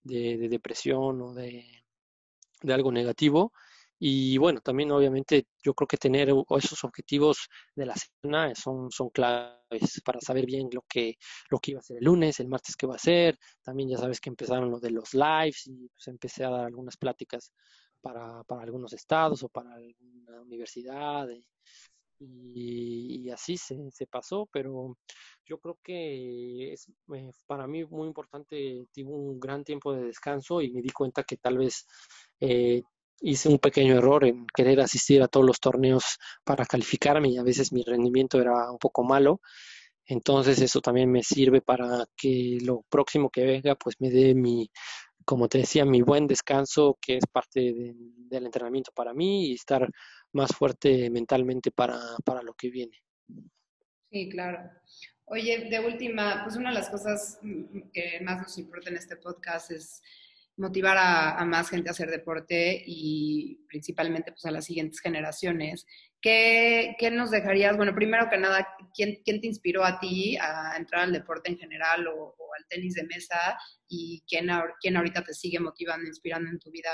de, 0.04 0.48
depresión 0.48 1.20
o 1.22 1.34
de, 1.34 1.64
de 2.62 2.72
algo 2.72 2.92
negativo. 2.92 3.52
Y 3.98 4.38
bueno, 4.38 4.60
también 4.60 4.92
obviamente 4.92 5.46
yo 5.64 5.74
creo 5.74 5.88
que 5.88 5.96
tener 5.96 6.30
esos 6.56 6.84
objetivos 6.84 7.48
de 7.74 7.86
la 7.86 7.96
semana 7.96 8.54
son, 8.54 8.90
son 8.92 9.10
claves 9.10 10.00
para 10.04 10.20
saber 10.20 10.46
bien 10.46 10.68
lo 10.72 10.82
que, 10.88 11.16
lo 11.50 11.58
que 11.58 11.72
iba 11.72 11.80
a 11.80 11.82
ser 11.82 11.98
el 11.98 12.04
lunes, 12.04 12.38
el 12.38 12.48
martes 12.48 12.76
que 12.76 12.86
va 12.86 12.94
a 12.94 12.98
ser. 12.98 13.36
También 13.64 13.90
ya 13.90 13.98
sabes 13.98 14.20
que 14.20 14.30
empezaron 14.30 14.70
lo 14.70 14.78
de 14.78 14.90
los 14.90 15.12
lives 15.12 15.66
y 15.66 15.88
pues 15.88 16.06
empecé 16.06 16.44
a 16.44 16.50
dar 16.50 16.66
algunas 16.66 16.96
pláticas 16.96 17.52
para, 18.00 18.42
para 18.44 18.62
algunos 18.62 18.92
estados 18.92 19.42
o 19.42 19.48
para 19.48 19.74
alguna 19.74 20.40
universidad. 20.42 21.30
Eh, 21.30 21.44
y, 22.20 23.30
así 23.30 23.56
se, 23.56 23.76
se, 23.90 24.06
pasó, 24.06 24.46
pero 24.52 24.96
yo 25.46 25.58
creo 25.58 25.78
que 25.82 26.72
es 26.72 26.88
eh, 27.14 27.30
para 27.46 27.66
mí 27.66 27.84
muy 27.84 28.08
importante, 28.08 28.86
tuve 28.92 29.04
un 29.04 29.40
gran 29.40 29.64
tiempo 29.64 29.94
de 29.94 30.04
descanso 30.04 30.60
y 30.60 30.70
me 30.70 30.82
di 30.82 30.90
cuenta 30.90 31.24
que 31.24 31.38
tal 31.38 31.58
vez 31.58 31.86
eh, 32.40 32.82
hice 33.20 33.48
un 33.48 33.58
pequeño 33.58 33.94
error 33.96 34.24
en 34.24 34.46
querer 34.54 34.80
asistir 34.80 35.22
a 35.22 35.28
todos 35.28 35.46
los 35.46 35.60
torneos 35.60 36.18
para 36.44 36.66
calificarme 36.66 37.30
y 37.30 37.38
a 37.38 37.42
veces 37.42 37.72
mi 37.72 37.82
rendimiento 37.84 38.40
era 38.40 38.70
un 38.70 38.78
poco 38.78 39.02
malo. 39.04 39.40
Entonces 40.06 40.60
eso 40.60 40.80
también 40.80 41.10
me 41.10 41.22
sirve 41.22 41.62
para 41.62 42.04
que 42.16 42.58
lo 42.62 42.82
próximo 42.88 43.30
que 43.30 43.44
venga 43.44 43.76
pues 43.76 43.96
me 44.00 44.10
dé 44.10 44.34
mi, 44.34 44.70
como 45.30 45.48
te 45.48 45.58
decía, 45.58 45.84
mi 45.84 46.02
buen 46.02 46.26
descanso, 46.26 46.98
que 47.00 47.18
es 47.18 47.24
parte 47.24 47.94
del 47.94 48.46
entrenamiento 48.46 48.90
para 48.92 49.14
mí 49.14 49.46
y 49.46 49.54
estar 49.54 49.88
más 50.32 50.50
fuerte 50.50 51.08
mentalmente 51.08 51.70
para, 51.70 52.00
para 52.24 52.42
lo 52.42 52.52
que 52.54 52.68
viene. 52.68 53.00
Sí, 54.10 54.28
claro. 54.28 54.58
Oye, 55.26 55.68
de 55.70 55.78
última, 55.78 56.42
pues 56.42 56.56
una 56.56 56.70
de 56.70 56.74
las 56.74 56.90
cosas 56.90 57.38
que 57.92 58.18
más 58.24 58.42
nos 58.42 58.58
importa 58.58 58.90
en 58.90 58.96
este 58.96 59.18
podcast 59.18 59.70
es 59.70 60.02
motivar 60.60 60.96
a, 60.98 61.42
más 61.46 61.70
gente 61.70 61.88
a 61.88 61.92
hacer 61.92 62.10
deporte 62.10 62.82
y 62.86 63.64
principalmente 63.66 64.30
pues 64.30 64.44
a 64.44 64.50
las 64.50 64.66
siguientes 64.66 65.00
generaciones. 65.00 65.86
¿Qué, 66.20 66.96
¿Qué, 66.98 67.10
nos 67.10 67.30
dejarías? 67.30 67.76
Bueno, 67.78 67.94
primero 67.94 68.28
que 68.28 68.36
nada, 68.36 68.68
¿quién, 68.94 69.20
¿quién, 69.24 69.40
te 69.40 69.46
inspiró 69.46 69.84
a 69.84 69.98
ti 69.98 70.36
a 70.36 70.76
entrar 70.76 71.04
al 71.04 71.12
deporte 71.12 71.50
en 71.50 71.58
general 71.58 72.06
o, 72.08 72.36
al 72.58 72.66
tenis 72.68 72.94
de 72.94 73.04
mesa? 73.04 73.58
¿Y 73.88 74.22
quién, 74.28 74.48
quién, 74.82 74.96
ahorita 74.98 75.24
te 75.24 75.32
sigue 75.32 75.58
motivando, 75.58 76.06
inspirando 76.06 76.50
en 76.50 76.58
tu 76.58 76.70
vida 76.70 76.90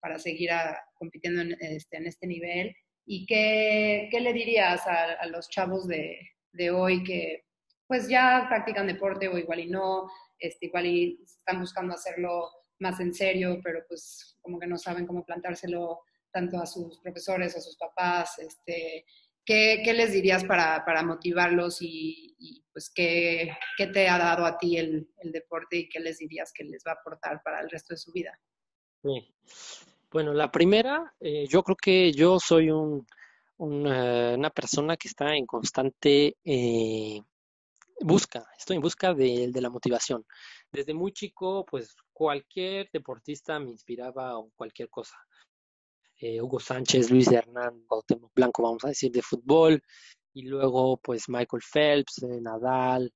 para 0.00 0.16
seguir 0.18 0.50
compitiendo 0.94 1.42
en 1.42 1.56
este, 1.60 1.96
en 1.96 2.06
este 2.06 2.28
nivel? 2.28 2.72
¿Y 3.04 3.26
qué, 3.26 4.08
qué 4.12 4.20
le 4.20 4.32
dirías 4.32 4.86
a, 4.86 5.14
a 5.14 5.26
los 5.26 5.48
chavos 5.48 5.88
de, 5.88 6.20
de, 6.52 6.70
hoy 6.70 7.02
que 7.02 7.46
pues 7.88 8.08
ya 8.08 8.46
practican 8.48 8.86
deporte 8.86 9.26
o 9.26 9.38
igual 9.38 9.58
y 9.58 9.66
no, 9.66 10.08
este, 10.38 10.66
igual 10.66 10.86
y 10.86 11.20
están 11.24 11.58
buscando 11.58 11.94
hacerlo 11.94 12.48
más 12.80 13.00
en 13.00 13.14
serio, 13.14 13.60
pero 13.62 13.80
pues 13.88 14.36
como 14.40 14.58
que 14.58 14.66
no 14.66 14.78
saben 14.78 15.06
cómo 15.06 15.24
plantárselo 15.24 16.00
tanto 16.30 16.58
a 16.58 16.66
sus 16.66 16.98
profesores, 16.98 17.56
a 17.56 17.60
sus 17.60 17.76
papás, 17.76 18.38
este, 18.38 19.04
¿qué, 19.44 19.80
qué 19.84 19.92
les 19.94 20.12
dirías 20.12 20.44
para, 20.44 20.84
para 20.84 21.02
motivarlos 21.02 21.78
y, 21.80 22.64
pues 22.72 22.90
qué, 22.90 23.50
qué, 23.76 23.86
te 23.88 24.08
ha 24.08 24.18
dado 24.18 24.44
a 24.44 24.58
ti 24.58 24.76
el, 24.76 25.08
el, 25.18 25.32
deporte 25.32 25.78
y 25.78 25.88
qué 25.88 26.00
les 26.00 26.18
dirías 26.18 26.52
que 26.52 26.64
les 26.64 26.84
va 26.86 26.92
a 26.92 26.94
aportar 26.94 27.42
para 27.42 27.60
el 27.60 27.70
resto 27.70 27.94
de 27.94 27.98
su 27.98 28.12
vida? 28.12 28.38
Bueno, 30.10 30.32
la 30.32 30.50
primera, 30.50 31.14
eh, 31.20 31.46
yo 31.48 31.62
creo 31.62 31.76
que 31.76 32.12
yo 32.12 32.38
soy 32.38 32.70
un, 32.70 33.06
una, 33.56 34.34
una, 34.34 34.50
persona 34.50 34.96
que 34.96 35.08
está 35.08 35.34
en 35.34 35.46
constante 35.46 36.36
eh, 36.44 37.20
busca, 38.00 38.46
estoy 38.56 38.76
en 38.76 38.82
busca 38.82 39.14
de, 39.14 39.50
de, 39.50 39.60
la 39.60 39.70
motivación. 39.70 40.24
Desde 40.70 40.94
muy 40.94 41.12
chico, 41.12 41.64
pues 41.64 41.96
cualquier 42.18 42.90
deportista 42.92 43.60
me 43.60 43.70
inspiraba 43.70 44.36
o 44.40 44.50
cualquier 44.56 44.90
cosa. 44.90 45.16
Eh, 46.20 46.42
Hugo 46.42 46.58
Sánchez, 46.58 47.12
Luis 47.12 47.30
Hernán, 47.30 47.84
Cuauhtémoc 47.86 48.32
Blanco, 48.34 48.64
vamos 48.64 48.84
a 48.84 48.88
decir, 48.88 49.12
de 49.12 49.22
fútbol, 49.22 49.80
y 50.34 50.42
luego 50.42 50.96
pues 50.96 51.28
Michael 51.28 51.62
Phelps, 51.62 52.24
eh, 52.24 52.40
Nadal, 52.40 53.12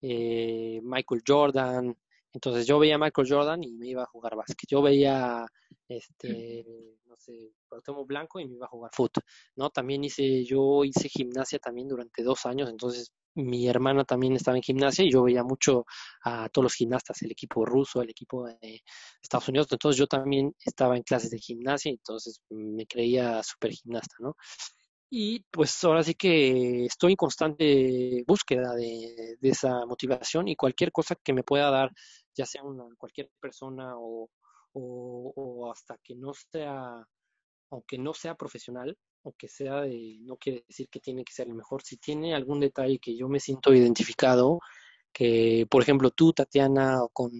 eh, 0.00 0.80
Michael 0.82 1.22
Jordan. 1.26 1.94
Entonces 2.32 2.66
yo 2.66 2.78
veía 2.78 2.94
a 2.94 2.98
Michael 2.98 3.28
Jordan 3.28 3.62
y 3.62 3.72
me 3.72 3.88
iba 3.88 4.04
a 4.04 4.06
jugar 4.06 4.36
básquet. 4.36 4.66
Yo 4.70 4.80
veía 4.80 5.46
este, 5.86 6.64
no 7.04 7.16
sé, 7.18 7.52
Cuauhtémoc 7.68 8.06
Blanco 8.06 8.40
y 8.40 8.46
me 8.46 8.54
iba 8.54 8.64
a 8.64 8.70
jugar 8.70 8.90
fútbol, 8.94 9.22
¿no? 9.56 9.68
También 9.68 10.02
hice, 10.02 10.42
yo 10.44 10.82
hice 10.82 11.10
gimnasia 11.10 11.58
también 11.58 11.88
durante 11.88 12.22
dos 12.22 12.46
años, 12.46 12.70
entonces 12.70 13.12
mi 13.36 13.68
hermana 13.68 14.04
también 14.04 14.34
estaba 14.34 14.56
en 14.56 14.62
gimnasia 14.62 15.04
y 15.04 15.10
yo 15.10 15.22
veía 15.22 15.44
mucho 15.44 15.84
a 16.24 16.48
todos 16.48 16.64
los 16.64 16.74
gimnastas, 16.74 17.22
el 17.22 17.32
equipo 17.32 17.64
ruso, 17.64 18.02
el 18.02 18.10
equipo 18.10 18.46
de 18.46 18.82
Estados 19.22 19.48
Unidos, 19.48 19.68
entonces 19.70 19.98
yo 19.98 20.06
también 20.06 20.54
estaba 20.64 20.96
en 20.96 21.02
clases 21.02 21.30
de 21.30 21.38
gimnasia, 21.38 21.90
entonces 21.90 22.40
me 22.50 22.86
creía 22.86 23.42
súper 23.42 23.72
gimnasta, 23.72 24.16
¿no? 24.20 24.36
Y 25.10 25.40
pues 25.50 25.84
ahora 25.84 26.02
sí 26.02 26.14
que 26.14 26.86
estoy 26.86 27.12
en 27.12 27.16
constante 27.16 28.24
búsqueda 28.26 28.74
de, 28.74 29.36
de, 29.40 29.48
esa 29.48 29.86
motivación 29.86 30.48
y 30.48 30.56
cualquier 30.56 30.90
cosa 30.90 31.14
que 31.14 31.32
me 31.32 31.44
pueda 31.44 31.70
dar, 31.70 31.90
ya 32.34 32.44
sea 32.44 32.64
una, 32.64 32.84
cualquier 32.98 33.30
persona 33.40 33.96
o, 33.96 34.28
o, 34.72 35.32
o 35.36 35.72
hasta 35.72 35.96
que 36.02 36.16
no 36.16 36.32
sea, 36.34 37.06
aunque 37.70 37.98
no 37.98 38.14
sea 38.14 38.34
profesional, 38.34 38.96
aunque 39.26 39.48
sea 39.48 39.80
de, 39.82 40.18
no 40.20 40.36
quiere 40.36 40.64
decir 40.68 40.88
que 40.88 41.00
tiene 41.00 41.24
que 41.24 41.32
ser 41.32 41.48
el 41.48 41.54
mejor, 41.54 41.82
si 41.82 41.96
tiene 41.96 42.34
algún 42.34 42.60
detalle 42.60 43.00
que 43.00 43.16
yo 43.16 43.28
me 43.28 43.40
siento 43.40 43.74
identificado, 43.74 44.60
que 45.12 45.66
por 45.68 45.82
ejemplo 45.82 46.10
tú, 46.12 46.32
Tatiana, 46.32 47.00
con, 47.12 47.32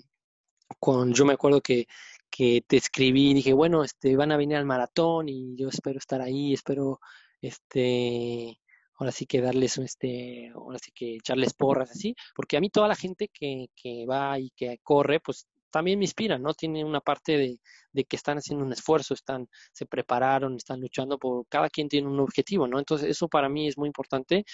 con 0.81 1.15
yo 1.15 1.25
me 1.25 1.35
acuerdo 1.35 1.61
que, 1.61 1.87
que 2.29 2.65
te 2.67 2.77
escribí 2.77 3.31
y 3.31 3.35
dije, 3.35 3.53
bueno, 3.53 3.85
este, 3.85 4.17
van 4.17 4.33
a 4.33 4.37
venir 4.37 4.57
al 4.57 4.67
maratón 4.67 5.29
y 5.29 5.57
yo 5.57 5.69
espero 5.69 5.99
estar 5.99 6.21
ahí, 6.21 6.53
espero, 6.53 6.99
este, 7.41 8.59
ahora 8.99 9.13
sí 9.13 9.27
que 9.27 9.41
darles, 9.41 9.79
este, 9.79 10.51
ahora 10.57 10.79
sí 10.81 10.91
que 10.93 11.15
echarles 11.17 11.55
porras 11.55 11.93
así, 11.93 12.17
porque 12.35 12.57
a 12.57 12.61
mí 12.61 12.69
toda 12.69 12.89
la 12.89 12.97
gente 12.97 13.29
que, 13.33 13.69
que 13.77 14.07
va 14.07 14.41
y 14.41 14.51
que 14.57 14.81
corre, 14.83 15.21
pues 15.21 15.47
también 15.77 15.99
me 15.99 16.07
inspiran, 16.07 16.41
¿no? 16.41 16.55
Tiene 16.55 16.83
una 16.83 17.03
parte 17.03 17.37
de, 17.37 17.61
de, 17.93 18.05
que 18.07 18.17
están 18.17 18.39
haciendo 18.39 18.65
un 18.65 18.73
esfuerzo, 18.73 19.13
están, 19.13 19.47
se 19.75 19.85
prepararon, 19.85 20.57
están 20.57 20.81
luchando 20.81 21.19
por, 21.19 21.47
cada 21.49 21.69
quien 21.69 21.87
tiene 21.87 22.09
un 22.09 22.19
objetivo, 22.19 22.67
¿no? 22.67 22.79
Entonces 22.79 23.11
eso 23.11 23.29
para 23.29 23.51
mí 23.51 23.69
es 23.69 23.77
muy 23.77 23.87
importante, 23.87 24.47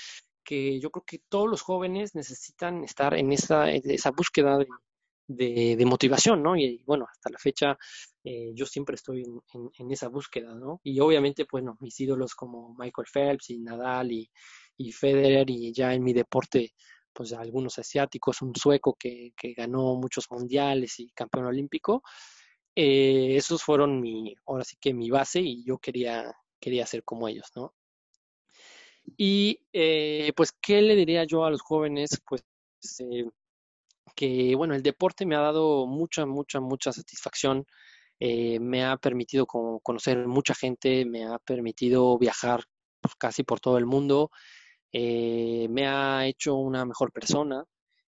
que 0.42 0.80
yo 0.80 0.90
creo 0.90 1.04
que 1.06 1.20
todos 1.28 1.48
los 1.48 1.62
jóvenes 1.62 2.16
necesitan 2.16 2.82
estar 2.82 3.14
en 3.14 3.32
esa, 3.32 3.70
esa 3.70 4.10
búsqueda 4.10 4.58
de, 5.28 5.76
de, 5.76 5.86
motivación, 5.86 6.42
¿no? 6.42 6.56
Y, 6.56 6.82
bueno, 6.86 7.06
hasta 7.08 7.30
la 7.30 7.38
fecha 7.38 7.78
eh, 8.24 8.50
yo 8.52 8.66
siempre 8.66 8.96
estoy 8.96 9.22
en, 9.78 9.90
esa 9.92 10.08
búsqueda, 10.08 10.56
¿no? 10.56 10.80
Y 10.82 10.98
obviamente, 10.98 11.46
bueno, 11.48 11.76
mis 11.78 12.00
ídolos 12.00 12.34
como 12.34 12.74
Michael 12.76 13.06
Phelps 13.12 13.50
y 13.50 13.60
Nadal 13.60 14.10
y, 14.10 14.28
y 14.76 14.90
Federer 14.90 15.48
y 15.50 15.72
ya 15.72 15.94
en 15.94 16.02
mi 16.02 16.12
deporte 16.12 16.72
pues 17.12 17.32
algunos 17.32 17.78
asiáticos, 17.78 18.42
un 18.42 18.54
sueco 18.54 18.94
que, 18.98 19.32
que 19.36 19.52
ganó 19.54 19.94
muchos 19.96 20.30
mundiales 20.30 20.98
y 21.00 21.10
campeón 21.10 21.46
olímpico. 21.46 22.02
Eh, 22.74 23.36
esos 23.36 23.62
fueron 23.62 24.00
mi, 24.00 24.34
ahora 24.46 24.64
sí 24.64 24.76
que 24.80 24.94
mi 24.94 25.10
base 25.10 25.40
y 25.40 25.64
yo 25.64 25.78
quería, 25.78 26.32
quería 26.58 26.86
ser 26.86 27.04
como 27.04 27.28
ellos, 27.28 27.50
¿no? 27.54 27.74
Y 29.16 29.60
eh, 29.72 30.32
pues, 30.36 30.52
¿qué 30.52 30.80
le 30.80 30.94
diría 30.94 31.24
yo 31.24 31.44
a 31.44 31.50
los 31.50 31.60
jóvenes? 31.60 32.22
Pues 32.26 32.44
eh, 33.00 33.24
que, 34.14 34.54
bueno, 34.56 34.74
el 34.74 34.82
deporte 34.82 35.26
me 35.26 35.36
ha 35.36 35.40
dado 35.40 35.86
mucha, 35.86 36.26
mucha, 36.26 36.60
mucha 36.60 36.92
satisfacción. 36.92 37.66
Eh, 38.20 38.60
me 38.60 38.84
ha 38.84 38.96
permitido 38.96 39.46
conocer 39.46 40.26
mucha 40.28 40.54
gente, 40.54 41.04
me 41.04 41.24
ha 41.24 41.38
permitido 41.38 42.16
viajar 42.18 42.64
pues, 43.00 43.14
casi 43.16 43.42
por 43.42 43.60
todo 43.60 43.78
el 43.78 43.86
mundo 43.86 44.30
eh, 44.92 45.68
me 45.70 45.86
ha 45.88 46.26
hecho 46.26 46.56
una 46.56 46.84
mejor 46.84 47.12
persona 47.12 47.64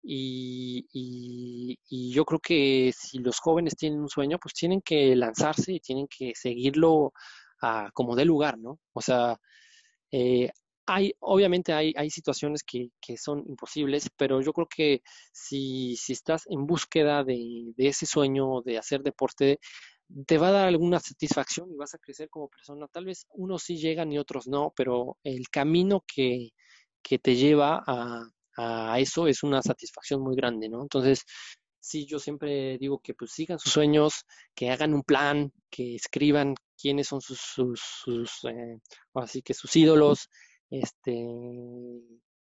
y, 0.02 0.86
y, 0.92 2.12
yo 2.12 2.24
creo 2.24 2.40
que 2.40 2.92
si 2.96 3.18
los 3.18 3.38
jóvenes 3.38 3.76
tienen 3.76 4.00
un 4.00 4.08
sueño, 4.08 4.38
pues 4.38 4.54
tienen 4.54 4.80
que 4.82 5.14
lanzarse 5.16 5.72
y 5.72 5.80
tienen 5.80 6.08
que 6.08 6.32
seguirlo 6.34 7.12
a, 7.62 7.90
como 7.94 8.16
de 8.16 8.24
lugar, 8.24 8.58
¿no? 8.58 8.80
O 8.94 9.00
sea, 9.00 9.38
eh, 10.12 10.50
hay, 10.86 11.12
obviamente 11.20 11.72
hay, 11.72 11.94
hay 11.96 12.10
situaciones 12.10 12.62
que, 12.64 12.90
que, 13.00 13.16
son 13.16 13.44
imposibles, 13.46 14.10
pero 14.16 14.40
yo 14.42 14.52
creo 14.52 14.66
que 14.68 15.02
si, 15.32 15.96
si 15.96 16.12
estás 16.14 16.44
en 16.48 16.66
búsqueda 16.66 17.24
de, 17.24 17.72
de 17.76 17.88
ese 17.88 18.06
sueño 18.06 18.62
de 18.62 18.78
hacer 18.78 19.02
deporte, 19.02 19.60
te 20.26 20.38
va 20.38 20.48
a 20.48 20.52
dar 20.52 20.68
alguna 20.68 21.00
satisfacción 21.00 21.70
y 21.72 21.76
vas 21.76 21.94
a 21.94 21.98
crecer 21.98 22.28
como 22.28 22.48
persona. 22.48 22.86
Tal 22.88 23.04
vez 23.06 23.26
unos 23.30 23.62
sí 23.62 23.76
llegan 23.76 24.12
y 24.12 24.18
otros 24.18 24.46
no, 24.48 24.72
pero 24.76 25.18
el 25.24 25.48
camino 25.48 26.04
que, 26.06 26.50
que 27.02 27.18
te 27.18 27.36
lleva 27.36 27.82
a, 27.86 28.24
a, 28.56 28.98
eso 29.00 29.26
es 29.26 29.42
una 29.42 29.62
satisfacción 29.62 30.22
muy 30.22 30.36
grande, 30.36 30.68
¿no? 30.68 30.82
Entonces, 30.82 31.24
sí, 31.80 32.06
yo 32.06 32.18
siempre 32.18 32.78
digo 32.78 33.00
que 33.00 33.14
pues 33.14 33.32
sigan 33.32 33.58
sus 33.58 33.72
sueños, 33.72 34.24
que 34.54 34.70
hagan 34.70 34.94
un 34.94 35.02
plan, 35.02 35.52
que 35.70 35.96
escriban 35.96 36.54
quiénes 36.80 37.08
son 37.08 37.20
sus, 37.20 37.40
sus, 37.40 38.44
eh, 38.44 38.80
así 39.14 39.42
que 39.42 39.54
sus 39.54 39.74
ídolos, 39.76 40.28
este, 40.70 41.26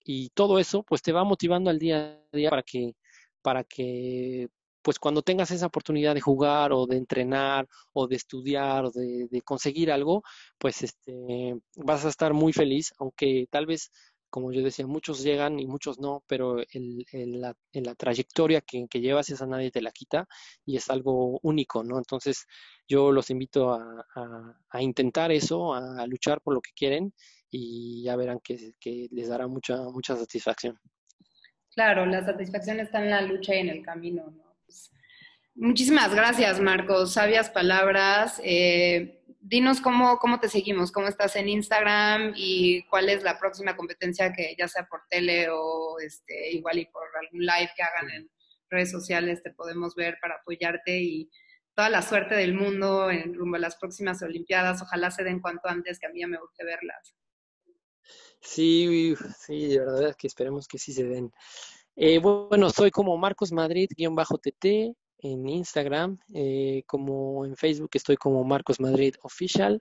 y 0.05 0.31
todo 0.31 0.59
eso, 0.59 0.83
pues 0.83 1.03
te 1.03 1.13
va 1.13 1.25
motivando 1.25 1.71
al 1.71 1.79
día 1.79 2.23
a 2.33 2.37
día 2.37 2.51
para 2.51 2.63
que, 2.63 2.95
para 3.43 3.65
que 3.65 4.49
pues 4.83 4.99
cuando 4.99 5.23
tengas 5.23 5.51
esa 5.51 5.67
oportunidad 5.67 6.15
de 6.15 6.21
jugar 6.21 6.73
o 6.73 6.87
de 6.87 6.97
entrenar 6.97 7.69
o 7.93 8.09
de 8.09 8.17
estudiar 8.17 8.85
o 8.87 8.91
de, 8.91 9.29
de, 9.31 9.43
conseguir 9.43 9.93
algo, 9.93 10.23
pues 10.59 10.83
este, 10.83 11.57
vas 11.77 12.05
a 12.05 12.09
estar 12.09 12.35
muy 12.35 12.53
feliz, 12.53 12.93
aunque 12.99 13.47
tal 13.51 13.67
vez, 13.67 13.91
como 14.33 14.51
yo 14.51 14.63
decía, 14.63 14.87
muchos 14.87 15.23
llegan 15.23 15.61
y 15.61 15.67
muchos 15.67 16.01
no, 16.01 16.25
pero 16.27 16.57
el, 16.73 17.07
la, 17.13 17.55
la 17.75 17.95
trayectoria 17.95 18.63
que, 18.63 18.87
que, 18.89 19.03
llevas 19.03 19.29
esa 19.29 19.47
nadie 19.47 19.71
te 19.71 19.83
la 19.83 19.91
quita 19.91 20.27
y 20.65 20.79
es 20.79 20.89
algo 20.89 21.39
único, 21.43 21.85
¿no? 21.85 21.99
Entonces 21.99 22.47
yo 22.89 23.13
los 23.13 23.29
invito 23.29 23.75
a, 23.75 24.81
intentar 24.81 25.31
eso, 25.33 25.75
a, 25.75 26.07
luchar 26.07 26.41
por 26.41 26.55
lo 26.55 26.63
que 26.63 26.71
quieren 26.75 27.13
y 27.51 28.05
ya 28.05 28.17
verán 28.17 28.41
que, 28.43 28.73
que 28.81 29.07
les 29.13 29.29
dará 29.29 29.47
mucha, 29.49 29.77
mucha 29.91 30.17
satisfacción. 30.17 30.81
Claro, 31.75 32.07
la 32.07 32.25
satisfacción 32.25 32.81
está 32.81 33.03
en 33.03 33.11
la 33.11 33.21
lucha 33.21 33.55
y 33.55 33.59
en 33.59 33.69
el 33.69 33.83
camino, 33.83 34.31
¿no? 34.31 34.53
Muchísimas 35.55 36.15
gracias, 36.15 36.59
Marcos. 36.61 37.13
Sabias 37.13 37.51
palabras. 37.51 38.41
Eh, 38.43 39.22
dinos 39.43 39.81
cómo, 39.81 40.19
cómo 40.19 40.39
te 40.41 40.49
seguimos, 40.49 40.93
cómo 40.93 41.09
estás 41.09 41.35
en 41.37 41.49
Instagram 41.49 42.33
y 42.37 42.85
cuál 42.85 43.09
es 43.09 43.23
la 43.23 43.39
próxima 43.39 43.77
competencia 43.77 44.33
que 44.33 44.55
ya 44.57 44.69
sea 44.69 44.87
por 44.87 45.03
tele 45.11 45.49
o 45.51 45.99
este, 45.99 46.53
igual 46.53 46.79
y 46.79 46.87
por 46.87 47.03
algún 47.21 47.41
live 47.41 47.71
que 47.77 47.83
hagan 47.83 48.11
en 48.11 48.31
redes 48.71 48.91
sociales 48.91 49.43
te 49.43 49.53
podemos 49.53 49.95
ver 49.95 50.17
para 50.21 50.37
apoyarte 50.37 50.97
y 50.97 51.31
toda 51.75 51.91
la 51.91 52.03
suerte 52.03 52.37
del 52.37 52.55
mundo 52.55 53.11
en 53.11 53.35
rumbo 53.35 53.57
a 53.57 53.61
las 53.61 53.77
próximas 53.77 54.23
Olimpiadas. 54.23 54.81
Ojalá 54.81 55.11
se 55.11 55.25
den 55.25 55.41
cuanto 55.41 55.69
antes, 55.69 55.99
que 55.99 56.07
a 56.07 56.11
mí 56.11 56.21
ya 56.21 56.29
me 56.29 56.39
guste 56.39 56.65
verlas. 56.65 57.15
Sí, 58.41 59.15
sí, 59.39 59.69
de 59.69 59.79
verdad 59.79 60.17
que 60.17 60.27
esperemos 60.27 60.67
que 60.69 60.79
sí 60.79 60.93
se 60.93 61.05
den. 61.05 61.33
Eh, 61.97 62.19
bueno, 62.19 62.71
soy 62.71 62.91
como 62.91 63.17
Marcos 63.17 63.53
Madrid-TT 63.53 64.97
en 65.23 65.49
Instagram, 65.49 66.19
eh, 66.35 66.83
como 66.87 67.47
en 67.47 67.57
Facebook 67.57 67.91
estoy 67.95 68.17
como 68.17 68.45
Marcos 68.45 68.81
Madrid 68.81 69.15
Official, 69.23 69.81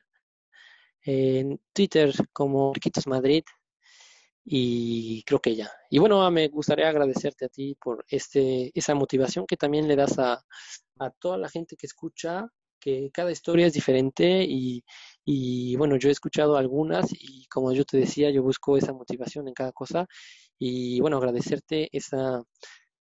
en 1.04 1.60
Twitter 1.74 2.14
como 2.32 2.70
Marquitos 2.70 3.08
Madrid 3.08 3.44
y 4.44 5.24
creo 5.24 5.39
que 5.39 5.56
ya. 5.56 5.72
Y 5.89 6.00
bueno, 6.00 6.30
me 6.32 6.48
gustaría 6.48 6.89
agradecerte 6.89 7.46
a 7.46 7.50
ti 7.50 7.76
por 7.76 8.06
este, 8.08 8.72
esa 8.76 8.96
motivación 8.96 9.46
que 9.48 9.58
también 9.58 9.88
le 9.88 9.96
das 9.96 10.20
a, 10.20 10.44
a 11.00 11.10
toda 11.20 11.38
la 11.38 11.50
gente 11.50 11.76
que 11.76 11.88
escucha 11.88 12.48
que 12.80 13.12
cada 13.14 13.32
historia 13.32 13.68
es 13.68 13.74
diferente 13.74 14.44
y, 14.44 14.84
y 15.24 15.76
bueno, 15.76 15.98
yo 15.98 16.10
he 16.10 16.12
escuchado 16.12 16.58
algunas 16.58 17.08
y 17.12 17.46
como 17.48 17.72
yo 17.74 17.86
te 17.86 17.98
decía, 17.98 18.32
yo 18.32 18.44
busco 18.44 18.76
esa 18.78 18.92
motivación 18.94 19.48
en 19.48 19.54
cada 19.54 19.72
cosa 19.72 20.08
y 20.58 21.00
bueno, 21.00 21.18
agradecerte 21.18 21.89
esa, 21.92 22.44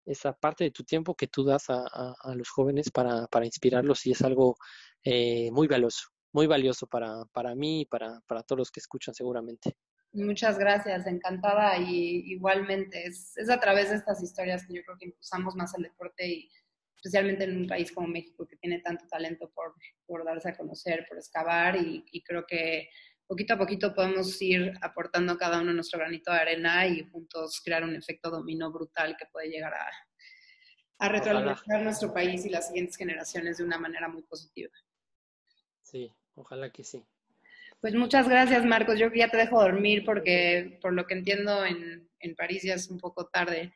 esa 0.05 0.33
parte 0.33 0.65
de 0.65 0.71
tu 0.71 0.85
tiempo 0.85 1.15
que 1.15 1.27
tú 1.27 1.45
das 1.45 1.71
a, 1.71 1.85
a, 2.21 2.35
los 2.35 2.49
jóvenes 2.49 2.91
para, 2.91 3.27
para, 3.27 3.47
inspirarlos 3.47 4.07
y 4.07 4.13
es 4.13 4.23
algo 4.23 4.57
eh, 5.05 5.51
muy 5.53 5.69
valioso, 5.69 6.09
muy 6.33 6.47
valioso 6.47 6.87
para, 6.87 7.25
para 7.33 7.55
mí 7.55 7.83
y 7.83 7.87
para, 7.87 8.21
para 8.27 8.43
todos 8.43 8.59
los 8.59 8.71
que 8.71 8.81
escuchan 8.81 9.15
seguramente. 9.15 9.77
Muchas 10.13 10.59
gracias, 10.59 11.07
encantada 11.07 11.79
y 11.79 12.33
igualmente 12.33 13.07
es, 13.07 13.37
es, 13.37 13.49
a 13.49 13.61
través 13.61 13.91
de 13.91 13.97
estas 13.97 14.21
historias 14.23 14.67
que 14.67 14.75
yo 14.75 14.83
creo 14.85 14.99
que 14.99 15.07
impulsamos 15.07 15.55
más 15.55 15.73
el 15.75 15.85
deporte 15.85 16.27
y 16.27 16.51
especialmente 16.97 17.45
en 17.45 17.57
un 17.57 17.69
país 17.69 17.93
como 17.93 18.09
México 18.09 18.47
que 18.47 18.57
tiene 18.57 18.81
tanto 18.81 19.07
talento 19.09 19.51
por, 19.55 19.75
por 20.07 20.25
darse 20.25 20.51
a 20.51 20.57
conocer, 20.57 21.07
por 21.09 21.17
excavar 21.17 21.77
y, 21.77 22.05
y, 22.11 22.23
creo 22.23 22.45
que 22.47 22.89
poquito 23.31 23.55
a 23.55 23.59
poquito 23.59 23.95
podemos 23.95 24.43
ir 24.43 24.73
aportando 24.83 25.39
cada 25.39 25.61
uno 25.61 25.73
nuestro 25.73 26.01
granito 26.01 26.33
de 26.33 26.39
arena 26.39 26.89
y 26.89 27.09
juntos 27.11 27.63
crear 27.65 27.85
un 27.85 27.95
efecto 27.95 28.29
dominó 28.29 28.73
brutal 28.73 29.17
que 29.17 29.27
puede 29.27 29.49
llegar 29.49 29.73
a, 29.73 29.89
a 30.99 31.09
retroalimentar 31.09 31.81
nuestro 31.81 32.13
país 32.13 32.45
y 32.45 32.51
las 32.51 32.67
siguientes 32.67 32.97
generaciones 32.97 33.59
de 33.59 33.65
una 33.65 33.79
manera 33.79 34.09
muy 34.09 34.23
positiva. 34.23 34.73
Sí, 35.81 36.13
ojalá 36.35 36.71
que 36.71 36.83
sí. 36.83 37.05
Pues 37.81 37.95
muchas 37.95 38.29
gracias, 38.29 38.65
Marcos. 38.65 38.99
Yo 38.99 39.13
ya 39.15 39.31
te 39.31 39.37
dejo 39.37 39.63
dormir 39.63 40.03
porque, 40.05 40.81
por 40.83 40.93
lo 40.93 41.07
que 41.07 41.15
entiendo, 41.15 41.65
en, 41.65 42.11
en 42.19 42.35
París 42.35 42.65
ya 42.65 42.75
es 42.75 42.91
un 42.91 42.99
poco 42.99 43.27
tarde. 43.29 43.73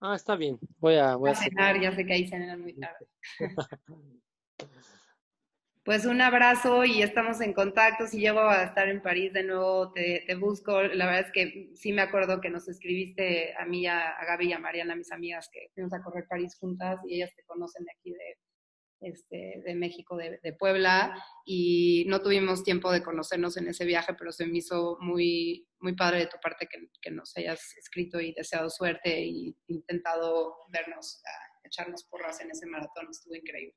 Ah, 0.00 0.16
está 0.16 0.34
bien. 0.34 0.58
Voy 0.78 0.96
a, 0.96 1.14
voy 1.14 1.30
a, 1.30 1.36
cenar, 1.36 1.80
ya 1.80 1.94
sé 1.94 2.04
que 2.04 2.14
ahí 2.14 2.26
cenan 2.26 2.60
muy 2.60 2.74
tarde. 2.74 3.06
pues 5.86 6.04
un 6.04 6.20
abrazo 6.20 6.84
y 6.84 7.00
estamos 7.00 7.40
en 7.40 7.52
contacto. 7.52 8.08
Si 8.08 8.18
llego 8.18 8.40
a 8.40 8.64
estar 8.64 8.88
en 8.88 9.00
París 9.00 9.32
de 9.32 9.44
nuevo, 9.44 9.92
te, 9.92 10.34
busco. 10.34 10.82
La 10.82 11.06
verdad 11.06 11.26
es 11.28 11.32
que 11.32 11.70
sí 11.76 11.92
me 11.92 12.02
acuerdo 12.02 12.40
que 12.40 12.50
nos 12.50 12.68
escribiste 12.68 13.54
a 13.56 13.64
mí, 13.66 13.86
a, 13.86 14.10
a 14.10 14.24
Gaby 14.24 14.48
y 14.48 14.52
a 14.52 14.58
Mariana, 14.58 14.96
mis 14.96 15.12
amigas, 15.12 15.48
que 15.52 15.70
fuimos 15.74 15.92
a 15.92 16.02
correr 16.02 16.26
París 16.28 16.56
juntas 16.58 16.98
y 17.06 17.14
ellas 17.14 17.32
te 17.36 17.44
conocen 17.44 17.84
de 17.84 17.92
aquí 17.96 18.10
de, 18.10 19.08
este, 19.08 19.62
de 19.64 19.74
México, 19.76 20.16
de, 20.16 20.40
de, 20.42 20.52
Puebla, 20.54 21.22
y 21.44 22.04
no 22.08 22.20
tuvimos 22.20 22.64
tiempo 22.64 22.90
de 22.90 23.04
conocernos 23.04 23.56
en 23.56 23.68
ese 23.68 23.84
viaje, 23.84 24.12
pero 24.14 24.32
se 24.32 24.44
me 24.44 24.58
hizo 24.58 24.98
muy, 25.00 25.68
muy 25.78 25.94
padre 25.94 26.18
de 26.18 26.26
tu 26.26 26.38
parte 26.42 26.66
que, 26.66 26.88
que 27.00 27.12
nos 27.12 27.36
hayas 27.36 27.76
escrito 27.76 28.20
y 28.20 28.32
deseado 28.32 28.70
suerte 28.70 29.20
y 29.20 29.56
intentado 29.68 30.56
vernos, 30.68 31.22
a 31.24 31.66
echarnos 31.68 32.02
porras 32.02 32.40
en 32.40 32.50
ese 32.50 32.66
maratón, 32.66 33.06
estuvo 33.08 33.36
increíble. 33.36 33.76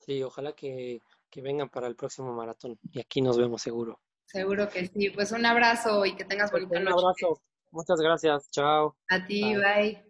Sí, 0.00 0.22
ojalá 0.22 0.52
que, 0.52 1.00
que 1.30 1.42
vengan 1.42 1.68
para 1.68 1.86
el 1.86 1.96
próximo 1.96 2.32
maratón 2.32 2.78
y 2.92 3.00
aquí 3.00 3.20
nos 3.20 3.38
vemos 3.38 3.62
seguro. 3.62 4.00
Seguro 4.26 4.68
que 4.68 4.86
sí, 4.86 5.10
pues 5.10 5.32
un 5.32 5.44
abrazo 5.44 6.04
y 6.06 6.14
que 6.14 6.24
tengas 6.24 6.50
bonita 6.50 6.78
un 6.78 6.84
noche. 6.84 6.94
Un 6.94 7.00
abrazo, 7.00 7.42
muchas 7.70 8.00
gracias, 8.00 8.50
chao. 8.50 8.96
A 9.08 9.26
ti, 9.26 9.54
bye. 9.54 9.58
bye. 9.58 10.09